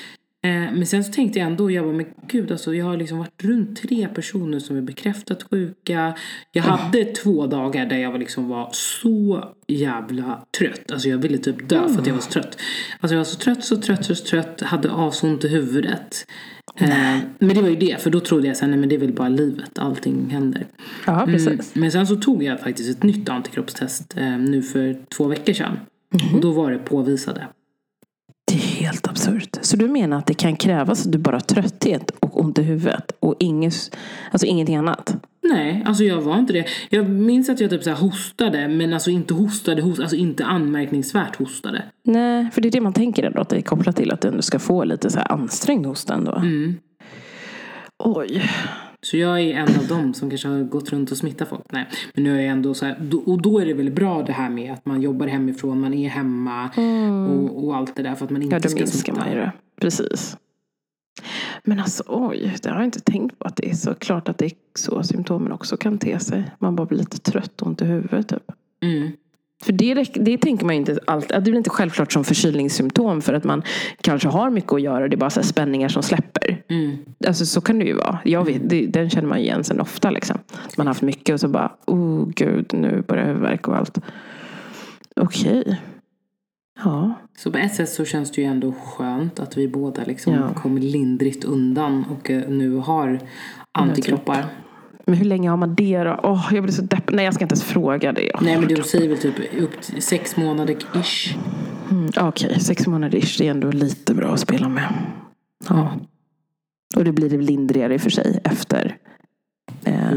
Eh, 0.42 0.50
men 0.50 0.86
sen 0.86 1.04
så 1.04 1.12
tänkte 1.12 1.38
jag 1.38 1.46
ändå, 1.46 1.70
jag 1.70 1.82
var 1.82 1.92
men 1.92 2.06
gud 2.26 2.52
alltså 2.52 2.74
jag 2.74 2.84
har 2.84 2.96
liksom 2.96 3.18
varit 3.18 3.44
runt 3.44 3.82
tre 3.82 4.08
personer 4.08 4.58
som 4.58 4.76
är 4.76 4.80
bekräftat 4.80 5.42
sjuka. 5.50 6.14
Jag 6.52 6.62
hade 6.62 7.04
två 7.04 7.46
dagar 7.46 7.86
där 7.86 7.96
jag 7.96 8.12
var 8.12 8.18
liksom 8.18 8.48
var 8.48 8.68
så 8.72 9.44
jävla 9.66 10.44
trött. 10.58 10.92
Alltså 10.92 11.08
jag 11.08 11.18
ville 11.18 11.38
typ 11.38 11.68
dö 11.68 11.88
för 11.88 12.00
att 12.00 12.06
jag 12.06 12.14
var 12.14 12.20
så 12.20 12.30
trött. 12.30 12.58
Alltså 13.00 13.14
jag 13.14 13.20
var 13.20 13.24
så 13.24 13.38
trött, 13.38 13.64
så 13.64 13.76
trött, 13.76 14.04
så 14.04 14.14
trött, 14.14 14.60
hade 14.60 14.92
asont 14.92 15.44
i 15.44 15.48
huvudet. 15.48 16.26
Eh, 16.76 17.18
men 17.38 17.54
det 17.54 17.62
var 17.62 17.68
ju 17.68 17.76
det, 17.76 18.02
för 18.02 18.10
då 18.10 18.20
trodde 18.20 18.48
jag 18.48 18.56
sen, 18.56 18.70
nej 18.70 18.78
men 18.78 18.88
det 18.88 18.94
är 18.94 19.00
väl 19.00 19.12
bara 19.12 19.28
livet, 19.28 19.78
allting 19.78 20.30
händer. 20.30 20.66
Ja, 21.06 21.22
precis. 21.26 21.48
Mm, 21.48 21.64
men 21.74 21.92
sen 21.92 22.06
så 22.06 22.16
tog 22.16 22.42
jag 22.42 22.60
faktiskt 22.60 22.90
ett 22.90 23.02
nytt 23.02 23.28
antikroppstest 23.28 24.16
eh, 24.16 24.38
nu 24.38 24.62
för 24.62 24.96
två 25.16 25.24
veckor 25.24 25.52
sedan. 25.52 25.76
Och 26.34 26.40
då 26.40 26.52
var 26.52 26.70
det 26.70 26.78
påvisade. 26.78 27.46
Helt 28.90 29.08
absurt. 29.08 29.58
Så 29.60 29.76
du 29.76 29.88
menar 29.88 30.18
att 30.18 30.26
det 30.26 30.34
kan 30.34 30.56
krävas 30.56 31.06
att 31.06 31.12
du 31.12 31.18
bara 31.18 31.36
har 31.36 31.40
trötthet 31.40 32.10
och 32.10 32.40
ont 32.40 32.58
i 32.58 32.62
huvudet 32.62 33.12
och 33.20 33.34
inget, 33.38 33.96
alltså 34.30 34.46
ingenting 34.46 34.76
annat? 34.76 35.16
Nej, 35.42 35.82
alltså 35.86 36.04
jag 36.04 36.20
var 36.20 36.38
inte 36.38 36.52
det. 36.52 36.66
Jag 36.90 37.10
minns 37.10 37.48
att 37.48 37.60
jag 37.60 37.70
typ 37.70 37.82
så 37.82 37.90
hostade, 37.90 38.68
men 38.68 38.92
alltså 38.92 39.10
inte 39.10 39.34
hostade, 39.34 39.82
host, 39.82 40.00
alltså 40.00 40.16
inte 40.16 40.44
anmärkningsvärt 40.44 41.36
hostade. 41.36 41.82
Nej, 42.02 42.50
för 42.52 42.60
det 42.60 42.68
är 42.68 42.72
det 42.72 42.80
man 42.80 42.92
tänker 42.92 43.22
ändå 43.22 43.40
att 43.40 43.48
det 43.48 43.56
är 43.56 43.62
kopplat 43.62 43.96
till 43.96 44.12
att 44.12 44.20
du 44.20 44.28
ändå 44.28 44.42
ska 44.42 44.58
få 44.58 44.84
lite 44.84 45.10
så 45.10 45.18
här 45.18 45.32
ansträngd 45.32 45.86
hosta 45.86 46.14
ändå. 46.14 46.34
Mm. 46.34 46.78
Oj. 47.98 48.42
Så 49.02 49.16
jag 49.16 49.40
är 49.40 49.54
en 49.54 49.78
av 49.78 49.86
dem 49.86 50.14
som 50.14 50.30
kanske 50.30 50.48
har 50.48 50.62
gått 50.62 50.90
runt 50.90 51.10
och 51.10 51.16
smittat 51.16 51.48
folk. 51.48 51.72
Nej, 51.72 51.88
men 52.14 52.24
nu 52.24 52.36
är 52.36 52.40
jag 52.40 52.52
ändå 52.52 52.74
så 52.74 52.86
här, 52.86 52.96
och 53.26 53.42
då 53.42 53.58
är 53.58 53.66
det 53.66 53.74
väl 53.74 53.90
bra 53.90 54.22
det 54.22 54.32
här 54.32 54.50
med 54.50 54.72
att 54.72 54.86
man 54.86 55.02
jobbar 55.02 55.26
hemifrån, 55.26 55.80
man 55.80 55.94
är 55.94 56.08
hemma 56.08 56.70
och, 57.28 57.64
och 57.64 57.76
allt 57.76 57.96
det 57.96 58.02
där 58.02 58.14
för 58.14 58.24
att 58.24 58.30
man 58.30 58.42
inte 58.42 58.56
Mm. 58.56 58.62
Ja, 58.62 58.68
då 58.68 58.68
ska 58.68 58.78
minskar 58.78 59.12
smitta. 59.12 59.20
man 59.20 59.30
ju 59.30 59.36
det. 59.40 59.52
Precis. 59.80 60.36
Men 61.64 61.80
alltså 61.80 62.02
oj, 62.06 62.56
det 62.62 62.68
har 62.68 62.76
jag 62.76 62.84
inte 62.84 63.00
tänkt 63.00 63.38
på 63.38 63.48
att 63.48 63.56
det 63.56 63.70
är 63.70 63.74
så 63.74 63.94
klart 63.94 64.28
att 64.28 64.38
det 64.38 64.44
är 64.44 64.52
så 64.74 65.02
symptomen 65.02 65.52
också 65.52 65.76
kan 65.76 65.98
te 65.98 66.18
sig. 66.18 66.50
Man 66.58 66.76
bara 66.76 66.86
blir 66.86 66.98
lite 66.98 67.18
trött 67.18 67.62
och 67.62 67.68
ont 67.68 67.82
i 67.82 67.84
huvudet 67.84 68.28
typ. 68.28 68.52
Mm. 68.82 69.10
För 69.62 69.72
det, 69.72 69.94
det 70.14 70.38
tänker 70.38 70.66
man 70.66 70.74
ju 70.74 70.80
inte 70.80 70.98
alltid, 71.06 71.36
det 71.36 71.40
blir 71.40 71.56
inte 71.56 71.70
självklart 71.70 72.12
som 72.12 72.24
förkylningssymptom 72.24 73.22
för 73.22 73.34
att 73.34 73.44
man 73.44 73.62
kanske 74.00 74.28
har 74.28 74.50
mycket 74.50 74.72
att 74.72 74.82
göra. 74.82 75.08
Det 75.08 75.14
är 75.14 75.18
bara 75.18 75.30
så 75.30 75.42
spänningar 75.42 75.88
som 75.88 76.02
släpper. 76.02 76.62
Mm. 76.68 76.96
Alltså 77.26 77.46
så 77.46 77.60
kan 77.60 77.78
det 77.78 77.84
ju 77.84 77.94
vara. 77.94 78.18
Jag 78.24 78.44
vet, 78.44 78.70
det, 78.70 78.86
den 78.86 79.10
känner 79.10 79.28
man 79.28 79.38
igen 79.38 79.64
sen 79.64 79.80
ofta 79.80 80.10
liksom. 80.10 80.38
Man 80.76 80.86
har 80.86 80.90
haft 80.90 81.02
mycket 81.02 81.32
och 81.32 81.40
så 81.40 81.48
bara, 81.48 81.72
oh 81.86 82.28
gud, 82.28 82.74
nu 82.74 83.02
börjar 83.08 83.26
huvudvärk 83.26 83.68
och 83.68 83.76
allt. 83.76 83.98
Okej. 85.16 85.80
Ja. 86.84 87.14
Så 87.38 87.52
på 87.52 87.58
ett 87.58 87.74
sätt 87.74 87.88
så 87.88 88.04
känns 88.04 88.32
det 88.32 88.40
ju 88.40 88.46
ändå 88.46 88.72
skönt 88.72 89.40
att 89.40 89.56
vi 89.56 89.68
båda 89.68 90.02
liksom 90.04 90.32
Ja. 90.34 90.54
kom 90.54 90.78
lindrigt 90.78 91.44
undan 91.44 92.04
och 92.10 92.30
eh, 92.30 92.48
nu 92.48 92.76
har 92.76 93.18
antikroppar. 93.72 94.44
Men 95.10 95.18
hur 95.18 95.24
länge 95.24 95.50
har 95.50 95.56
man 95.56 95.74
det 95.74 96.04
då? 96.04 96.20
Åh, 96.22 96.48
jag 96.52 96.62
blir 96.62 96.72
så 96.72 96.82
deppig. 96.82 97.16
Nej, 97.16 97.24
jag 97.24 97.34
ska 97.34 97.44
inte 97.44 97.52
ens 97.52 97.64
fråga 97.64 98.12
det. 98.12 98.32
Nej 98.40 98.58
men 98.58 98.68
du 98.68 98.82
säger 98.82 99.08
väl 99.08 99.18
typ 99.18 99.62
upp 99.62 99.82
till 99.82 100.02
sex 100.02 100.36
månader 100.36 100.76
ish. 100.94 101.36
Mm, 101.90 102.10
Okej, 102.16 102.60
sex 102.60 102.86
månader 102.86 103.18
ish, 103.18 103.38
det 103.38 103.46
är 103.46 103.50
ändå 103.50 103.70
lite 103.70 104.14
bra 104.14 104.32
att 104.32 104.40
spela 104.40 104.68
med. 104.68 104.94
Ja. 105.68 105.92
Och 106.96 107.04
det 107.04 107.12
blir 107.12 107.30
det 107.30 107.36
lindrigare 107.36 107.94
i 107.94 107.96
och 107.96 108.00
för 108.00 108.10
sig 108.10 108.40
efter. 108.44 108.96
Eh, 109.84 110.12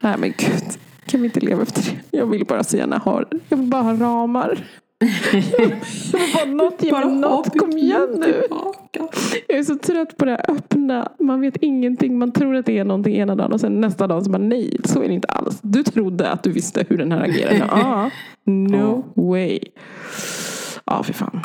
nej 0.00 0.14
men 0.18 0.34
gud. 0.38 0.64
Kan 1.06 1.20
vi 1.20 1.26
inte 1.26 1.40
leva 1.40 1.62
efter 1.62 1.82
det? 1.82 2.18
Jag 2.18 2.26
vill 2.26 2.44
bara 2.46 2.64
så 2.64 2.76
gärna 2.76 2.98
ha, 2.98 3.24
jag 3.48 3.56
vill 3.56 3.68
bara 3.68 3.82
ha 3.82 3.94
ramar. 3.94 4.64
något, 6.46 6.82
ge 6.82 6.92
mig 6.92 7.14
något. 7.14 7.58
Kom 7.58 7.70
igen 7.70 8.08
nu. 8.18 8.42
Jag 9.48 9.58
är 9.58 9.62
så 9.62 9.76
trött 9.76 10.16
på 10.16 10.24
det 10.24 10.30
här 10.30 10.50
öppna. 10.50 11.12
Man 11.18 11.40
vet 11.40 11.56
ingenting. 11.56 12.18
Man 12.18 12.32
tror 12.32 12.56
att 12.56 12.66
det 12.66 12.78
är 12.78 12.84
någonting 12.84 13.16
ena 13.16 13.34
dagen 13.34 13.52
och 13.52 13.60
sen 13.60 13.80
nästa 13.80 14.06
dag 14.06 14.24
så 14.24 14.30
bara 14.30 14.42
nej, 14.42 14.76
så 14.84 15.02
är 15.02 15.08
det 15.08 15.14
inte 15.14 15.28
alls. 15.28 15.58
Du 15.62 15.82
trodde 15.82 16.30
att 16.30 16.42
du 16.42 16.52
visste 16.52 16.84
hur 16.88 16.98
den 16.98 17.12
här 17.12 17.20
agerar. 17.20 17.54
Ja, 17.54 17.66
ah, 17.70 18.10
no 18.50 19.04
way. 19.14 19.60
Ja, 20.84 21.02
för 21.02 21.12
fan. 21.12 21.40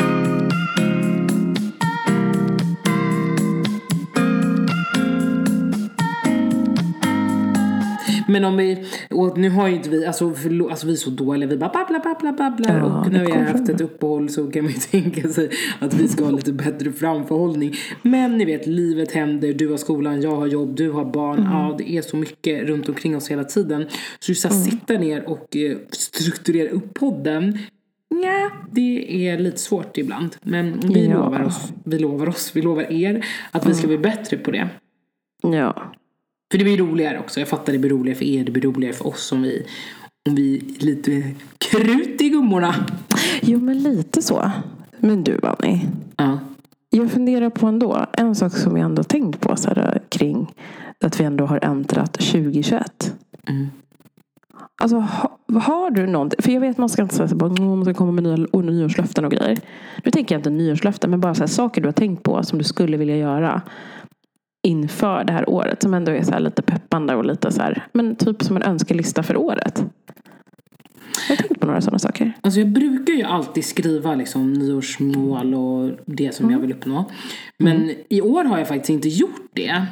Men 8.27 8.45
om 8.45 8.57
vi, 8.57 8.85
och 9.09 9.37
nu 9.37 9.49
har 9.49 9.67
ju 9.67 9.75
inte 9.75 9.89
vi, 9.89 10.05
alltså, 10.05 10.33
förlo, 10.33 10.69
alltså 10.69 10.87
vi 10.87 10.93
är 10.93 10.97
så 10.97 11.09
dåliga, 11.09 11.49
vi 11.49 11.57
bara 11.57 11.69
babblar, 11.69 11.99
babblar, 12.03 12.31
babblar. 12.31 12.77
Ja, 12.77 12.83
och 13.05 13.13
vi 13.13 13.17
har 13.17 13.25
kommer 13.25 13.45
haft 13.45 13.69
ett 13.69 13.81
uppehåll 13.81 14.29
så 14.29 14.51
kan 14.51 14.63
man 14.63 14.71
ju 14.73 14.79
tänka 15.01 15.29
sig 15.29 15.49
att 15.79 15.93
vi 15.93 16.07
ska 16.07 16.23
ha 16.23 16.31
lite 16.31 16.53
bättre 16.53 16.91
framförhållning. 16.91 17.73
Men 18.01 18.37
ni 18.37 18.45
vet, 18.45 18.67
livet 18.67 19.11
händer, 19.11 19.53
du 19.53 19.67
har 19.69 19.77
skolan, 19.77 20.21
jag 20.21 20.35
har 20.35 20.47
jobb, 20.47 20.75
du 20.75 20.91
har 20.91 21.05
barn. 21.05 21.39
Mm. 21.39 21.51
Ja, 21.51 21.75
det 21.77 21.89
är 21.97 22.01
så 22.01 22.17
mycket 22.17 22.63
runt 22.67 22.89
omkring 22.89 23.15
oss 23.15 23.31
hela 23.31 23.43
tiden. 23.43 23.85
Så 24.19 24.31
just 24.31 24.45
att 24.45 24.51
Mm. 24.51 24.63
sitta 24.63 24.93
ner 24.93 25.29
och 25.29 25.55
eh, 25.55 25.77
strukturera 25.91 26.69
upp 26.69 26.93
podden, 26.93 27.57
Ja, 28.23 28.51
det 28.71 29.27
är 29.27 29.37
lite 29.39 29.57
svårt 29.57 29.97
ibland. 29.97 30.35
Men 30.41 30.79
vi 30.93 31.05
Ja. 31.07 31.13
lovar 31.13 31.43
oss, 31.43 31.73
vi 31.85 31.99
lovar 31.99 32.29
oss, 32.29 32.51
vi 32.55 32.61
lovar 32.61 32.91
er 32.91 33.25
att 33.51 33.65
vi 33.69 33.73
ska 33.73 33.87
bli 33.87 33.97
bättre 33.97 34.37
på 34.37 34.51
det. 34.51 34.69
Ja. 35.43 35.93
För 36.51 36.57
det 36.57 36.63
blir 36.63 36.77
roligare 36.77 37.19
också. 37.19 37.39
Jag 37.39 37.49
fattar 37.49 37.73
det 37.73 37.79
blir 37.79 37.89
roligare 37.91 38.17
för 38.17 38.25
er, 38.25 38.43
det 38.43 38.51
blir 38.51 38.63
roligare 38.63 38.93
för 38.93 39.07
oss 39.07 39.31
om 39.31 39.41
vi, 39.41 39.65
om 40.29 40.35
vi 40.35 40.55
är 40.57 40.85
lite 40.85 41.33
krut 41.57 42.21
i 42.21 42.29
gummorna. 42.29 42.75
Jo, 43.41 43.59
men 43.59 43.83
lite 43.83 44.21
så. 44.21 44.51
Men 44.99 45.23
du, 45.23 45.39
Annie. 45.43 45.81
Ja. 46.17 46.39
Jag 46.89 47.11
funderar 47.11 47.49
på 47.49 47.67
ändå, 47.67 48.05
en 48.13 48.35
sak 48.35 48.57
som 48.57 48.77
jag 48.77 48.85
ändå 48.85 49.03
tänkt 49.03 49.41
på 49.41 49.55
så 49.55 49.69
här, 49.69 50.01
kring 50.09 50.53
att 51.05 51.19
vi 51.19 51.23
ändå 51.23 51.45
har 51.45 51.59
äntrat 51.65 52.13
2021. 52.13 53.13
Mm. 53.49 53.67
Alltså 54.81 54.97
ha, 54.97 55.37
har 55.59 55.91
du 55.91 56.07
någonting? 56.07 56.41
För 56.43 56.51
jag 56.51 56.61
vet 56.61 56.77
man 56.77 56.89
ska 56.89 57.01
inte 57.01 57.15
säga 57.15 57.27
så 57.27 57.35
bara, 57.35 57.49
"Mm, 57.49 57.69
man 57.69 57.85
ska 57.85 57.93
komma 57.93 58.11
med 58.11 58.23
nya, 58.23 58.47
och 58.51 58.65
nyårslöften 58.65 59.25
och 59.25 59.31
grejer. 59.31 59.59
Nu 60.03 60.11
tänker 60.11 60.35
jag 60.35 60.39
inte 60.39 60.49
nyårslöften 60.49 61.09
men 61.09 61.21
bara 61.21 61.35
så 61.35 61.41
här, 61.41 61.47
saker 61.47 61.81
du 61.81 61.87
har 61.87 61.93
tänkt 61.93 62.23
på 62.23 62.43
som 62.43 62.57
du 62.57 62.63
skulle 62.63 62.97
vilja 62.97 63.17
göra 63.17 63.61
inför 64.65 65.23
det 65.23 65.33
här 65.33 65.49
året. 65.49 65.81
Som 65.81 65.93
ändå 65.93 66.11
är 66.11 66.23
så 66.23 66.31
här 66.31 66.39
lite 66.39 66.61
peppande 66.61 67.15
och 67.15 67.25
lite 67.25 67.51
så 67.51 67.61
här, 67.61 67.83
men 67.91 68.15
typ 68.15 68.43
som 68.43 68.55
en 68.55 68.63
önskelista 68.63 69.23
för 69.23 69.37
året. 69.37 69.85
Jag 71.29 71.35
har 71.35 71.43
tänkt 71.43 71.59
på 71.59 71.65
några 71.65 71.81
sådana 71.81 71.99
saker. 71.99 72.33
Alltså 72.41 72.59
jag 72.59 72.69
brukar 72.69 73.13
ju 73.13 73.23
alltid 73.23 73.65
skriva 73.65 74.15
liksom 74.15 74.53
nyårsmål 74.53 75.53
och 75.53 75.91
det 76.05 76.35
som 76.35 76.51
jag 76.51 76.59
vill 76.59 76.71
uppnå. 76.71 77.11
Men 77.57 77.91
i 78.09 78.21
år 78.21 78.43
har 78.43 78.57
jag 78.57 78.67
faktiskt 78.67 78.89
inte 78.89 79.09
gjort 79.09 79.49
det. 79.53 79.85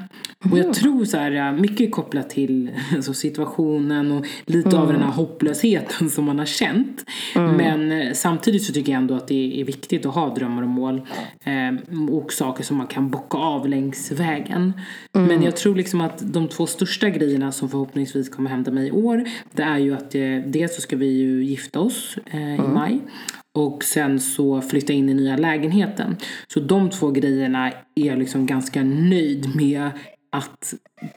Och 0.52 0.58
jag 0.58 0.74
tror 0.74 1.06
så 1.06 1.18
här, 1.18 1.52
mycket 1.52 1.92
kopplat 1.92 2.30
till 2.30 2.72
alltså, 2.96 3.14
situationen 3.14 4.12
och 4.12 4.26
lite 4.46 4.78
av 4.78 4.88
den 4.94 5.02
här 5.02 5.12
hopplösheten 5.12 6.10
som 6.10 6.26
man 6.26 6.40
har 6.40 6.46
känt. 6.46 7.06
Men 7.36 7.92
eh, 7.92 8.14
samtidigt 8.14 8.64
så 8.64 8.74
tycker 8.74 8.92
jag 8.92 9.02
ändå 9.02 9.16
att 9.16 9.28
det 9.28 9.62
är 9.62 9.66
viktigt 9.66 10.06
att 10.06 10.16
ha 10.16 10.36
drömmar 10.36 10.62
och 10.62 10.70
mål. 10.70 11.02
Eh, 11.44 12.00
och 12.10 12.34
saker 12.34 12.64
som 12.64 12.78
man 12.78 12.88
kan 12.88 13.10
bocka 13.10 13.38
av 13.38 13.70
längs 13.70 14.12
vägen. 14.12 14.74
Men 15.12 15.44
jag 15.44 15.56
tror 15.56 15.76
liksom 15.76 16.02
att 16.02 16.34
de 16.34 16.48
två 16.48 16.66
största 16.66 17.10
grejerna 17.10 17.52
som 17.52 17.70
förhoppningsvis 17.70 18.30
kommer 18.30 18.50
hända 18.50 18.72
mig 18.72 18.88
i 18.88 18.92
år. 18.92 19.24
Det 19.52 19.64
är 19.64 19.78
ju 19.78 19.94
att 19.94 20.16
eh, 20.16 20.22
dels 20.46 20.76
så 20.76 20.82
ska 20.82 20.96
vi 20.96 21.13
ju 21.14 21.44
gifta 21.44 21.80
oss 21.80 22.18
eh, 22.26 22.56
i 22.56 22.68
maj. 22.68 23.00
Och 23.56 23.84
sen 23.84 24.20
så 24.20 24.62
flytta 24.62 24.94
in 24.94 25.10
i 25.10 25.14
nya 25.14 25.38
lägenheten. 25.38 26.16
Så 26.48 26.60
de 26.60 26.90
två 26.90 27.12
grejerna 27.12 27.72
är 27.96 28.06
jag 28.06 28.20
liksom 28.20 28.46
ganska 28.46 28.84
nöjd 28.84 29.56
med 29.56 29.90
att 30.32 30.74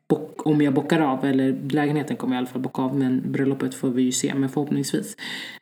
bock, 0.08 0.46
om 0.46 0.62
jag 0.62 0.74
bockar 0.74 1.00
av, 1.00 1.24
eller 1.24 1.56
lägenheten 1.70 2.16
kommer 2.16 2.34
jag 2.34 2.38
i 2.38 2.42
alla 2.42 2.46
fall 2.46 2.62
bocka 2.62 2.82
av 2.82 2.98
men 2.98 3.32
bröllopet 3.32 3.74
får 3.74 3.88
vi 3.90 4.02
ju 4.02 4.12
se, 4.12 4.34
men 4.34 4.48
förhoppningsvis. 4.48 5.16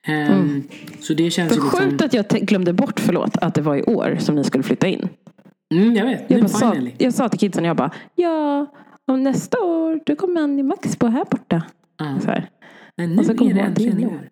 Ehm, 0.07 0.62
Så 1.01 1.14
det 1.14 1.31
känns 1.31 1.49
För 1.53 1.57
ju 1.57 1.62
liksom... 1.64 1.90
sjukt 1.90 2.03
att 2.03 2.14
jag 2.14 2.27
glömde 2.27 2.73
bort, 2.73 3.01
förlåt, 3.01 3.37
att 3.37 3.55
det 3.55 3.62
var 3.62 3.77
i 3.77 3.83
år 3.83 4.16
som 4.20 4.35
ni 4.35 4.44
skulle 4.44 4.64
flytta 4.64 4.87
in. 4.87 5.09
Mm, 5.75 5.94
jag 5.94 6.05
vet, 6.07 6.25
Jag, 6.31 6.40
bara 6.40 6.49
sa, 6.49 6.77
jag 6.99 7.14
sa 7.14 7.29
till 7.29 7.38
kidsen, 7.38 7.64
jag 7.64 7.77
bara, 7.77 7.90
ja, 8.14 8.66
om 9.07 9.23
nästa 9.23 9.59
år, 9.59 10.01
då 10.07 10.16
kommer 10.16 10.40
Annie 10.40 10.62
Max 10.62 10.97
på 10.97 11.07
här 11.07 11.25
borta. 11.31 11.62
Ja. 11.99 12.20
Så 12.20 12.27
här. 12.27 12.49
Men 12.96 13.11
nu 13.11 13.18
och 13.18 13.24
så 13.24 13.33
är 13.33 13.54
det 13.54 13.61
äntligen 13.61 14.00
i 14.00 14.07
år. 14.07 14.30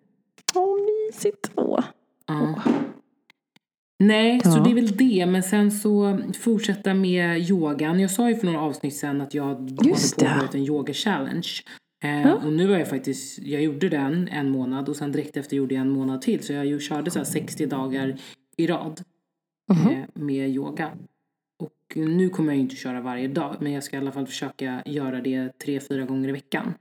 Åh, 0.55 0.77
mysigt. 1.09 1.51
Åh. 1.55 1.83
Ja. 2.27 2.61
Nej, 3.99 4.39
så 4.43 4.49
Ja. 4.49 4.63
det 4.63 4.69
är 4.71 4.75
väl 4.75 4.97
det. 4.97 5.25
Men 5.25 5.43
sen 5.43 5.71
så 5.71 6.19
fortsätta 6.39 6.93
med 6.93 7.49
yogan. 7.49 7.99
Jag 7.99 8.11
sa 8.11 8.29
ju 8.29 8.35
för 8.35 8.45
några 8.45 8.59
avsnitt 8.61 8.95
sen 8.95 9.21
att 9.21 9.33
jag 9.33 9.43
hade 9.43 9.71
det. 9.73 10.15
påbörjat 10.17 10.55
en 10.55 10.61
yoga 10.61 10.93
challenge. 10.93 11.47
Eh, 12.03 12.31
Och 12.33 12.53
nu 12.53 12.69
har 12.71 12.77
jag 12.79 12.89
faktiskt, 12.89 13.39
jag 13.39 13.61
gjorde 13.63 13.89
den 13.89 14.27
en 14.27 14.49
månad 14.49 14.89
och 14.89 14.95
sen 14.95 15.11
direkt 15.11 15.37
efter 15.37 15.57
gjorde 15.57 15.75
jag 15.75 15.81
en 15.81 15.89
månad 15.89 16.21
till. 16.21 16.43
Så 16.43 16.53
jag 16.53 16.81
körde 16.81 17.11
så 17.11 17.19
här 17.19 17.25
60 17.25 17.65
dagar 17.65 18.15
i 18.57 18.67
rad 18.67 19.01
Mhm. 19.73 19.87
eh, 19.93 20.03
med 20.13 20.49
yoga. 20.49 20.91
Och 21.59 21.97
nu 21.97 22.29
kommer 22.29 22.53
jag 22.53 22.59
inte 22.59 22.75
köra 22.75 23.01
varje 23.01 23.27
dag. 23.27 23.55
Men 23.59 23.71
jag 23.71 23.83
ska 23.83 23.95
i 23.95 23.99
alla 23.99 24.11
fall 24.11 24.25
försöka 24.27 24.83
göra 24.85 25.21
det 25.21 25.59
tre, 25.59 25.79
fyra 25.79 26.05
gånger 26.05 26.29
i 26.29 26.31
veckan. 26.31 26.73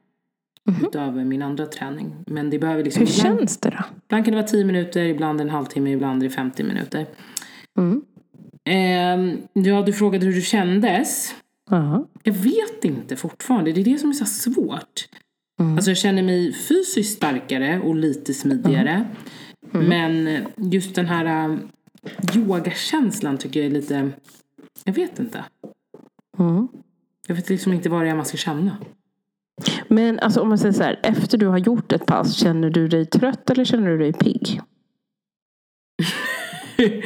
Utöver 0.83 1.25
min 1.25 1.43
andra 1.43 1.67
träning. 1.67 2.15
Men 2.27 2.51
det 2.51 2.59
behöver 2.59 2.85
liksom... 2.85 3.07
Hur 3.07 3.19
ibland- 3.19 3.39
känns 3.39 3.59
det 3.59 3.71
då? 3.71 3.85
Ibland 4.05 4.25
kan 4.25 4.33
det 4.33 4.41
vara 4.41 4.49
10 4.49 4.65
minuter, 4.65 5.03
ibland 5.03 5.41
en 5.41 5.51
halvtimme, 5.51 5.93
ibland 5.93 6.23
är 6.23 6.29
det 6.29 6.35
50 6.35 6.63
minuter. 6.65 7.07
Mm. 7.79 8.03
Ehm, 8.65 9.39
ja, 9.53 9.83
du 9.83 9.93
frågade 9.93 10.27
hur 10.27 10.35
det 10.35 10.41
kändes. 10.41 11.35
Ja. 11.71 12.07
Jag 12.23 12.33
vet 12.33 12.85
inte 12.85 13.17
fortfarande. 13.17 13.73
Det 13.73 13.81
är 13.81 13.85
det 13.85 13.99
som 13.99 14.11
är 14.11 14.15
så 14.15 14.25
svårt. 14.25 15.09
Mm. 15.61 15.75
Alltså 15.75 15.91
jag 15.91 15.99
känner 15.99 16.23
mig 16.23 16.53
fysiskt 16.53 17.17
starkare 17.17 17.81
och 17.81 17.95
lite 17.97 18.35
smidigare. 18.35 19.05
Mm. 19.75 19.87
Men 19.87 20.39
just 20.57 20.95
den 20.95 21.07
här 21.07 21.45
um, 21.45 21.69
yogakänslan 22.35 23.39
tycker 23.39 23.61
jag 23.61 23.67
är 23.67 23.71
lite... 23.71 24.11
Jag 24.85 24.93
vet 24.93 25.19
inte. 25.19 25.45
Mm. 26.39 26.69
Jag 27.27 27.35
vet 27.35 27.49
liksom 27.49 27.73
inte 27.73 27.89
vad 27.89 28.03
det 28.03 28.11
är 28.11 28.15
man 28.15 28.25
ska 28.25 28.37
känna. 28.37 28.77
Men 29.89 30.19
alltså, 30.19 30.41
om 30.41 30.49
man 30.49 30.59
säger 30.59 30.73
så 30.73 30.83
här, 30.83 31.01
efter 31.03 31.39
du 31.39 31.47
har 31.47 31.59
gjort 31.59 31.93
ett 31.93 32.07
pass, 32.07 32.35
känner 32.35 32.71
du 32.71 32.89
dig 32.89 33.07
trött 33.07 33.51
eller 33.51 33.65
känner 33.65 33.89
du 33.91 33.99
dig 33.99 34.13
pigg? 34.13 34.61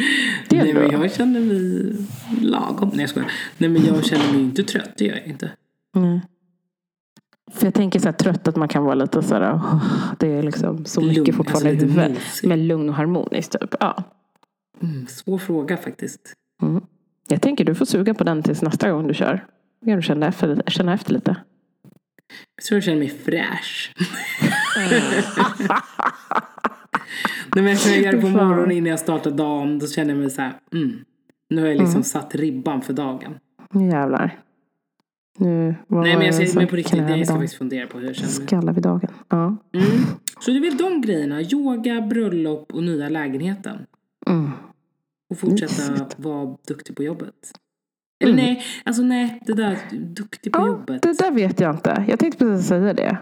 Det 0.48 0.58
är 0.58 0.64
Nej 0.64 0.74
men 0.74 0.90
jag 0.90 1.12
känner 1.12 1.40
mig 1.40 1.96
lagom. 2.40 2.88
Nej 2.88 3.00
jag 3.00 3.10
skojar. 3.10 3.30
Nej 3.58 3.70
men 3.70 3.84
jag 3.84 4.04
känner 4.04 4.32
mig 4.32 4.40
inte 4.40 4.62
trött, 4.62 4.90
det 4.96 5.04
gör 5.04 5.16
jag 5.16 5.26
inte. 5.26 5.50
Mm. 5.96 6.20
För 7.52 7.66
jag 7.66 7.74
tänker 7.74 8.00
så 8.00 8.04
här 8.04 8.12
trött 8.12 8.48
att 8.48 8.56
man 8.56 8.68
kan 8.68 8.84
vara 8.84 8.94
lite 8.94 9.22
så 9.22 9.34
här, 9.34 9.52
"Åh, 9.54 9.84
det 10.18 10.28
är 10.28 10.42
liksom 10.42 10.84
så 10.84 11.00
Lugn, 11.00 11.18
mycket 11.20 11.34
fortfarande 11.34 11.70
alltså 11.70 11.86
i 11.86 11.88
huvudet. 11.90 12.18
Men 12.42 12.66
lugn 12.66 12.88
och 12.88 12.94
harmoniskt 12.94 13.60
typ. 13.60 13.74
Ja. 13.80 14.02
Mm, 14.82 15.06
svår 15.06 15.38
fråga 15.38 15.76
faktiskt. 15.76 16.32
Jag 17.28 17.42
tänker 17.42 17.64
du 17.64 17.74
får 17.74 17.86
suga 17.86 18.14
på 18.14 18.24
den 18.24 18.42
tills 18.42 18.62
nästa 18.62 18.90
gång 18.90 19.06
du 19.08 19.14
kör. 19.14 19.46
Jag 19.80 19.88
kan 19.94 20.02
känna 20.02 20.26
efter, 20.26 20.62
känna 20.66 20.94
efter 20.94 21.12
lite. 21.14 21.36
Jag 22.56 22.64
tror 22.64 22.76
jag 22.76 22.84
känner 22.84 22.98
mig 22.98 23.08
fräsch. 23.08 23.94
Nej, 27.54 27.64
men 27.64 27.76
jag 27.86 28.00
gör 28.00 28.12
det 28.12 28.20
på 28.20 28.28
morgonen 28.28 28.70
innan 28.70 28.90
jag 28.90 29.00
startar 29.00 29.30
dagen. 29.30 29.78
Då 29.78 29.86
känner 29.86 30.10
jag 30.10 30.18
mig 30.18 30.30
så 30.30 30.42
här, 30.42 30.52
mm, 30.72 31.04
nu 31.50 31.60
har 31.60 31.68
jag 31.68 31.78
liksom 31.78 32.02
satt 32.02 32.34
ribban 32.34 32.82
för 32.82 32.92
dagen. 32.92 33.34
Nu 33.70 33.88
jävlar. 33.88 34.40
Nu 35.38 35.74
Nej 35.88 36.16
men 36.16 36.26
jag 36.26 36.34
säger 36.34 36.54
men 36.54 36.68
på 36.68 36.76
riktigt, 36.76 36.98
jag 36.98 37.26
ska 37.26 37.34
faktiskt 37.34 37.54
fundera 37.54 37.86
på 37.86 37.98
hur 37.98 38.06
jag 38.06 38.16
känner 38.16 38.38
mig. 38.38 38.46
Skallar 38.46 38.72
vi 38.72 38.80
dagen. 38.80 39.10
Ja. 39.28 39.56
Mm. 39.72 39.86
Så 40.40 40.50
det 40.50 40.56
är 40.56 40.60
väl 40.60 40.76
de 40.76 41.00
grejerna, 41.00 41.42
yoga, 41.42 42.00
bröllop 42.00 42.72
och 42.72 42.82
nya 42.82 43.08
lägenheten. 43.08 43.86
Mm. 44.26 44.50
Och 45.30 45.38
fortsätta 45.38 45.90
Mysigt. 45.92 46.18
vara 46.18 46.56
duktig 46.68 46.96
på 46.96 47.02
jobbet. 47.02 47.34
Eller 48.20 48.32
Mm. 48.32 48.44
nej, 48.44 48.62
alltså 48.84 49.02
nej, 49.02 49.40
det 49.46 49.52
där, 49.54 49.78
duktig 49.92 50.52
på 50.52 50.58
Ja, 50.60 50.66
jobbet. 50.66 51.02
det 51.02 51.18
där 51.18 51.30
vet 51.30 51.60
jag 51.60 51.74
inte. 51.74 52.04
Jag 52.08 52.18
tänkte 52.18 52.44
precis 52.44 52.66
säga 52.68 52.92
det. 52.94 53.18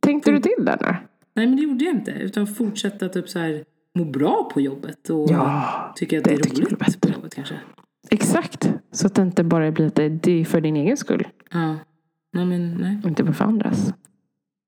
Tänkte 0.00 0.30
Mm. 0.30 0.42
du 0.42 0.48
till 0.48 0.64
där 0.64 0.78
nu? 0.80 0.96
Nej 1.34 1.46
men 1.46 1.56
det 1.56 1.62
gjorde 1.62 1.84
jag 1.84 1.94
inte. 1.94 2.10
Utan 2.10 2.46
fortsätta 2.46 3.08
typ 3.08 3.28
så 3.28 3.38
här 3.38 3.64
må 3.98 4.04
bra 4.04 4.50
på 4.54 4.60
jobbet. 4.60 5.10
Och 5.10 5.30
Ja, 5.30 5.92
tycka 5.96 6.18
att 6.18 6.24
det, 6.24 6.30
det 6.30 6.50
är 6.50 6.54
roligt 6.60 6.78
bättre. 6.78 6.98
på 7.00 7.08
jobbet 7.08 7.34
kanske. 7.34 7.54
exakt. 8.10 8.72
Så 8.92 9.06
att 9.06 9.14
det 9.14 9.22
inte 9.22 9.44
bara 9.44 9.70
blir 9.70 9.86
att 9.86 9.94
det 9.94 10.28
är 10.40 10.44
för 10.44 10.60
din 10.60 10.76
egen 10.76 10.96
skull. 10.96 11.28
Ja. 11.52 11.76
Nej 12.34 12.44
men 12.46 12.74
nej. 12.74 12.98
Inte 13.06 13.32
för 13.32 13.44
andras. 13.44 13.94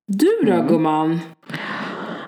Du 0.06 0.30
då 0.46 0.52
Mm. 0.52 0.66
gumman? 0.66 1.18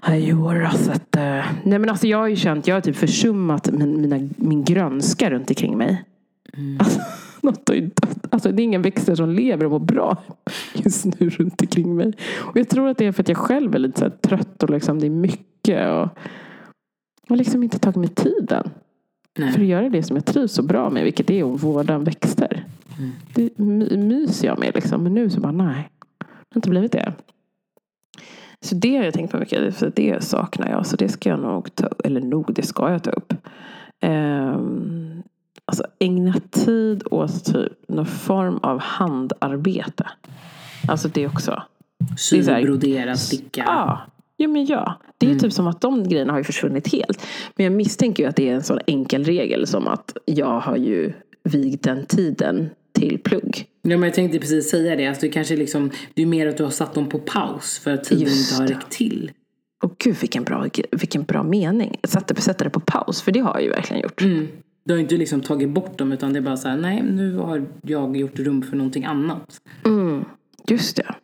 Jo, 0.08 0.48
att, 0.48 1.16
eh, 1.16 1.22
Nej 1.64 1.78
men 1.78 1.88
alltså 1.88 2.06
jag 2.06 2.18
har 2.18 2.26
ju 2.26 2.36
känt, 2.36 2.66
jag 2.66 2.76
har 2.76 2.80
typ 2.80 2.96
försummat 2.96 3.70
min, 3.72 4.00
mina, 4.00 4.28
min 4.36 4.64
grönska 4.64 5.30
runt 5.30 5.50
omkring 5.50 5.78
mig. 5.78 6.04
Mm. 6.52 6.76
Alltså, 6.80 7.00
något 7.42 7.68
har 7.68 7.76
ju 7.76 7.80
dött. 7.86 8.26
Alltså 8.30 8.52
det 8.52 8.62
är 8.62 8.64
ingen 8.64 8.82
växter 8.82 9.14
som 9.14 9.30
lever 9.30 9.64
och 9.64 9.70
mår 9.70 9.78
bra 9.78 10.16
just 10.74 11.04
nu 11.04 11.30
runt 11.30 11.60
omkring 11.60 11.96
mig. 11.96 12.12
Och 12.38 12.56
jag 12.56 12.68
tror 12.68 12.88
att 12.88 12.98
det 12.98 13.06
är 13.06 13.12
för 13.12 13.22
att 13.22 13.28
jag 13.28 13.38
själv 13.38 13.74
är 13.74 13.78
lite 13.78 14.10
trött 14.10 14.62
och 14.62 14.70
liksom 14.70 14.98
det 14.98 15.06
är 15.06 15.10
mycket. 15.10 15.88
Och 15.88 16.08
har 17.28 17.36
liksom 17.36 17.62
inte 17.62 17.78
tagit 17.78 17.96
mig 17.96 18.08
tiden 18.08 18.70
för 19.36 19.42
att 19.42 19.56
Nej. 19.56 19.66
göra 19.66 19.88
det 19.88 20.02
som 20.02 20.16
jag 20.16 20.24
trivs 20.24 20.52
så 20.52 20.62
bra 20.62 20.90
med. 20.90 21.04
Vilket 21.04 21.30
är 21.30 21.54
att 21.54 21.62
vårda 21.62 21.98
växter. 21.98 22.64
Mm. 22.98 23.10
Det 23.34 23.58
my- 23.58 23.96
myser 23.96 24.48
jag 24.48 24.58
med 24.58 24.74
liksom. 24.74 25.02
Men 25.02 25.14
nu 25.14 25.30
så 25.30 25.40
bara 25.40 25.52
nej. 25.52 25.88
Det 26.18 26.26
har 26.54 26.58
inte 26.58 26.70
blivit 26.70 26.92
det. 26.92 27.12
Så 28.60 28.74
det 28.74 28.96
har 28.96 29.04
jag 29.04 29.14
tänkt 29.14 29.30
på 29.32 29.38
mycket. 29.38 29.76
För 29.76 29.92
det 29.96 30.24
saknar 30.24 30.70
jag. 30.70 30.86
Så 30.86 30.96
det 30.96 31.08
ska 31.08 31.28
jag 31.28 31.40
nog 31.40 31.74
ta 31.74 31.88
Eller 32.04 32.20
nog, 32.20 32.54
det 32.54 32.62
ska 32.62 32.92
jag 32.92 33.02
ta 33.02 33.10
upp. 33.10 33.34
Ehm, 34.00 35.05
alltså 35.66 35.84
ägna 35.98 36.34
tid 36.50 37.02
åt 37.10 37.44
typ 37.44 37.72
någon 37.88 38.06
form 38.06 38.58
av 38.58 38.78
handarbete. 38.80 40.06
Alltså 40.88 41.08
det 41.08 41.26
också. 41.26 41.62
Sy, 42.18 42.42
brodera, 42.42 43.16
sticka. 43.16 43.62
Ja, 43.66 44.00
ja 44.36 44.48
men 44.48 44.66
ja. 44.66 45.00
Det 45.18 45.26
är 45.26 45.30
Mm. 45.30 45.40
typ 45.40 45.52
som 45.52 45.66
att 45.66 45.80
de 45.80 46.08
grejerna 46.08 46.32
har 46.32 46.38
ju 46.38 46.44
försvunnit 46.44 46.92
helt. 46.92 47.26
Men 47.56 47.64
jag 47.64 47.72
misstänker 47.72 48.22
ju 48.22 48.28
att 48.28 48.36
det 48.36 48.48
är 48.48 48.54
en 48.54 48.62
sån 48.62 48.78
enkel 48.86 49.24
regel 49.24 49.66
som 49.66 49.86
att 49.88 50.16
jag 50.24 50.60
har 50.60 50.76
ju 50.76 51.12
vigt 51.44 51.82
den 51.82 52.06
tiden 52.06 52.70
till 52.92 53.18
plugg. 53.24 53.64
Ja, 53.82 53.88
men 53.88 54.02
jag 54.02 54.14
tänkte 54.14 54.38
precis 54.38 54.70
säga 54.70 54.96
det. 54.96 55.06
Alltså, 55.06 55.20
det 55.26 55.28
kanske 55.28 55.56
liksom, 55.56 55.90
det 56.14 56.22
är 56.22 56.26
mer 56.26 56.46
att 56.46 56.56
du 56.56 56.64
har 56.64 56.70
satt 56.70 56.94
dem 56.94 57.08
på 57.08 57.18
paus 57.18 57.78
för 57.78 57.94
att 57.94 58.04
tiden 58.04 58.22
Just 58.22 58.52
inte 58.52 58.62
har 58.62 58.68
räckt 58.68 58.90
till. 58.90 59.30
Och 59.84 59.94
gud 59.98 60.16
vilken 60.20 60.44
bra, 60.44 60.66
vilken 60.90 61.22
bra 61.22 61.42
mening. 61.42 61.96
Sätta, 62.04 62.34
sätta 62.34 62.64
det 62.64 62.70
på 62.70 62.80
paus, 62.80 63.22
för 63.22 63.32
det 63.32 63.40
har 63.40 63.54
jag 63.54 63.62
ju 63.62 63.70
verkligen 63.70 64.02
gjort. 64.02 64.22
Mm. 64.22 64.48
Du 64.86 64.94
har 64.94 65.00
inte 65.00 65.16
liksom 65.16 65.40
tagit 65.40 65.68
bort 65.70 65.98
dem 65.98 66.12
utan 66.12 66.32
det 66.32 66.38
är 66.38 66.40
bara 66.40 66.56
så 66.56 66.68
här, 66.68 66.76
nej 66.76 67.02
nu 67.02 67.36
har 67.36 67.66
jag 67.82 68.16
gjort 68.16 68.38
rum 68.38 68.62
för 68.62 68.76
någonting 68.76 69.04
annat. 69.04 69.60
Mm, 69.84 70.24
just 70.68 70.96
det. 70.96 71.14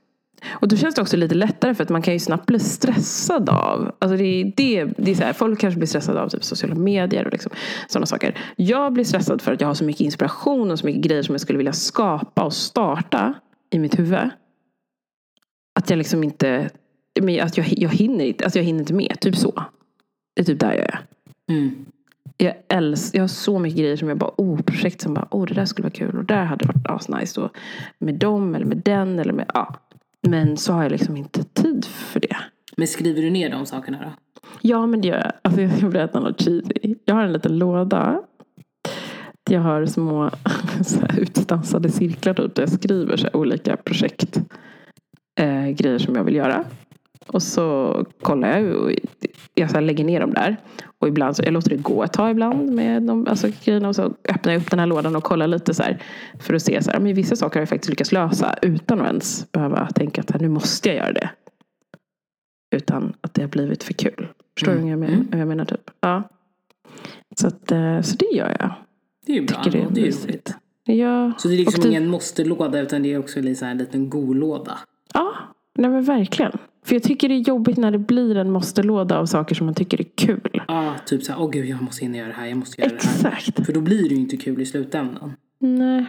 Och 0.50 0.68
då 0.68 0.76
känns 0.76 0.94
det 0.94 1.02
också 1.02 1.16
lite 1.16 1.34
lättare 1.34 1.74
för 1.74 1.82
att 1.82 1.88
man 1.90 2.02
kan 2.02 2.14
ju 2.14 2.20
snabbt 2.20 2.46
bli 2.46 2.58
stressad 2.58 3.48
av. 3.48 3.92
Alltså 3.98 4.16
det, 4.16 4.24
är- 4.24 4.52
det, 4.56 4.84
det 4.84 5.10
är 5.10 5.14
så 5.14 5.22
här, 5.22 5.32
folk 5.32 5.60
kanske 5.60 5.78
blir 5.78 5.86
stressade 5.88 6.20
av 6.22 6.28
typ 6.28 6.44
sociala 6.44 6.74
medier 6.74 7.24
och 7.26 7.32
liksom, 7.32 7.52
sådana 7.88 8.06
saker. 8.06 8.38
Jag 8.56 8.92
blir 8.92 9.04
stressad 9.04 9.42
för 9.42 9.52
att 9.52 9.60
jag 9.60 9.68
har 9.68 9.74
så 9.74 9.84
mycket 9.84 10.00
inspiration 10.00 10.70
och 10.70 10.78
så 10.78 10.86
mycket 10.86 11.02
grejer 11.02 11.22
som 11.22 11.32
jag 11.34 11.40
skulle 11.40 11.56
vilja 11.56 11.72
skapa 11.72 12.44
och 12.44 12.52
starta 12.52 13.34
i 13.70 13.78
mitt 13.78 13.98
huvud. 13.98 14.30
Att 15.80 15.90
jag 15.90 15.96
liksom 15.96 16.24
inte, 16.24 16.70
att 17.42 17.56
jag, 17.56 17.66
jag 17.68 17.90
hinner 17.90 18.24
inte, 18.24 18.44
alltså 18.44 18.58
jag 18.58 18.64
hinner 18.64 18.80
inte 18.80 18.94
med. 18.94 19.16
Typ 19.20 19.36
så. 19.36 19.64
Det 20.36 20.42
är 20.42 20.44
typ 20.44 20.60
där 20.60 20.72
jag 20.72 20.82
är. 20.84 21.00
Mm. 21.50 21.84
Jag, 22.36 22.54
älskar, 22.68 23.18
jag 23.18 23.22
har 23.22 23.28
så 23.28 23.58
mycket 23.58 23.78
grejer 23.78 23.96
som 23.96 24.08
jag 24.08 24.18
bara, 24.18 24.30
oh, 24.36 24.62
projekt 24.62 25.00
som 25.00 25.14
bara, 25.14 25.28
oh 25.30 25.46
det 25.46 25.54
där 25.54 25.64
skulle 25.64 25.84
vara 25.84 25.94
kul 25.94 26.18
och 26.18 26.24
där 26.24 26.44
hade 26.44 26.64
det 26.64 26.72
varit 26.74 26.88
asnice 26.88 27.40
då. 27.40 27.50
Med 27.98 28.14
dem 28.14 28.54
eller 28.54 28.66
med 28.66 28.76
den 28.76 29.18
eller 29.18 29.32
med, 29.32 29.50
ja. 29.54 29.74
Men 30.28 30.56
så 30.56 30.72
har 30.72 30.82
jag 30.82 30.92
liksom 30.92 31.16
inte 31.16 31.44
tid 31.44 31.84
för 31.84 32.20
det. 32.20 32.36
Men 32.76 32.86
skriver 32.86 33.22
du 33.22 33.30
ner 33.30 33.50
de 33.50 33.66
sakerna 33.66 33.98
då? 34.00 34.12
Ja 34.60 34.86
men 34.86 35.00
det 35.00 35.08
gör 35.08 35.18
jag. 35.18 35.32
Alltså 35.42 35.60
jag 35.60 35.76
ska 35.76 35.88
berätta 35.88 36.20
något 36.20 36.42
cheesy. 36.42 36.94
Jag 37.04 37.14
har 37.14 37.22
en 37.22 37.32
liten 37.32 37.58
låda. 37.58 38.22
Jag 39.50 39.60
har 39.60 39.86
små 39.86 40.30
så 40.84 41.00
här, 41.00 41.18
utstansade 41.20 41.90
cirklar 41.90 42.34
typ, 42.34 42.54
där 42.54 42.62
jag 42.62 42.72
skriver 42.72 43.16
så 43.16 43.24
här, 43.24 43.36
olika 43.36 43.76
projekt. 43.76 44.40
Eh, 45.40 45.68
grejer 45.68 45.98
som 45.98 46.14
jag 46.14 46.24
vill 46.24 46.34
göra. 46.34 46.64
Och 47.26 47.42
så 47.42 47.96
kollar 48.22 48.58
jag 48.58 48.76
och 48.76 48.92
jag 49.54 49.70
så 49.70 49.74
här, 49.76 49.82
lägger 49.82 50.04
ner 50.04 50.20
dem 50.20 50.32
där. 50.34 50.56
Och 50.98 51.08
ibland 51.08 51.36
så, 51.36 51.42
jag 51.42 51.52
låter 51.52 51.70
det 51.70 51.76
gå 51.76 52.04
ett 52.04 52.12
tag 52.12 52.30
ibland 52.30 52.72
med 52.72 53.02
de 53.02 53.26
alltså, 53.26 53.48
grejerna. 53.64 53.88
Och 53.88 53.96
så 53.96 54.02
öppnar 54.28 54.52
jag 54.52 54.62
upp 54.62 54.70
den 54.70 54.78
här 54.78 54.86
lådan 54.86 55.16
och 55.16 55.24
kollar 55.24 55.46
lite 55.46 55.74
så 55.74 55.82
här. 55.82 56.02
För 56.40 56.54
att 56.54 56.62
se 56.62 56.82
så 56.82 56.90
här, 56.90 57.00
men 57.00 57.14
vissa 57.14 57.36
saker 57.36 57.54
har 57.56 57.60
jag 57.62 57.68
faktiskt 57.68 57.90
lyckats 57.90 58.12
lösa. 58.12 58.54
Utan 58.62 59.00
att 59.00 59.06
ens 59.06 59.52
behöva 59.52 59.86
tänka 59.86 60.20
att 60.20 60.40
nu 60.40 60.48
måste 60.48 60.88
jag 60.88 60.96
göra 60.96 61.12
det. 61.12 61.30
Utan 62.76 63.12
att 63.20 63.34
det 63.34 63.42
har 63.42 63.48
blivit 63.48 63.82
för 63.84 63.92
kul. 63.94 64.28
Förstår 64.58 64.72
Mm. 64.72 64.84
du 64.84 64.90
vad 64.90 64.92
jag 64.92 64.98
menar, 65.00 65.14
Mm. 65.14 65.28
vad 65.30 65.40
jag 65.40 65.48
menar 65.48 65.64
typ? 65.64 65.90
Ja. 66.00 66.22
Så, 67.36 67.46
att, 67.46 67.72
eh, 67.72 68.00
så 68.00 68.16
det 68.16 68.36
gör 68.36 68.56
jag. 68.60 68.72
Det 69.26 69.32
är 69.32 69.36
ju 69.40 69.46
bra. 69.46 69.62
Tycker 69.62 69.78
det 69.78 69.84
är 69.84 69.90
det 69.90 70.00
är 70.08 70.12
roligt. 70.24 70.54
Ja, 70.84 71.32
Så 71.38 71.48
det 71.48 71.54
är 71.54 71.58
liksom 71.58 71.78
och 71.78 71.82
typ- 71.82 71.90
ingen 71.90 72.08
måste-låda 72.08 72.80
utan 72.80 73.02
det 73.02 73.12
är 73.12 73.18
också 73.18 73.40
här 73.40 73.64
en 73.70 73.78
liten 73.78 74.10
go-låda. 74.10 74.78
Ja, 75.14 75.32
nej 75.78 75.90
men 75.90 76.02
verkligen. 76.02 76.52
För 76.84 76.94
jag 76.94 77.02
tycker 77.02 77.28
det 77.28 77.34
är 77.34 77.48
jobbigt 77.48 77.76
när 77.76 77.90
det 77.90 77.98
blir 77.98 78.36
en 78.36 78.50
måste-låda 78.50 79.18
av 79.18 79.26
saker 79.26 79.54
som 79.54 79.66
man 79.66 79.74
tycker 79.74 80.00
är 80.00 80.06
kul. 80.14 80.62
Ja, 80.68 80.94
typ 81.06 81.22
så 81.22 81.32
här, 81.32 81.40
åh 81.40 81.50
gud 81.50 81.66
jag 81.66 81.82
måste 81.82 82.04
hinna 82.04 82.16
göra 82.16 82.28
det 82.28 82.34
här, 82.34 82.46
jag 82.46 82.58
måste 82.58 82.80
göra 82.80 82.90
det 82.90 83.06
här. 83.06 83.32
Exakt. 83.36 83.66
För 83.66 83.72
då 83.72 83.80
blir 83.80 84.08
det 84.08 84.14
ju 84.14 84.20
inte 84.20 84.36
kul 84.36 84.60
i 84.60 84.66
slutändan. 84.66 85.32
Nej, 85.58 86.04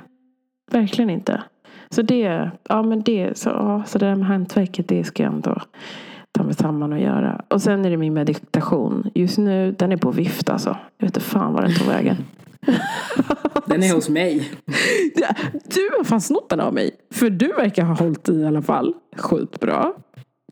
verkligen 0.71 1.10
inte. 1.10 1.43
Så 1.89 2.02
det, 2.02 2.52
ja 2.69 2.84
men 2.84 3.02
det, 3.02 3.38
så, 3.38 3.49
ja, 3.49 3.84
så 3.88 3.97
det 3.97 4.06
där 4.06 4.15
med 4.15 4.28
hantverket, 4.28 4.88
det 4.88 5.04
ska 5.04 5.23
jag 5.23 5.34
ändå 5.34 5.62
ta 6.32 6.43
mig 6.43 6.54
samman 6.54 6.93
och 6.93 6.99
göra. 6.99 7.41
Och 7.47 7.62
sen 7.62 7.86
är 7.86 7.89
det 7.89 7.97
min 7.97 8.13
meditation. 8.13 9.10
Just 9.15 9.38
nu, 9.38 9.71
den 9.71 9.91
är 9.91 9.97
på 9.97 10.12
vift 10.12 10.49
alltså. 10.49 10.78
Jag 10.97 11.08
vet 11.08 11.17
inte 11.17 11.28
fan 11.30 11.54
var 11.54 11.62
den 11.62 11.76
tog 11.76 11.88
vägen. 11.88 12.17
Den 13.65 13.84
är 13.84 13.93
hos 13.93 14.10
mig. 14.10 14.52
Du 15.63 15.89
har 15.97 16.04
fan 16.04 16.21
snott 16.21 16.49
den 16.49 16.60
av 16.60 16.73
mig. 16.73 16.91
För 17.12 17.30
du 17.30 17.47
verkar 17.47 17.84
ha 17.84 17.95
hållit 17.95 18.30
i 18.30 18.34
i 18.34 18.45
alla 18.45 18.62
fall. 18.62 18.93
Skitbra. 19.15 19.93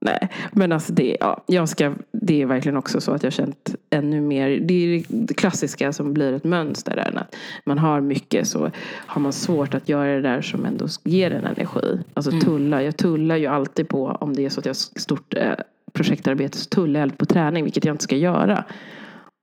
Nej, 0.06 0.30
men 0.52 0.72
alltså 0.72 0.94
det, 0.94 1.18
ja, 1.20 1.44
jag 1.48 1.70
ska, 1.70 1.94
det 2.12 2.42
är 2.42 2.46
verkligen 2.46 2.78
också 2.78 3.02
så 3.02 3.12
att 3.12 3.24
jag 3.24 3.34
känt 3.34 3.76
ännu 3.90 4.22
mer. 4.22 4.50
Det 4.50 4.74
är 4.74 5.04
det 5.08 5.34
klassiska 5.34 5.94
som 5.94 6.14
blir 6.14 6.34
ett 6.34 6.44
mönster. 6.44 6.96
Där, 6.96 7.18
att 7.18 7.36
man 7.66 7.78
har 7.78 8.02
mycket 8.02 8.48
så 8.48 8.72
har 8.96 9.22
man 9.22 9.34
svårt 9.34 9.74
att 9.74 9.90
göra 9.90 10.16
det 10.16 10.22
där 10.22 10.42
som 10.42 10.66
ändå 10.66 10.88
ger 11.04 11.32
en 11.32 11.46
energi. 11.46 12.00
Alltså 12.14 12.32
tulla. 12.32 12.84
Jag 12.84 12.98
tullar 12.98 13.36
ju 13.36 13.48
alltid 13.48 13.88
på 13.88 14.06
om 14.06 14.34
det 14.34 14.46
är 14.46 14.50
så 14.50 14.60
att 14.60 14.66
jag 14.66 14.70
har 14.70 15.00
stort 15.00 15.34
eh, 15.34 15.54
projektarbete 15.94 16.58
så 16.58 16.70
tullar 16.70 17.00
jag 17.00 17.18
på 17.18 17.26
träning. 17.26 17.64
Vilket 17.64 17.86
jag 17.86 17.94
inte 17.94 18.04
ska 18.04 18.16
göra. 18.16 18.64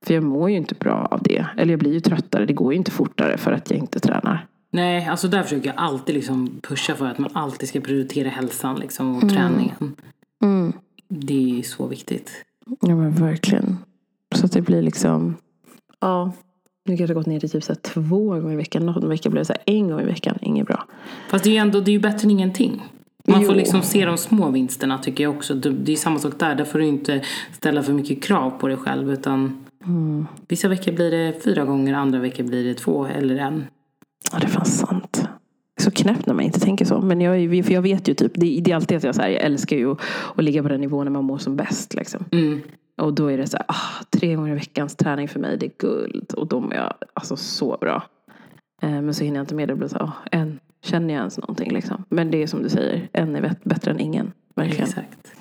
För 0.05 0.13
jag 0.13 0.23
mår 0.23 0.49
ju 0.49 0.57
inte 0.57 0.75
bra 0.75 1.07
av 1.11 1.23
det. 1.23 1.45
Eller 1.57 1.73
jag 1.73 1.79
blir 1.79 1.93
ju 1.93 1.99
tröttare. 1.99 2.45
Det 2.45 2.53
går 2.53 2.73
ju 2.73 2.77
inte 2.77 2.91
fortare 2.91 3.37
för 3.37 3.51
att 3.51 3.71
jag 3.71 3.79
inte 3.79 3.99
tränar. 3.99 4.45
Nej, 4.71 5.07
alltså 5.07 5.27
där 5.27 5.43
försöker 5.43 5.67
jag 5.67 5.75
alltid 5.77 6.15
liksom 6.15 6.59
pusha 6.61 6.95
för 6.95 7.05
att 7.05 7.17
man 7.19 7.29
alltid 7.33 7.69
ska 7.69 7.79
prioritera 7.81 8.29
hälsan 8.29 8.79
liksom 8.79 9.15
och 9.15 9.29
träningen. 9.29 9.95
Mm. 10.43 10.73
Det 11.07 11.59
är 11.59 11.63
så 11.63 11.87
viktigt. 11.87 12.31
Ja 12.81 12.95
men 12.95 13.11
verkligen. 13.11 13.77
Så 14.35 14.45
att 14.45 14.51
det 14.51 14.61
blir 14.61 14.81
liksom. 14.81 15.35
Ja. 15.99 16.31
Nu 16.85 16.97
kanske 16.97 17.03
jag 17.03 17.07
har 17.07 17.21
gått 17.21 17.27
ner 17.27 17.39
till 17.39 17.49
typ 17.49 17.63
så 17.63 17.73
här 17.73 17.79
två 17.79 18.29
gånger 18.29 18.53
i 18.53 18.55
veckan. 18.55 18.85
Någon 18.85 19.09
vecka 19.09 19.29
blev 19.29 19.41
det 19.41 19.45
så 19.45 19.53
här 19.53 19.61
en 19.65 19.89
gång 19.89 20.01
i 20.01 20.05
veckan. 20.05 20.37
Inget 20.41 20.67
bra. 20.67 20.85
Fast 21.29 21.43
det 21.43 21.49
är 21.49 21.51
ju 21.51 21.57
ändå, 21.57 21.79
det 21.79 21.91
är 21.91 21.93
ju 21.93 21.99
bättre 21.99 22.25
än 22.25 22.31
ingenting. 22.31 22.83
Man 23.27 23.41
får 23.41 23.53
Jo. 23.53 23.59
liksom 23.59 23.81
se 23.81 24.05
de 24.05 24.17
små 24.17 24.49
vinsterna 24.49 24.97
tycker 24.97 25.23
jag 25.23 25.35
också. 25.35 25.53
Det 25.53 25.69
det 25.69 25.91
är 25.91 25.95
samma 25.95 26.19
sak 26.19 26.33
där. 26.39 26.55
Där 26.55 26.65
får 26.65 26.79
du 26.79 26.85
inte 26.85 27.21
ställa 27.51 27.83
för 27.83 27.93
mycket 27.93 28.23
krav 28.23 28.49
på 28.49 28.67
dig 28.67 28.77
själv. 28.77 29.11
Utan 29.13 29.65
vissa 30.47 30.67
veckor 30.67 30.91
blir 30.91 31.11
det 31.11 31.43
fyra 31.43 31.65
gånger, 31.65 31.93
andra 31.93 32.19
veckor 32.19 32.43
blir 32.43 32.63
det 32.63 32.73
två 32.73 33.05
eller 33.05 33.35
en. 33.35 33.65
Ja 34.31 34.39
det 34.39 34.45
är 34.45 34.49
fan 34.49 34.65
sant. 34.65 35.29
Det 35.75 35.81
är 35.81 35.83
så 35.83 35.91
knäppt 35.91 36.25
när 36.25 36.33
man 36.33 36.43
inte 36.43 36.59
tänker 36.59 36.85
så. 36.85 37.01
Men 37.01 37.21
jag, 37.21 37.65
för 37.65 37.73
jag 37.73 37.81
vet 37.81 38.07
ju 38.07 38.13
typ. 38.13 38.31
Det, 38.35 38.61
det 38.61 38.71
är 38.71 38.75
alltid 38.75 38.97
att 38.97 39.03
jag, 39.03 39.15
så 39.15 39.21
här, 39.21 39.29
jag 39.29 39.41
älskar 39.41 39.77
ju 39.77 39.91
att, 39.91 39.99
att 40.35 40.43
ligga 40.43 40.63
på 40.63 40.69
den 40.69 40.81
nivån 40.81 41.05
när 41.05 41.11
man 41.11 41.23
mår 41.23 41.37
som 41.37 41.55
bäst. 41.55 41.93
Liksom. 41.93 42.25
Mm. 42.31 42.61
Och 43.01 43.13
då 43.13 43.27
är 43.27 43.37
det 43.37 43.47
så 43.47 43.57
här. 43.57 43.65
Ah, 43.67 44.03
tre 44.09 44.35
gånger 44.35 44.51
i 44.51 44.55
veckans 44.55 44.95
träning 44.95 45.27
för 45.27 45.39
mig. 45.39 45.57
Det 45.57 45.65
är 45.65 45.71
guld. 45.77 46.33
Och 46.33 46.47
då 46.47 46.59
mår 46.59 46.73
jag 46.73 46.93
alltså 47.13 47.35
så 47.35 47.77
bra. 47.81 48.03
Eh, 48.81 48.89
men 48.89 49.13
så 49.13 49.23
hinner 49.23 49.37
jag 49.37 49.43
inte 49.43 49.55
med 49.55 49.67
det. 49.67 49.73
Det 49.73 49.77
blir 49.77 49.87
så 49.87 49.97
här, 49.97 50.05
ah, 50.05 50.13
en, 50.31 50.59
känner 50.83 51.13
jag 51.13 51.19
ens 51.19 51.37
någonting 51.37 51.71
liksom. 51.71 52.03
Men 52.09 52.31
det 52.31 52.43
är 52.43 52.47
som 52.47 52.63
du 52.63 52.69
säger, 52.69 53.09
en 53.13 53.35
är 53.35 53.55
bättre 53.63 53.91
än 53.91 53.99
ingen. 53.99 54.31
Verkligen. 54.55 54.83
Exakt. 54.83 55.38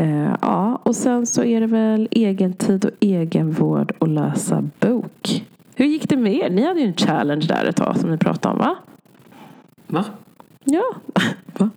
Eh, 0.00 0.36
ja, 0.42 0.80
och 0.82 0.96
sen 0.96 1.26
så 1.26 1.44
är 1.44 1.60
det 1.60 1.66
väl 1.66 2.08
egen 2.10 2.52
tid 2.52 2.84
och 2.84 2.90
egenvård 3.00 3.92
och 3.98 4.08
läsa 4.08 4.64
bok. 4.80 5.44
Hur 5.74 5.86
gick 5.86 6.08
det 6.08 6.16
med 6.16 6.34
er? 6.34 6.50
Ni 6.50 6.62
hade 6.62 6.80
ju 6.80 6.86
en 6.86 6.94
challenge 6.94 7.46
där 7.48 7.64
ett 7.64 7.76
tag 7.76 7.96
som 7.96 8.10
ni 8.10 8.18
pratade 8.18 8.52
om 8.52 8.58
va? 8.58 8.76
Va? 9.86 10.04
Ja. 10.64 10.84
Va? 11.58 11.70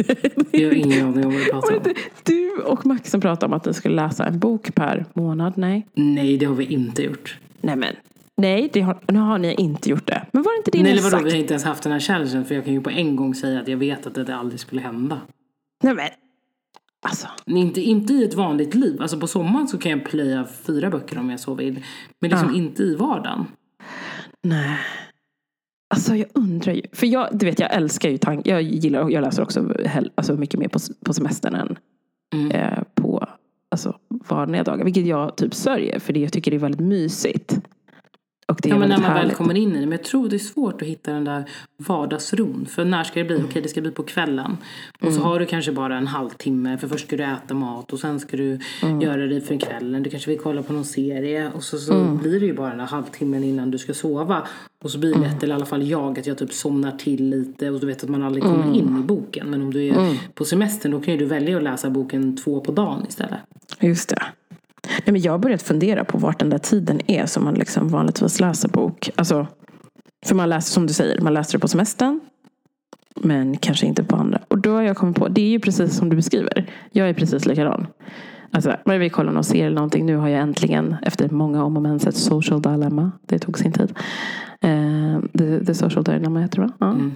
Jag 0.50 0.68
har 0.68 0.74
ingen 0.74 1.06
aning 1.06 1.26
om 1.26 1.32
vad 1.32 1.40
du 1.40 1.50
pratar 1.50 1.76
om. 1.76 1.94
Du 2.22 2.50
och 2.66 2.86
Max 2.86 3.10
som 3.10 3.20
pratade 3.20 3.46
om 3.46 3.52
att 3.52 3.64
ni 3.64 3.74
skulle 3.74 3.94
läsa 3.94 4.26
en 4.26 4.38
bok 4.38 4.74
per 4.74 5.04
månad. 5.12 5.52
Nej. 5.56 5.86
Nej, 5.94 6.36
det 6.38 6.46
har 6.46 6.54
vi 6.54 6.64
inte 6.64 7.02
gjort. 7.02 7.38
Nej 7.60 7.76
men. 7.76 7.94
Nej, 8.36 8.70
det 8.72 8.80
har, 8.80 8.98
nu 9.08 9.18
har 9.18 9.38
ni 9.38 9.54
inte 9.54 9.90
gjort 9.90 10.06
det. 10.06 10.26
Men 10.32 10.42
var 10.42 10.52
det 10.52 10.56
inte 10.58 10.70
det 10.70 10.82
Nej, 10.82 10.94
ni 10.94 10.98
vadå, 11.00 11.10
sagt? 11.10 11.26
vi 11.26 11.30
har 11.30 11.38
inte 11.38 11.54
ens 11.54 11.64
haft 11.64 11.82
den 11.82 11.92
här 11.92 12.00
challengen 12.00 12.44
för 12.44 12.54
jag 12.54 12.64
kan 12.64 12.74
ju 12.74 12.80
på 12.80 12.90
en 12.90 13.16
gång 13.16 13.34
säga 13.34 13.60
att 13.60 13.68
jag 13.68 13.76
vet 13.76 14.06
att 14.06 14.14
det 14.14 14.36
aldrig 14.36 14.60
skulle 14.60 14.80
hända. 14.80 15.20
Nej 15.82 15.94
men. 15.94 16.08
Alltså. 17.08 17.28
Inte, 17.46 17.80
inte 17.80 18.12
i 18.12 18.24
ett 18.24 18.34
vanligt 18.34 18.74
liv. 18.74 19.02
Alltså 19.02 19.20
på 19.20 19.26
sommaren 19.26 19.68
så 19.68 19.78
kan 19.78 19.90
jag 19.90 20.04
plöja 20.04 20.44
fyra 20.66 20.90
böcker 20.90 21.18
om 21.18 21.30
jag 21.30 21.40
så 21.40 21.54
vill. 21.54 21.84
Men 22.20 22.30
liksom 22.30 22.48
Ja. 22.50 22.56
inte 22.56 22.82
i 22.82 22.94
vardagen. 22.94 23.44
Nej. 24.42 24.78
Alltså 25.94 26.16
jag 26.16 26.26
undrar 26.34 26.72
ju. 26.72 26.82
För 26.92 27.06
jag, 27.06 27.28
du 27.32 27.46
vet 27.46 27.60
jag 27.60 27.74
älskar 27.74 28.08
ju 28.10 28.18
tanken. 28.18 28.52
Jag 28.54 28.62
gillar, 28.62 29.10
jag 29.10 29.22
läser 29.22 29.42
också 29.42 29.72
alltså 30.14 30.34
mycket 30.36 30.60
mer 30.60 30.68
på, 30.68 30.78
på 31.04 31.12
semestern 31.14 31.54
än 31.54 31.78
Mm. 32.34 32.50
eh, 32.50 32.82
på 32.94 33.26
alltså, 33.70 33.96
vanliga 34.08 34.62
dagar. 34.64 34.84
Vilket 34.84 35.06
jag 35.06 35.36
typ 35.36 35.54
sörjer. 35.54 35.98
För 35.98 36.12
det, 36.12 36.20
jag 36.20 36.32
tycker 36.32 36.50
det 36.50 36.56
är 36.56 36.58
väldigt 36.58 36.80
mysigt. 36.80 37.60
Och 38.48 38.58
det 38.62 38.68
är 38.68 38.72
Ja 38.72 38.78
men 38.78 38.88
när 38.88 38.96
man 38.98 39.08
väl 39.10 39.18
härligt. 39.18 39.36
kommer 39.36 39.54
in 39.56 39.68
i 39.70 39.80
det. 39.80 39.86
Men 39.86 39.92
jag 39.92 40.04
tror 40.04 40.28
det 40.28 40.36
är 40.36 40.38
svårt 40.38 40.82
att 40.82 40.88
hitta 40.88 41.12
den 41.12 41.24
där 41.24 41.44
vardagsron. 41.76 42.66
För 42.70 42.84
när 42.84 43.04
ska 43.04 43.18
det 43.20 43.24
bli? 43.26 43.42
Okej 43.48 43.62
det 43.62 43.68
ska 43.68 43.80
bli 43.80 43.90
på 43.90 44.02
kvällen. 44.02 44.56
Och 44.96 45.02
Mm. 45.02 45.14
så 45.14 45.20
har 45.22 45.40
du 45.40 45.46
kanske 45.46 45.72
bara 45.72 45.96
en 45.98 46.06
halvtimme. 46.06 46.78
För 46.78 46.88
först 46.88 47.06
ska 47.06 47.16
du 47.16 47.24
äta 47.24 47.54
mat 47.54 47.92
och 47.92 47.98
sen 47.98 48.20
ska 48.20 48.36
du 48.36 48.58
Mm. 48.82 49.00
göra 49.00 49.26
det 49.26 49.40
för 49.40 49.60
kvällen. 49.60 50.02
Du 50.02 50.10
kanske 50.10 50.30
vill 50.30 50.38
kolla 50.40 50.62
på 50.62 50.72
någon 50.72 50.84
serie. 50.84 51.50
Och 51.54 51.62
så, 51.62 51.78
så 51.78 51.94
Mm. 51.94 52.18
blir 52.18 52.40
det 52.40 52.46
ju 52.46 52.54
bara 52.54 52.68
den 52.68 52.78
där 52.78 52.86
halvtimmen 52.86 53.44
innan 53.44 53.70
du 53.70 53.78
ska 53.78 53.94
sova. 53.94 54.46
Och 54.84 54.90
så 54.90 54.98
blir 54.98 55.14
det 55.14 55.20
lätt, 55.20 55.42
eller 55.42 55.54
i 55.54 55.56
alla 55.56 55.66
fall 55.66 55.82
jag, 55.88 56.18
att 56.18 56.26
jag 56.26 56.38
typ 56.38 56.52
somnar 56.52 56.92
till 56.92 57.28
lite. 57.30 57.70
Och 57.70 57.80
du 57.80 57.86
vet 57.86 58.02
att 58.04 58.08
man 58.10 58.22
aldrig 58.22 58.42
kommer 58.44 58.62
Mm. 58.62 58.74
in 58.74 58.98
i 59.00 59.02
boken. 59.02 59.50
Men 59.50 59.62
om 59.62 59.72
du 59.72 59.86
är 59.88 60.16
på 60.34 60.44
semestern 60.44 60.92
då 60.92 61.00
kan 61.00 61.14
ju 61.14 61.18
du 61.20 61.26
välja 61.26 61.56
att 61.56 61.62
läsa 61.62 61.90
boken 61.90 62.36
två 62.36 62.60
på 62.60 62.72
dagen 62.72 63.04
istället. 63.08 63.38
Just 63.80 64.08
det. 64.08 64.22
Nej, 64.88 65.12
men 65.12 65.20
jag 65.20 65.32
har 65.32 65.38
börjat 65.38 65.62
fundera 65.62 66.04
på 66.04 66.18
vart 66.18 66.38
den 66.38 66.50
där 66.50 66.58
tiden 66.58 67.10
är 67.10 67.26
som 67.26 67.44
man 67.44 67.54
liksom 67.54 67.88
vanligtvis 67.88 68.40
läser 68.40 68.68
bok. 68.68 69.10
Alltså, 69.14 69.46
för 70.26 70.34
man 70.34 70.48
läser 70.48 70.72
som 70.72 70.86
du 70.86 70.92
säger, 70.92 71.20
man 71.20 71.34
läser 71.34 71.52
det 71.52 71.58
på 71.58 71.68
semestern. 71.68 72.20
Men 73.20 73.56
kanske 73.56 73.86
inte 73.86 74.04
på 74.04 74.16
andra. 74.16 74.40
Och 74.48 74.58
då 74.58 74.74
har 74.74 74.82
jag 74.82 74.96
kommit 74.96 75.16
på, 75.16 75.28
det 75.28 75.40
är 75.40 75.48
ju 75.48 75.60
precis 75.60 75.96
som 75.96 76.08
du 76.08 76.16
beskriver. 76.16 76.70
Jag 76.92 77.08
är 77.08 77.14
precis 77.14 77.46
likadan. 77.46 77.86
Alltså, 78.50 78.76
när 78.84 78.98
vi 78.98 79.10
kollar 79.10 79.32
någon 79.32 79.44
serie 79.44 79.66
eller 79.66 79.74
någonting. 79.74 80.06
Nu 80.06 80.16
har 80.16 80.28
jag 80.28 80.40
äntligen, 80.40 80.96
efter 81.02 81.28
många 81.28 81.64
om 81.64 81.76
och 81.76 81.82
men, 81.82 82.00
sett 82.00 82.16
Social 82.16 82.62
Dilemma. 82.62 83.12
Det 83.26 83.38
tog 83.38 83.58
sin 83.58 83.72
tid. 83.72 83.94
Eh, 84.60 85.20
the, 85.38 85.64
the 85.64 85.74
Social 85.74 86.04
Dilemma 86.04 86.40
heter 86.40 86.56
det 86.56 86.62
va? 86.62 86.72
Ja. 86.78 86.90
Mm. 86.90 87.14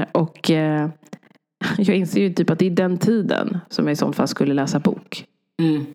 Eh, 0.00 0.06
och 0.12 0.50
eh, 0.50 0.88
jag 1.78 1.96
inser 1.96 2.20
ju 2.20 2.32
typ 2.32 2.50
att 2.50 2.58
det 2.58 2.66
är 2.66 2.70
den 2.70 2.98
tiden 2.98 3.58
som 3.68 3.84
jag 3.84 3.92
i 3.92 3.96
sånt 3.96 4.16
fall 4.16 4.28
skulle 4.28 4.54
läsa 4.54 4.78
bok. 4.78 5.24
Mm. 5.62 5.86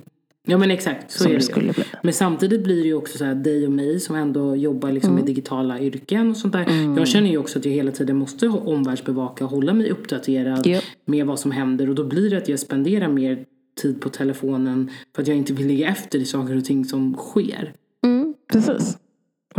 Ja 0.47 0.57
men 0.57 0.71
exakt, 0.71 1.11
så 1.11 1.23
som 1.23 1.31
är 1.31 1.35
det 1.35 1.41
skulle 1.41 1.73
bli. 1.73 1.83
Men 2.03 2.13
samtidigt 2.13 2.63
blir 2.63 2.81
det 2.81 2.87
ju 2.87 2.93
också 2.93 3.17
så 3.17 3.25
här 3.25 3.35
dig 3.35 3.65
och 3.65 3.71
mig 3.71 3.99
som 3.99 4.15
ändå 4.15 4.55
jobbar 4.55 4.91
liksom 4.91 5.09
Mm. 5.11 5.15
med 5.25 5.25
digitala 5.35 5.79
yrken 5.79 6.29
och 6.29 6.37
sånt 6.37 6.53
där. 6.53 6.95
Jag 6.97 7.07
känner 7.07 7.29
ju 7.29 7.37
också 7.37 7.59
att 7.59 7.65
jag 7.65 7.71
hela 7.71 7.91
tiden 7.91 8.15
måste 8.17 8.47
omvärldsbevaka 8.47 9.43
och 9.45 9.51
hålla 9.51 9.73
mig 9.73 9.89
uppdaterad 9.91 10.67
Japp. 10.67 10.83
med 11.05 11.25
vad 11.25 11.39
som 11.39 11.51
händer. 11.51 11.89
Och 11.89 11.95
då 11.95 12.03
blir 12.03 12.29
det 12.29 12.37
att 12.37 12.49
jag 12.49 12.59
spenderar 12.59 13.07
mer 13.07 13.45
tid 13.81 14.01
på 14.01 14.09
telefonen 14.09 14.89
för 15.15 15.21
att 15.21 15.27
jag 15.27 15.37
inte 15.37 15.53
vill 15.53 15.67
ligga 15.67 15.87
efter 15.87 16.19
i 16.19 16.25
saker 16.25 16.57
och 16.57 16.65
ting 16.65 16.85
som 16.85 17.13
sker. 17.13 17.73
Mm, 18.05 18.33
precis. 18.53 18.97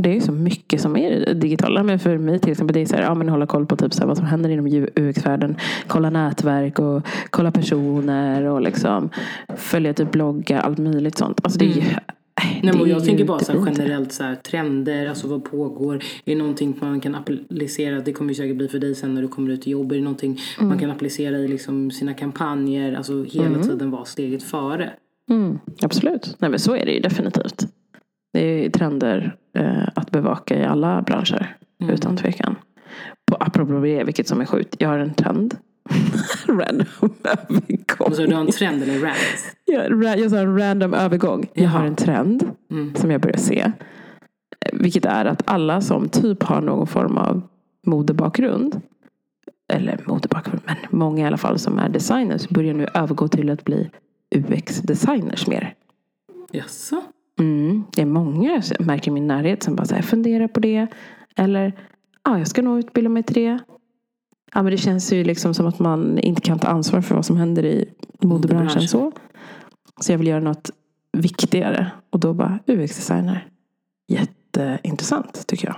Och 0.01 0.05
det 0.05 0.11
är 0.11 0.15
ju 0.15 0.21
så 0.21 0.33
mycket 0.33 0.81
som 0.81 0.97
är 0.97 1.35
digitala. 1.35 1.83
Men 1.83 1.99
för 1.99 2.19
mig 2.19 2.39
till 2.39 2.51
exempel, 2.51 2.75
det 2.75 2.81
är 2.81 2.87
så 2.87 2.97
här, 2.97 3.03
ja, 3.03 3.15
men 3.15 3.29
hålla 3.29 3.47
koll 3.47 3.67
på 3.67 3.77
typ 3.77 3.95
så 3.95 4.01
här, 4.01 4.07
vad 4.07 4.17
som 4.17 4.27
händer 4.27 4.51
inom 4.51 4.87
UX-världen. 4.97 5.57
Kolla 5.87 6.11
nätverk 6.11 6.79
och 6.79 7.03
kolla 7.31 7.51
personer 7.51 8.45
och 8.45 8.61
liksom 8.61 9.11
följa 9.57 9.95
typ 9.95 10.11
bloggar, 10.11 10.61
allt 10.61 10.79
möjligt 10.79 11.19
sånt. 11.19 11.41
Alltså 11.43 11.59
det 11.59 11.65
är 11.65 11.69
ju, 11.69 11.83
Nej, 11.83 12.61
det 12.63 12.73
men 12.73 12.89
jag 12.89 13.05
tänker 13.05 13.25
bara 13.25 13.39
så 13.39 13.53
här, 13.53 13.67
generellt 13.67 14.13
så 14.13 14.23
här, 14.23 14.35
trender, 14.35 15.07
alltså 15.07 15.29
vad 15.29 15.45
pågår? 15.45 15.95
Är 15.95 16.01
det 16.25 16.35
någonting 16.35 16.77
man 16.81 17.01
kan 17.01 17.15
applicera? 17.15 18.01
Det 18.01 18.13
kommer 18.13 18.31
ju 18.31 18.35
säkert 18.35 18.57
bli 18.57 18.69
för 18.69 18.79
dig 18.79 18.95
sen 18.95 19.15
när 19.15 19.23
du 19.23 19.29
kommer 19.29 19.51
ut 19.51 19.67
i 19.67 19.71
jobb. 19.71 19.93
Är 19.93 19.97
det 19.97 20.03
någonting 20.03 20.39
Mm. 20.59 20.69
man 20.69 20.79
kan 20.79 20.91
applicera 20.91 21.39
i 21.39 21.49
liksom 21.49 21.91
sina 21.91 22.15
kampanjer? 22.15 22.95
Alltså 22.95 23.25
hela 23.25 23.63
tiden 23.63 23.91
vara 23.91 24.05
steget 24.05 24.43
före. 24.43 24.91
Mm, 25.31 25.59
absolut. 25.83 26.37
Nej 26.39 26.51
men 26.51 26.59
så 26.59 26.77
är 26.77 26.87
det 26.87 26.93
ju 26.93 27.01
definitivt. 27.01 27.67
Det 28.33 28.41
är 28.67 28.71
trender 28.71 29.37
eh, 29.57 29.89
att 29.95 30.11
bevaka 30.11 30.59
i 30.59 30.65
alla 30.65 31.03
branscher. 31.03 31.57
Mm. 31.81 31.95
Utan 31.95 32.17
tvekan. 32.17 32.55
På, 33.27 33.37
apropå 33.41 33.73
det, 33.81 34.05
vilket 34.05 34.29
som 34.29 34.41
är 34.41 34.45
sjukt. 34.45 34.77
Jag 34.79 34.89
har 34.89 34.99
en 34.99 35.15
trend. 35.15 35.57
Random 36.49 36.87
övergång. 37.25 38.15
Så 38.15 38.27
du 38.27 38.35
har 38.35 38.41
en 38.41 38.51
trend 38.53 38.83
eller 38.83 38.99
rant? 39.01 39.17
Jag, 39.65 40.19
jag 40.19 40.31
sa 40.31 40.39
en 40.39 40.59
random 40.59 40.95
övergång. 40.95 41.47
Jag 41.55 41.65
Jaha. 41.65 41.71
har 41.79 41.87
en 41.87 41.97
trend 41.97 42.51
Mm. 42.71 42.95
som 42.95 43.11
jag 43.11 43.21
börjar 43.21 43.37
se. 43.37 43.73
Vilket 44.73 45.05
är 45.05 45.25
att 45.25 45.43
alla 45.45 45.81
som 45.81 46.09
typ 46.09 46.43
har 46.43 46.61
någon 46.61 46.87
form 46.87 47.19
av 47.19 47.43
modebakgrund. 47.87 48.81
Eller 49.73 50.01
modebakgrund, 50.07 50.61
men 50.67 50.77
många 50.91 51.25
i 51.25 51.27
alla 51.27 51.37
fall 51.37 51.59
som 51.59 51.79
är 51.79 51.89
designers 51.89 52.49
börjar 52.49 52.75
nu 52.75 52.87
övergå 52.95 53.29
till 53.29 53.51
att 53.51 53.65
bli 53.65 53.91
UX-designers 54.35 55.49
mer. 55.49 55.75
Jaså? 56.53 57.03
Mm, 57.41 57.85
det 57.93 58.03
är 58.03 58.07
många 58.07 58.63
jag 58.69 58.87
märker 58.87 59.11
i 59.11 59.15
min 59.15 59.27
närhet 59.27 59.63
som 59.63 59.77
bara 59.77 59.87
så 59.87 59.95
här, 59.95 60.03
funderar 60.03 60.49
på 60.49 60.61
det. 60.61 60.87
Eller, 61.37 61.73
ja, 62.25 62.39
jag 62.39 62.47
ska 62.47 62.63
nog 62.63 62.79
utbilda 62.79 63.11
mig 63.11 63.23
till 63.23 63.35
det. 63.35 63.59
Ja, 64.55 64.63
men 64.63 64.71
det 64.71 64.77
känns 64.77 65.13
ju 65.13 65.25
liksom 65.25 65.55
som 65.55 65.67
att 65.67 65.79
man 65.79 66.19
inte 66.19 66.41
kan 66.41 66.59
ta 66.59 66.69
ansvar 66.69 67.01
för 67.01 67.15
vad 67.15 67.27
som 67.27 67.37
händer 67.37 67.65
i 67.65 67.89
modebranschen. 68.21 68.89
Så. 68.89 69.13
så 70.01 70.13
jag 70.13 70.19
vill 70.19 70.27
göra 70.27 70.41
något 70.41 70.71
viktigare. 71.13 71.91
Och 72.11 72.21
då 72.21 72.33
bara 72.33 72.59
UX-designer. 72.67 73.47
Jätteintressant 74.09 75.47
tycker 75.47 75.69
jag. 75.69 75.77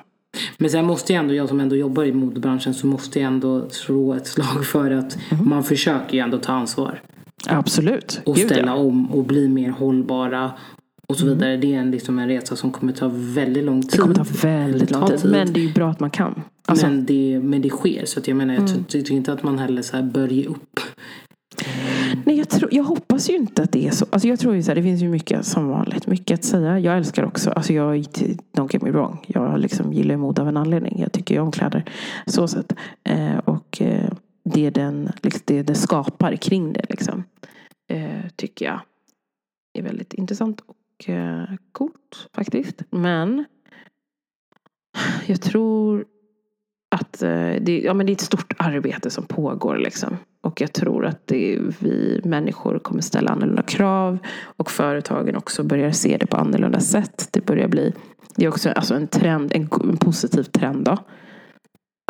Men 0.59 0.71
sen 0.71 0.85
måste 0.85 1.13
jag 1.13 1.21
ändå, 1.21 1.35
jag 1.35 1.49
som 1.49 1.61
ändå 1.61 1.77
jobbar 1.77 2.05
i 2.05 2.13
modebranschen, 2.13 2.75
så 2.75 2.87
måste 2.87 3.21
jag 3.21 3.27
ändå 3.27 3.71
slå 3.71 4.15
ett 4.15 4.27
slag 4.27 4.67
för 4.67 4.91
att 4.91 5.19
man 5.43 5.65
försöker 5.65 6.15
ju 6.15 6.21
ändå 6.21 6.39
ta 6.39 6.53
ansvar. 6.53 7.03
Absolut. 7.49 8.21
Och 8.25 8.37
Gud, 8.37 8.47
ställa 8.47 8.73
ja. 8.73 8.77
om 8.77 9.13
och 9.13 9.25
bli 9.25 9.49
mer 9.49 9.71
hållbara. 9.71 10.51
Och 11.09 11.17
så 11.17 11.27
vidare. 11.27 11.57
Det 11.57 11.75
är 11.75 11.79
en, 11.79 11.91
liksom 11.91 12.19
en 12.19 12.29
resa 12.29 12.57
som 12.57 12.71
kommer 12.73 12.93
ta 12.93 13.11
väldigt 13.15 13.65
lång 13.65 13.83
tid. 13.83 13.91
Det 13.93 13.99
kommer 13.99 14.15
ta 14.15 14.25
väldigt 14.43 14.91
lång 14.91 15.07
tid. 15.09 15.21
Men 15.25 15.53
det 15.53 15.61
är 15.61 15.65
ju 15.65 15.73
bra 15.73 15.91
att 15.91 16.01
man 16.01 16.11
kan. 16.11 16.43
Alltså, 16.67 16.87
men, 16.87 17.07
det, 17.07 17.41
men 17.43 17.63
det 17.63 17.71
sker. 17.71 18.05
Så 18.05 18.21
att 18.21 18.29
jag 18.29 18.37
menar, 18.37 18.55
jag 18.55 18.69
Mm. 18.71 18.85
tycker 18.85 19.15
inte 19.15 19.33
att 19.33 19.43
man 19.43 19.59
heller 19.59 19.83
så 19.83 19.97
här 19.97 20.03
bör 20.03 20.29
ge 20.29 20.47
upp. 20.47 20.81
Nej, 22.25 22.39
jag, 22.39 22.49
tror, 22.49 22.75
jag 22.75 22.85
hoppas 22.85 23.31
ju 23.31 23.35
inte 23.37 23.63
att 23.63 23.73
det 23.73 23.87
är 23.87 23.91
så. 23.91 24.07
Alltså 24.11 24.29
jag 24.29 24.39
tror 24.41 24.55
ju 24.55 24.63
så 24.63 24.71
här, 24.71 24.77
det 24.77 24.83
finns 24.83 25.03
ju 25.03 25.09
mycket 25.09 25.47
som 25.47 25.69
vanligt. 25.69 26.07
Mycket 26.07 26.39
att 26.39 26.45
säga. 26.45 26.79
Jag 26.79 26.97
älskar 26.97 27.25
också, 27.25 27.51
alltså 27.51 27.73
jag, 27.73 27.97
don't 28.57 28.69
get 28.73 28.83
me 28.83 28.91
wrong. 28.91 29.25
Jag 29.27 29.61
liksom 29.61 29.93
gillar 29.93 30.17
mode 30.17 30.43
av 30.43 30.49
en 30.49 30.57
anledning. 30.57 31.01
Jag 31.01 31.13
tycker 31.13 31.35
ju 31.35 31.41
om 31.41 31.53
kläder. 31.53 31.85
Så 32.27 32.49
sett. 32.49 32.73
Eh, 33.05 33.37
och 33.39 33.83
eh, 33.83 34.11
det, 34.45 34.71
den, 34.71 35.09
liksom, 35.23 35.43
det 35.45 35.63
det 35.63 35.75
skapar 35.75 36.37
kring 36.37 36.73
det 36.73 36.85
liksom. 36.89 37.25
Eh, 37.93 38.31
tycker 38.37 38.65
jag 38.65 38.81
är 39.79 39.83
väldigt 39.83 40.15
intressant 40.15 40.61
och 40.67 40.77
eh, 41.09 41.45
coolt 41.73 42.29
faktiskt. 42.35 42.83
Men 42.91 43.45
jag 45.27 45.41
tror 45.41 46.05
att 46.91 47.23
eh, 47.23 47.53
det, 47.61 47.81
ja, 47.85 47.95
men 47.95 48.07
det 48.07 48.13
är 48.13 48.15
ett 48.15 48.21
stort 48.21 48.55
arbete 48.57 49.11
som 49.11 49.25
pågår. 49.25 49.77
Liksom. 49.77 50.17
Och 50.41 50.61
jag 50.61 50.73
tror 50.73 51.07
att 51.07 51.27
det, 51.27 51.59
vi 51.79 52.21
människor 52.25 52.79
kommer 52.79 53.01
ställa 53.01 53.31
annorlunda 53.31 53.63
krav. 53.63 54.19
Och 54.57 54.71
företagen 54.71 55.37
också 55.37 55.63
börjar 55.63 55.91
se 55.91 56.17
det 56.17 56.27
på 56.27 56.37
annorlunda 56.37 56.81
sätt. 56.81 57.29
Det 57.33 57.47
börjar 57.47 57.69
bli 57.69 57.93
det 58.37 58.45
är 58.45 58.49
också 58.49 58.71
alltså 58.71 58.95
en 58.95 59.09
trend, 59.09 59.53
en, 59.55 59.69
en 59.83 59.97
positiv 59.97 60.43
trend. 60.43 60.85
Då, 60.85 60.99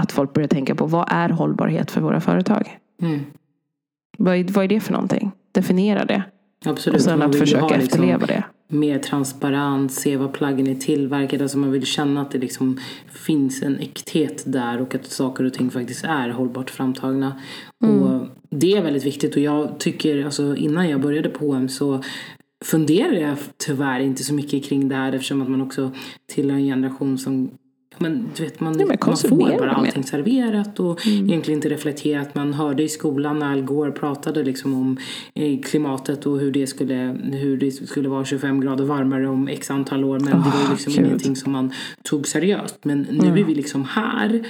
att 0.02 0.12
folk 0.12 0.32
börjar 0.32 0.48
tänka 0.48 0.74
på 0.74 0.86
vad 0.86 1.06
är 1.08 1.28
hållbarhet 1.28 1.90
för 1.90 2.00
våra 2.00 2.20
företag? 2.20 2.78
Mm. 3.02 3.20
Vad 4.18 4.36
är, 4.36 4.44
vad 4.52 4.64
är 4.64 4.68
det 4.68 4.80
för 4.80 4.92
någonting? 4.92 5.32
Definiera 5.52 6.04
det. 6.04 6.22
Absolut. 6.64 6.96
Och 6.96 7.04
sen 7.04 7.22
att 7.22 7.38
försöka 7.38 7.66
liksom, 7.66 7.80
efterleva 7.80 8.26
det. 8.26 8.44
Mer 8.72 8.98
transparens, 8.98 10.00
se 10.00 10.16
vad 10.16 10.32
plaggen 10.32 10.66
är 10.66 10.74
tillverkade. 10.74 11.44
Alltså 11.44 11.58
man 11.58 11.72
vill 11.72 11.86
känna 11.86 12.22
att 12.22 12.30
det 12.30 12.38
liksom 12.38 12.80
finns 13.12 13.62
en 13.62 13.78
äkthet 13.78 14.42
där 14.46 14.80
och 14.80 14.94
att 14.94 15.06
saker 15.06 15.44
och 15.44 15.54
ting 15.54 15.70
faktiskt 15.70 16.04
är 16.04 16.28
hållbart 16.28 16.70
framtagna. 16.70 17.40
Mm. 17.84 18.02
Och 18.02 18.28
det 18.50 18.72
är 18.72 18.82
väldigt 18.82 19.04
viktigt 19.04 19.36
och 19.36 19.42
jag 19.42 19.78
tycker, 19.78 20.24
alltså 20.24 20.56
innan 20.56 20.88
jag 20.88 21.00
började 21.00 21.28
på 21.28 21.46
H&M 21.46 21.68
så 21.68 22.02
funderade 22.64 23.20
jag 23.20 23.36
tyvärr 23.56 24.00
inte 24.00 24.24
så 24.24 24.34
mycket 24.34 24.64
kring 24.64 24.88
det 24.88 24.94
här 24.94 25.12
eftersom 25.12 25.42
att 25.42 25.48
man 25.50 25.62
också 25.62 25.90
tillhör 26.26 26.56
en 26.58 26.66
generation 26.66 27.18
som 27.18 27.50
men, 27.98 28.30
du 28.36 28.42
vet, 28.44 28.60
man, 28.60 28.80
Ja, 28.80 28.86
man 29.06 29.16
får 29.16 29.58
bara 29.58 29.72
allting 29.72 30.04
serverat 30.04 30.80
och 30.80 31.06
egentligen 31.06 31.58
inte 31.58 31.68
reflekterat. 31.68 32.34
Man 32.34 32.54
hörde 32.54 32.82
i 32.82 32.88
skolan 32.88 33.38
när 33.38 33.52
Al 33.52 33.62
Gore 33.62 33.90
pratade 33.90 34.42
liksom 34.42 34.74
om 34.74 34.96
eh, 35.34 35.60
klimatet 35.60 36.26
och 36.26 36.38
hur 36.38 36.52
det, 36.52 36.66
skulle, 36.66 37.16
hur 37.32 37.56
det 37.56 37.70
skulle 37.70 38.08
vara 38.08 38.24
25 38.24 38.60
grader 38.60 38.84
varmare 38.84 39.28
om 39.28 39.48
x 39.48 39.70
antal 39.70 40.04
år. 40.04 40.18
Men 40.18 40.30
det 40.30 40.36
var 40.36 40.52
Åh, 40.64 40.70
liksom 40.70 40.92
Gud. 40.92 41.06
ingenting 41.06 41.36
som 41.36 41.52
man 41.52 41.72
tog 42.02 42.28
seriöst. 42.28 42.78
Men 42.82 43.06
nu 43.10 43.40
är 43.40 43.44
vi 43.44 43.54
liksom 43.54 43.84
här 43.84 44.42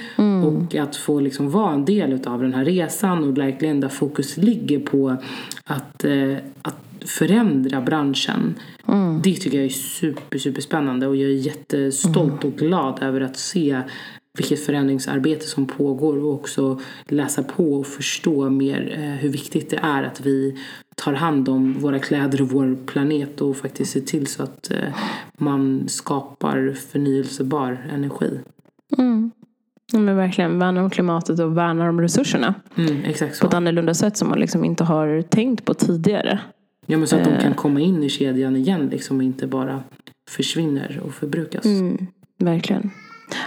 och 0.45 0.75
att 0.75 0.95
få 0.95 1.19
liksom 1.19 1.51
vara 1.51 1.73
en 1.73 1.85
del 1.85 2.19
av 2.25 2.41
den 2.41 2.53
här 2.53 2.65
resan 2.65 3.23
och 3.23 3.37
verkligen 3.37 3.79
där 3.79 3.89
fokus 3.89 4.37
ligger 4.37 4.79
på 4.79 5.17
att, 5.63 6.03
eh, 6.03 6.35
att 6.61 6.92
förändra 7.05 7.81
branschen. 7.81 8.55
Det 9.23 9.35
tycker 9.35 9.57
jag 9.57 9.65
är 9.65 9.69
super, 9.69 10.37
super 10.37 10.61
spännande 10.61 11.07
och 11.07 11.15
jag 11.15 11.29
är 11.29 11.35
jättestolt 11.35 12.43
och 12.43 12.53
glad 12.53 13.03
över 13.03 13.21
att 13.21 13.37
se 13.37 13.81
vilket 14.37 14.65
förändringsarbete 14.65 15.47
som 15.47 15.67
pågår 15.67 16.23
och 16.23 16.33
också 16.33 16.79
läsa 17.07 17.43
på 17.43 17.73
och 17.73 17.87
förstå 17.87 18.49
mer 18.49 18.93
eh, 18.97 19.01
hur 19.01 19.29
viktigt 19.29 19.69
det 19.69 19.79
är 19.83 20.03
att 20.03 20.21
vi 20.21 20.57
tar 20.95 21.13
hand 21.13 21.49
om 21.49 21.73
våra 21.73 21.99
kläder 21.99 22.41
och 22.41 22.49
vår 22.49 22.77
planet 22.85 23.41
och 23.41 23.57
faktiskt 23.57 23.91
ser 23.91 24.01
till 24.01 24.27
så 24.27 24.43
att 24.43 24.71
eh, 24.71 24.77
man 25.37 25.83
skapar 25.87 26.73
förnyelsebar 26.91 27.87
energi. 27.91 28.39
Ja, 29.91 29.99
men 29.99 30.15
verkligen 30.15 30.59
värnar 30.59 30.81
om 30.81 30.89
klimatet 30.89 31.39
och 31.39 31.57
värnar 31.57 31.89
om 31.89 32.01
resurserna. 32.01 32.53
Mm, 32.77 33.03
exakt 33.03 33.39
På 33.39 33.45
ett 33.45 33.51
så. 33.51 33.57
annorlunda 33.57 33.93
sätt 33.93 34.17
som 34.17 34.29
man 34.29 34.39
liksom 34.39 34.63
inte 34.65 34.83
har 34.83 35.21
tänkt 35.21 35.65
på 35.65 35.73
tidigare. 35.73 36.39
Ja, 36.85 36.97
men 36.97 37.07
så 37.07 37.15
att 37.15 37.23
de 37.23 37.29
Eh. 37.33 37.41
kan 37.41 37.53
komma 37.53 37.79
in 37.79 38.03
i 38.03 38.09
kedjan 38.09 38.55
igen 38.55 38.87
liksom 38.91 39.17
och 39.17 39.23
inte 39.23 39.47
bara 39.47 39.83
försvinner 40.29 41.01
och 41.05 41.13
förbrukas. 41.13 41.65
Mm, 41.65 42.07
verkligen. 42.39 42.89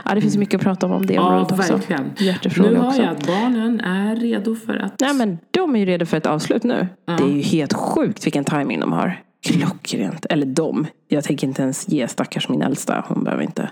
Ja, 0.04 0.14
det 0.14 0.20
finns 0.20 0.36
mycket 0.36 0.54
att 0.58 0.62
prata 0.64 0.86
om 0.86 0.92
om 0.92 1.06
det 1.06 1.14
Ja, 1.14 1.22
området 1.28 1.52
också. 1.58 1.72
verkligen. 1.72 2.10
Hjärtefråga 2.18 2.70
Nu 2.70 2.78
också. 2.86 3.02
jag 3.02 3.10
att 3.10 3.26
barnen 3.26 3.80
är 3.80 4.16
redo 4.16 4.54
för 4.54 4.76
att... 4.76 5.00
Nej 5.00 5.14
men 5.14 5.38
de 5.50 5.74
är 5.76 5.80
ju 5.80 5.84
redo 5.86 6.06
för 6.06 6.16
ett 6.16 6.26
avslut 6.26 6.64
nu. 6.64 6.86
Ja. 7.06 7.12
Det 7.16 7.22
är 7.24 7.28
ju 7.28 7.40
helt 7.40 7.72
sjukt 7.72 8.26
vilken 8.26 8.44
timing 8.44 8.80
de 8.80 8.92
har. 8.92 9.20
Klockrent. 9.46 10.26
Eller 10.30 10.46
de. 10.46 10.86
Jag 11.08 11.24
tänker 11.24 11.46
inte 11.46 11.62
ens 11.62 11.88
ge 11.88 12.08
stackars 12.08 12.48
min 12.48 12.62
äldsta. 12.62 13.04
Hon 13.08 13.24
behöver 13.24 13.42
inte. 13.42 13.70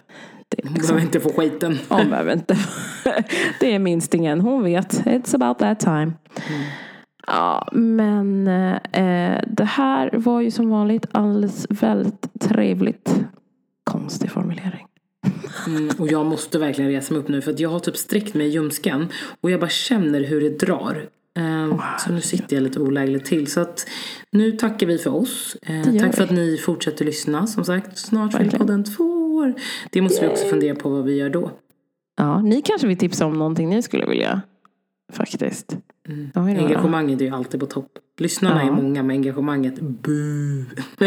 Det 0.49 0.63
är 0.63 0.67
Hon 0.67 0.75
liksom, 0.75 0.97
behöver 0.97 1.07
inte 1.07 1.21
få 1.21 1.29
skiten. 1.43 1.79
hon 1.89 2.11
behöver 2.11 2.33
inte. 2.33 2.57
det 3.61 3.75
är 3.75 3.79
minstingen. 3.79 4.41
Hon 4.41 4.63
vet. 4.65 4.93
It's 5.05 5.35
about 5.35 5.59
that 5.59 5.81
time. 5.81 6.13
Ja, 7.27 7.69
men 7.73 8.47
eh, 8.47 9.41
det 9.47 9.65
här 9.65 10.11
var 10.13 10.41
ju 10.41 10.51
som 10.51 10.71
vanligt 10.71 11.07
alldeles 11.13 11.67
väldigt 11.71 12.41
trevligt. 12.41 13.21
Konstig 13.85 14.31
formulering. 14.31 14.87
Mm, 15.67 15.91
och 15.99 16.09
jag 16.09 16.27
måste 16.27 16.59
verkligen 16.59 16.91
resa 16.91 17.15
mig 17.15 17.23
upp 17.23 17.29
nu 17.29 17.43
för 17.43 17.51
att 17.51 17.61
jag 17.61 17.69
har 17.69 17.79
typ 17.79 17.97
sträckt 17.97 18.35
mig 18.35 18.47
i 18.47 18.51
ljumsken 18.51 19.09
och 19.41 19.51
jag 19.51 19.61
bara 19.61 19.71
känner 19.71 20.25
hur 20.25 20.41
det 20.41 20.59
drar. 20.59 21.09
Ehm, 21.39 21.75
så 21.99 22.13
nu 22.13 22.21
sitter 22.21 22.57
jag 22.57 22.63
lite 22.63 22.81
olägligt 22.81 23.25
till. 23.25 23.47
Så 23.47 23.61
att 23.61 23.87
nu 24.31 24.53
tackar 24.53 24.87
vi 24.87 24.99
för 24.99 25.15
oss. 25.15 25.57
Eh, 25.63 25.83
tack 25.83 26.15
för 26.15 26.19
vi. 26.19 26.25
att 26.25 26.31
ni 26.31 26.57
fortsätter 26.57 27.05
lyssna. 27.05 27.47
Som 27.47 27.65
sagt, 27.65 27.99
snart 27.99 28.35
fyller 28.35 28.59
podden 28.59 28.85
två 28.85 29.35
år. 29.35 29.55
Det 29.91 30.01
måste 30.01 30.27
vi 30.27 30.33
också 30.33 30.47
fundera 30.47 30.75
på 30.75 30.89
vad 30.89 31.05
vi 31.05 31.17
gör 31.17 31.31
då. 31.31 31.51
Ja, 32.17 32.41
ni 32.41 32.63
kanske 32.63 32.87
vill 32.87 32.99
tipsa 32.99 33.27
om 33.27 33.39
någonting 33.39 33.69
ni 33.69 33.83
skulle 33.83 34.07
vilja. 34.07 34.43
Faktiskt. 35.13 35.77
Mm. 36.09 36.31
Vi? 36.47 36.59
Engagemanget 36.59 37.21
är 37.21 37.25
ju 37.25 37.31
alltid 37.35 37.61
på 37.61 37.67
topp. 37.67 37.89
Lyssnarna 38.19 38.63
Ja. 38.63 38.69
är 38.69 38.73
många 38.73 39.03
men 39.03 39.17
engagemanget, 39.17 39.81
bu. 39.81 40.65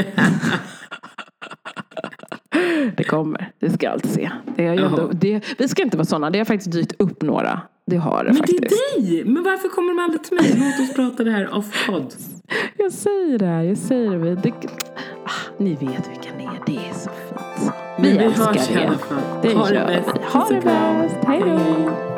Det 2.98 3.04
kommer. 3.04 3.52
Det 3.60 3.70
ska 3.70 3.86
jag 3.86 3.94
alltid 3.94 4.12
se. 4.12 4.32
Det 4.56 4.66
är 4.66 4.86
ändå, 4.86 5.10
det, 5.14 5.56
vi 5.58 5.68
ska 5.68 5.82
inte 5.84 5.98
vara 5.98 6.06
sådana. 6.06 6.30
Det 6.30 6.38
har 6.38 6.46
faktiskt 6.46 6.72
dykt 6.72 6.94
upp 7.00 7.22
några. 7.22 7.62
Det 7.86 7.98
har 7.98 8.24
det 8.24 8.30
Men 8.30 8.36
faktiskt. 8.38 8.60
det 8.62 9.00
är 9.00 9.02
dig! 9.02 9.26
Men 9.26 9.44
varför 9.44 9.70
kommer 9.70 9.94
de 9.94 10.00
aldrig 10.04 10.24
till 10.24 10.36
mig? 10.36 10.54
Låt 10.78 10.90
oss 10.90 10.96
prata 10.96 11.24
det 11.24 11.32
här 11.32 11.54
off 11.54 11.88
pod. 11.88 12.14
Jag 12.78 12.92
säger 12.92 13.40
det. 13.40 13.64
Jag 13.64 13.78
säger 13.78 14.12
det. 14.20 14.36
det 14.36 14.52
ah, 15.26 15.32
ni 15.58 15.70
vet 15.70 15.82
vilka 15.82 16.30
ni 16.38 16.44
är. 16.44 16.62
Det 16.66 16.78
är 16.90 16.94
så 16.94 17.10
fint. 17.10 17.74
Vi 18.00 18.12
vi 18.12 18.18
älskar 18.18 18.46
hörs 18.46 18.70
i 18.70 18.74
er. 18.74 18.92
Det 19.42 19.54
Ha 19.54 19.68
det 19.68 19.76
gör 19.76 19.88
bäst. 19.88 20.10
vi. 20.16 20.38
Ha 20.40 20.48
det 20.50 20.62
bäst. 20.62 21.16
Hej 21.28 21.40
då. 21.46 22.17